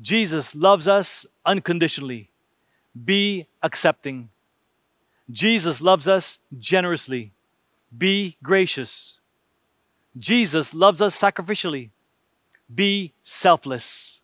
Jesus 0.00 0.54
loves 0.54 0.86
us 0.86 1.24
unconditionally. 1.44 2.30
Be 3.04 3.46
accepting. 3.62 4.30
Jesus 5.30 5.80
loves 5.80 6.06
us 6.06 6.38
generously. 6.58 7.32
Be 7.96 8.36
gracious. 8.42 9.18
Jesus 10.18 10.72
loves 10.72 11.00
us 11.00 11.20
sacrificially. 11.20 11.90
Be 12.74 13.12
selfless. 13.22 14.20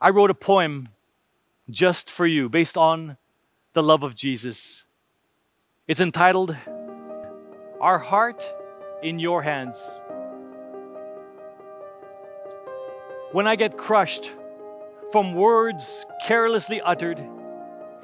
I 0.00 0.10
wrote 0.10 0.30
a 0.30 0.34
poem 0.34 0.86
just 1.68 2.08
for 2.08 2.26
you 2.26 2.48
based 2.48 2.76
on 2.76 3.16
the 3.72 3.82
love 3.82 4.02
of 4.02 4.14
Jesus. 4.14 4.84
It's 5.86 6.00
entitled, 6.00 6.56
Our 7.80 7.98
Heart 7.98 8.44
in 9.02 9.18
Your 9.18 9.42
Hands. 9.42 9.98
When 13.32 13.46
I 13.46 13.56
get 13.56 13.76
crushed 13.76 14.32
from 15.12 15.34
words 15.34 16.06
carelessly 16.24 16.80
uttered, 16.80 17.18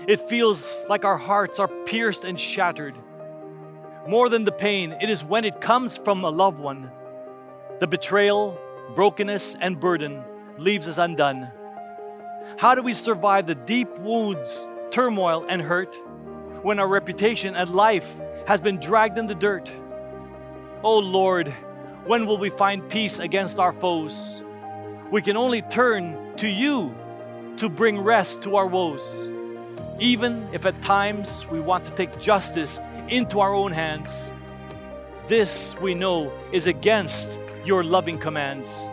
it 0.07 0.21
feels 0.21 0.87
like 0.89 1.05
our 1.05 1.17
hearts 1.17 1.59
are 1.59 1.69
pierced 1.87 2.25
and 2.25 2.39
shattered. 2.39 2.97
More 4.07 4.29
than 4.29 4.45
the 4.45 4.53
pain, 4.53 4.93
it 5.01 5.09
is 5.09 5.25
when 5.25 5.45
it 5.45 5.61
comes 5.61 5.97
from 5.97 6.25
a 6.25 6.31
loved 6.31 6.59
one. 6.59 6.91
The 7.81 7.87
betrayal, 7.87 8.59
brokenness, 8.95 9.57
and 9.61 9.81
burden 9.81 10.23
leaves 10.59 10.87
us 10.87 10.99
undone. 10.99 11.51
How 12.59 12.75
do 12.75 12.83
we 12.83 12.93
survive 12.93 13.47
the 13.47 13.55
deep 13.55 13.89
wounds, 13.99 14.69
turmoil, 14.91 15.45
and 15.49 15.63
hurt 15.63 15.97
when 16.63 16.79
our 16.79 16.89
reputation 16.89 17.57
and 17.57 17.71
life 17.71 18.21
has 18.47 18.61
been 18.61 18.79
dragged 18.79 19.19
in 19.19 19.27
the 19.27 19.35
dirt? 19.35 19.73
Oh 20.83 20.99
Lord, 20.99 21.49
when 22.05 22.27
will 22.27 22.39
we 22.39 22.51
find 22.51 22.89
peace 22.89 23.19
against 23.19 23.59
our 23.59 23.73
foes? 23.73 24.43
We 25.11 25.23
can 25.23 25.37
only 25.37 25.63
turn 25.63 26.37
to 26.37 26.49
you 26.49 26.95
to 27.57 27.69
bring 27.69 28.01
rest 28.01 28.43
to 28.43 28.57
our 28.57 28.67
woes. 28.67 29.29
Even 29.99 30.47
if 30.53 30.67
at 30.67 30.81
times 30.83 31.47
we 31.49 31.61
want 31.61 31.85
to 31.85 31.93
take 31.93 32.19
justice 32.19 32.81
into 33.09 33.41
our 33.41 33.55
own 33.55 33.73
hands, 33.73 34.33
this 35.29 35.75
we 35.81 35.95
know 35.95 36.33
is 36.53 36.67
against 36.67 37.39
your 37.65 37.85
loving 37.85 38.19
commands. 38.19 38.89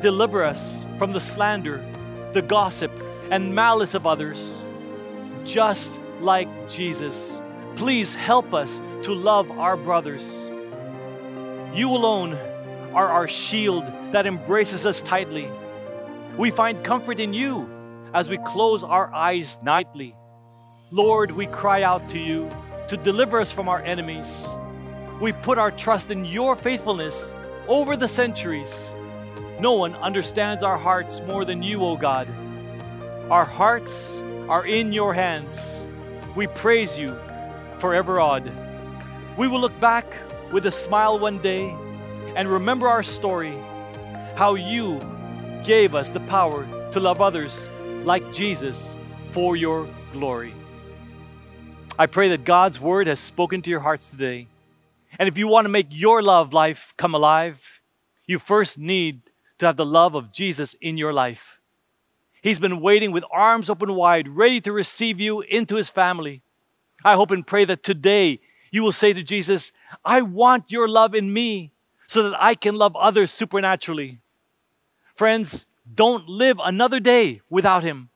Deliver 0.00 0.42
us 0.42 0.84
from 0.98 1.12
the 1.12 1.20
slander 1.20 1.84
the 2.32 2.42
gossip, 2.42 2.90
and 3.30 3.54
malice 3.54 3.94
of 3.94 4.06
others, 4.06 4.62
just 5.44 6.00
like 6.20 6.48
Jesus. 6.68 7.42
Please 7.76 8.14
help 8.14 8.54
us 8.54 8.80
to 9.02 9.14
love 9.14 9.50
our 9.52 9.76
brothers. 9.76 10.42
You 11.74 11.90
alone 11.90 12.34
are 12.94 13.08
our 13.08 13.28
shield 13.28 13.84
that 14.12 14.26
embraces 14.26 14.84
us 14.84 15.00
tightly. 15.00 15.50
We 16.36 16.50
find 16.50 16.84
comfort 16.84 17.20
in 17.20 17.32
you 17.32 17.68
as 18.14 18.28
we 18.28 18.38
close 18.38 18.84
our 18.84 19.12
eyes 19.12 19.58
nightly. 19.62 20.14
Lord, 20.92 21.30
we 21.30 21.46
cry 21.46 21.84
out 21.84 22.06
to 22.10 22.18
you 22.18 22.50
to 22.88 22.98
deliver 22.98 23.40
us 23.40 23.50
from 23.50 23.66
our 23.66 23.80
enemies. 23.80 24.46
We 25.22 25.32
put 25.32 25.56
our 25.56 25.70
trust 25.70 26.10
in 26.10 26.26
your 26.26 26.54
faithfulness 26.54 27.32
over 27.66 27.96
the 27.96 28.06
centuries. 28.06 28.94
No 29.58 29.72
one 29.72 29.94
understands 29.94 30.62
our 30.62 30.76
hearts 30.76 31.22
more 31.22 31.46
than 31.46 31.62
you, 31.62 31.82
O 31.82 31.96
God. 31.96 32.28
Our 33.30 33.46
hearts 33.46 34.20
are 34.50 34.66
in 34.66 34.92
your 34.92 35.14
hands. 35.14 35.82
We 36.36 36.46
praise 36.46 36.98
you 36.98 37.18
forever 37.76 38.20
odd. 38.20 38.52
We 39.38 39.48
will 39.48 39.60
look 39.60 39.80
back 39.80 40.04
with 40.52 40.66
a 40.66 40.70
smile 40.70 41.18
one 41.18 41.38
day 41.38 41.74
and 42.36 42.46
remember 42.46 42.86
our 42.86 43.02
story 43.02 43.56
how 44.36 44.56
you 44.56 45.00
gave 45.64 45.94
us 45.94 46.10
the 46.10 46.20
power 46.20 46.66
to 46.90 47.00
love 47.00 47.22
others 47.22 47.70
like 48.04 48.30
Jesus 48.30 48.94
for 49.30 49.56
your 49.56 49.88
glory. 50.12 50.52
I 51.98 52.06
pray 52.06 52.28
that 52.28 52.44
God's 52.44 52.80
word 52.80 53.06
has 53.06 53.20
spoken 53.20 53.60
to 53.62 53.70
your 53.70 53.80
hearts 53.80 54.08
today. 54.08 54.48
And 55.18 55.28
if 55.28 55.36
you 55.36 55.46
want 55.46 55.66
to 55.66 55.68
make 55.68 55.88
your 55.90 56.22
love 56.22 56.52
life 56.54 56.94
come 56.96 57.14
alive, 57.14 57.80
you 58.26 58.38
first 58.38 58.78
need 58.78 59.20
to 59.58 59.66
have 59.66 59.76
the 59.76 59.84
love 59.84 60.14
of 60.14 60.32
Jesus 60.32 60.74
in 60.80 60.96
your 60.96 61.12
life. 61.12 61.60
He's 62.42 62.58
been 62.58 62.80
waiting 62.80 63.12
with 63.12 63.24
arms 63.30 63.68
open 63.68 63.94
wide, 63.94 64.26
ready 64.26 64.60
to 64.62 64.72
receive 64.72 65.20
you 65.20 65.42
into 65.42 65.76
his 65.76 65.90
family. 65.90 66.42
I 67.04 67.14
hope 67.14 67.30
and 67.30 67.46
pray 67.46 67.66
that 67.66 67.82
today 67.82 68.40
you 68.70 68.82
will 68.82 68.92
say 68.92 69.12
to 69.12 69.22
Jesus, 69.22 69.70
I 70.02 70.22
want 70.22 70.72
your 70.72 70.88
love 70.88 71.14
in 71.14 71.32
me 71.32 71.72
so 72.06 72.28
that 72.28 72.42
I 72.42 72.54
can 72.54 72.74
love 72.74 72.96
others 72.96 73.30
supernaturally. 73.30 74.18
Friends, 75.14 75.66
don't 75.94 76.26
live 76.26 76.58
another 76.64 77.00
day 77.00 77.42
without 77.50 77.84
him. 77.84 78.08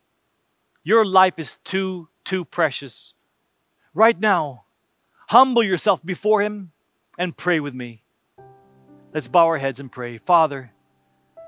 Your 0.83 1.05
life 1.05 1.35
is 1.39 1.57
too, 1.63 2.09
too 2.25 2.45
precious. 2.45 3.13
Right 3.97 4.21
now, 4.21 4.67
humble 5.29 5.63
yourself 5.63 6.05
before 6.05 6.43
him 6.43 6.73
and 7.19 7.35
pray 7.35 7.61
with 7.61 7.73
me. 7.73 8.03
Let's 9.15 9.27
bow 9.27 9.47
our 9.47 9.57
heads 9.57 9.81
and 9.81 9.91
pray. 9.91 10.19
Father, 10.19 10.71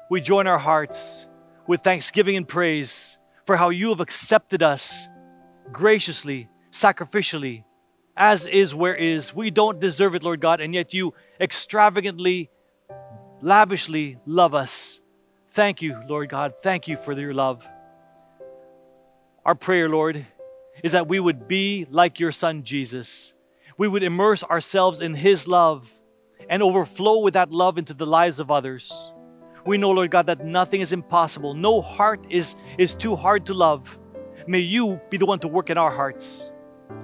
we 0.08 0.22
join 0.22 0.46
our 0.46 0.56
hearts 0.56 1.26
with 1.66 1.82
thanksgiving 1.82 2.36
and 2.38 2.48
praise 2.48 3.18
for 3.44 3.56
how 3.56 3.68
you 3.68 3.90
have 3.90 4.00
accepted 4.00 4.62
us 4.62 5.08
graciously, 5.72 6.48
sacrificially, 6.72 7.64
as 8.16 8.46
is 8.46 8.74
where 8.74 8.94
is. 8.94 9.34
We 9.34 9.50
don't 9.50 9.78
deserve 9.78 10.14
it, 10.14 10.22
Lord 10.22 10.40
God, 10.40 10.62
and 10.62 10.72
yet 10.72 10.94
you 10.94 11.12
extravagantly, 11.38 12.48
lavishly 13.42 14.20
love 14.24 14.54
us. 14.54 15.02
Thank 15.50 15.82
you, 15.82 16.00
Lord 16.08 16.30
God. 16.30 16.54
Thank 16.62 16.88
you 16.88 16.96
for 16.96 17.12
your 17.12 17.34
love. 17.34 17.68
Our 19.44 19.54
prayer, 19.54 19.90
Lord, 19.90 20.24
is 20.82 20.92
that 20.92 21.08
we 21.08 21.20
would 21.20 21.48
be 21.48 21.86
like 21.90 22.20
your 22.20 22.32
Son 22.32 22.62
Jesus. 22.62 23.34
We 23.76 23.88
would 23.88 24.02
immerse 24.02 24.42
ourselves 24.44 25.00
in 25.00 25.14
His 25.14 25.46
love 25.46 25.92
and 26.48 26.62
overflow 26.62 27.20
with 27.20 27.34
that 27.34 27.50
love 27.50 27.78
into 27.78 27.94
the 27.94 28.06
lives 28.06 28.40
of 28.40 28.50
others. 28.50 29.12
We 29.66 29.76
know, 29.76 29.90
Lord 29.90 30.10
God, 30.10 30.26
that 30.28 30.44
nothing 30.44 30.80
is 30.80 30.92
impossible. 30.92 31.54
No 31.54 31.80
heart 31.80 32.24
is, 32.30 32.56
is 32.78 32.94
too 32.94 33.16
hard 33.16 33.46
to 33.46 33.54
love. 33.54 33.98
May 34.46 34.60
you 34.60 35.00
be 35.10 35.18
the 35.18 35.26
one 35.26 35.40
to 35.40 35.48
work 35.48 35.68
in 35.68 35.76
our 35.76 35.90
hearts. 35.90 36.50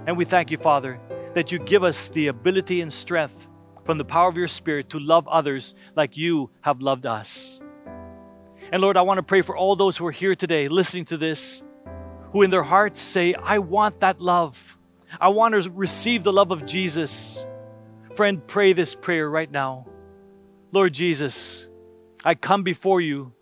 And 0.07 0.17
we 0.17 0.25
thank 0.25 0.51
you, 0.51 0.57
Father, 0.57 0.99
that 1.35 1.53
you 1.53 1.59
give 1.59 1.83
us 1.83 2.09
the 2.09 2.29
ability 2.29 2.81
and 2.81 2.93
strength 2.93 3.49
from 3.85 3.99
the 3.99 4.05
power 4.05 4.29
of 4.29 4.37
your 4.37 4.49
Spirit 4.49 4.89
to 4.91 4.99
love 4.99 5.29
others 5.29 5.75
like 5.95 6.17
you 6.17 6.51
have 6.63 6.81
loved 6.81 7.05
us. 7.05 7.61
And 8.73 8.81
Lord, 8.81 8.97
I 8.97 9.03
want 9.03 9.19
to 9.19 9.23
pray 9.23 9.43
for 9.43 9.57
all 9.57 9.77
those 9.77 9.99
who 9.99 10.07
are 10.07 10.13
here 10.13 10.35
today 10.35 10.69
listening 10.69 11.05
to 11.07 11.17
this, 11.17 11.63
who 12.35 12.43
in 12.43 12.51
their 12.51 12.65
hearts 12.65 13.01
say, 13.01 13.33
I 13.33 13.61
want 13.61 14.01
that 14.01 14.21
love. 14.21 14.77
I 15.21 15.29
want 15.29 15.55
to 15.55 15.71
receive 15.71 16.25
the 16.25 16.33
love 16.33 16.51
of 16.51 16.67
Jesus. 16.67 17.47
Friend, 18.13 18.45
pray 18.45 18.73
this 18.73 18.97
prayer 18.97 19.31
right 19.31 19.49
now. 19.49 19.87
Lord 20.73 20.93
Jesus, 20.93 21.69
I 22.25 22.35
come 22.35 22.65
before 22.65 23.01
you, 23.01 23.35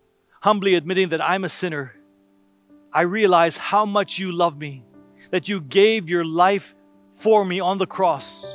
humbly 0.43 0.74
admitting 0.74 1.09
that 1.09 1.22
I'm 1.22 1.43
a 1.43 1.49
sinner. 1.49 1.95
I 2.93 3.01
realize 3.03 3.57
how 3.57 3.86
much 3.86 4.18
you 4.18 4.30
love 4.30 4.59
me, 4.59 4.84
that 5.30 5.49
you 5.49 5.62
gave 5.62 6.11
your 6.11 6.26
life 6.26 6.74
for 7.12 7.47
me 7.47 7.61
on 7.61 7.78
the 7.78 7.86
cross. 7.86 8.55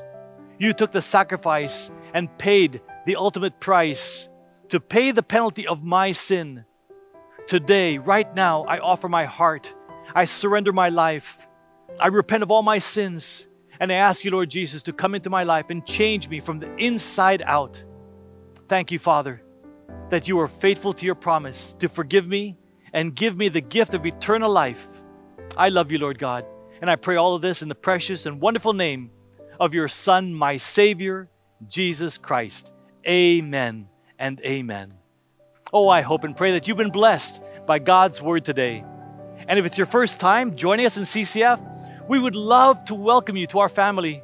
You 0.60 0.72
took 0.74 0.92
the 0.92 1.02
sacrifice 1.02 1.90
and 2.14 2.38
paid 2.38 2.80
the 3.08 3.16
ultimate 3.16 3.60
price 3.60 4.30
to 4.70 4.80
pay 4.80 5.10
the 5.10 5.24
penalty 5.24 5.66
of 5.66 5.84
my 5.84 6.12
sin. 6.12 6.64
Today, 7.48 7.98
right 7.98 8.32
now, 8.36 8.66
I 8.66 8.78
offer 8.78 9.10
my 9.10 9.26
heart. 9.26 9.74
I 10.14 10.26
surrender 10.26 10.74
my 10.74 10.90
life. 10.90 11.48
I 12.00 12.08
repent 12.08 12.44
of 12.44 12.52
all 12.52 12.64
my 12.64 12.80
sins 12.80 13.48
And 13.80 13.92
I 13.92 13.96
ask 13.96 14.24
you, 14.24 14.32
Lord 14.32 14.50
Jesus, 14.50 14.82
to 14.84 14.94
come 14.94 15.16
into 15.16 15.30
my 15.30 15.44
life 15.44 15.70
and 15.70 15.86
change 15.86 16.30
me 16.30 16.40
from 16.40 16.60
the 16.60 16.74
inside 16.78 17.44
out. 17.46 17.82
Thank 18.68 18.92
you, 18.92 19.00
Father, 19.00 19.42
that 20.10 20.28
you 20.28 20.40
are 20.40 20.48
faithful 20.48 20.94
to 20.94 21.06
your 21.06 21.16
promise 21.16 21.74
to 21.80 21.88
forgive 21.88 22.28
me 22.28 22.58
and 22.92 23.16
give 23.16 23.38
me 23.38 23.50
the 23.50 23.62
gift 23.62 23.94
of 23.94 24.06
eternal 24.06 24.52
life. 24.52 24.86
I 25.56 25.70
love 25.70 25.92
you, 25.92 26.00
Lord 26.00 26.18
God. 26.20 26.46
And 26.82 26.90
I 26.90 26.96
pray 26.96 27.16
all 27.16 27.36
of 27.36 27.42
this 27.42 27.62
in 27.62 27.70
the 27.70 27.76
precious 27.76 28.26
and 28.26 28.42
wonderful 28.42 28.74
name 28.74 29.12
of 29.60 29.74
your 29.74 29.88
Son, 29.88 30.34
my 30.34 30.58
Savior, 30.58 31.30
Jesus 31.68 32.18
Christ. 32.18 32.72
Amen 33.08 33.90
and 34.20 34.42
amen. 34.42 34.94
Oh, 35.74 35.90
I 35.90 36.02
hope 36.02 36.24
and 36.24 36.36
pray 36.36 36.54
that 36.54 36.68
you've 36.68 36.78
been 36.78 36.92
blessed 36.92 37.44
by 37.66 37.80
God's 37.80 38.22
word 38.22 38.46
today. 38.46 38.84
And 39.50 39.58
if 39.58 39.66
it's 39.66 39.78
your 39.78 39.88
first 39.88 40.20
time 40.20 40.58
joining 40.58 40.86
us 40.86 40.98
in 40.98 41.04
CCF, 41.04 41.62
we 42.10 42.20
would 42.20 42.36
love 42.36 42.84
to 42.86 42.96
welcome 42.96 43.38
you 43.38 43.48
to 43.48 43.60
our 43.60 43.70
family. 43.70 44.22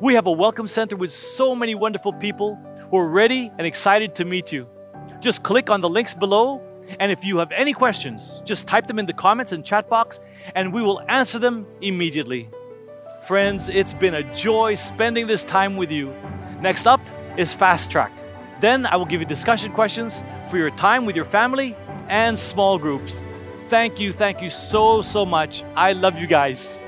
We 0.00 0.14
have 0.14 0.26
a 0.26 0.32
welcome 0.32 0.68
center 0.68 0.94
with 0.94 1.12
so 1.12 1.56
many 1.56 1.74
wonderful 1.74 2.12
people 2.12 2.56
who 2.90 2.98
are 2.98 3.08
ready 3.08 3.50
and 3.58 3.66
excited 3.66 4.14
to 4.16 4.24
meet 4.24 4.52
you. 4.52 4.68
Just 5.18 5.42
click 5.42 5.68
on 5.68 5.80
the 5.80 5.88
links 5.88 6.14
below, 6.14 6.62
and 7.00 7.10
if 7.10 7.24
you 7.24 7.38
have 7.38 7.50
any 7.50 7.72
questions, 7.72 8.40
just 8.44 8.68
type 8.68 8.86
them 8.86 9.00
in 9.00 9.06
the 9.06 9.12
comments 9.12 9.50
and 9.50 9.64
chat 9.64 9.88
box, 9.88 10.20
and 10.54 10.72
we 10.72 10.80
will 10.80 11.02
answer 11.08 11.40
them 11.40 11.66
immediately. 11.80 12.48
Friends, 13.26 13.68
it's 13.68 13.94
been 13.94 14.14
a 14.14 14.22
joy 14.32 14.76
spending 14.76 15.26
this 15.26 15.42
time 15.42 15.76
with 15.76 15.90
you. 15.90 16.14
Next 16.60 16.86
up 16.86 17.00
is 17.36 17.52
Fast 17.52 17.90
Track. 17.90 18.12
Then 18.60 18.86
I 18.86 18.94
will 18.94 19.06
give 19.06 19.20
you 19.20 19.26
discussion 19.26 19.72
questions 19.72 20.22
for 20.48 20.56
your 20.56 20.70
time 20.70 21.04
with 21.04 21.16
your 21.16 21.24
family 21.24 21.74
and 22.08 22.38
small 22.38 22.78
groups. 22.78 23.24
Thank 23.68 23.98
you, 23.98 24.12
thank 24.12 24.40
you 24.40 24.48
so, 24.48 25.02
so 25.02 25.26
much. 25.26 25.64
I 25.74 25.92
love 25.92 26.18
you 26.18 26.26
guys. 26.26 26.82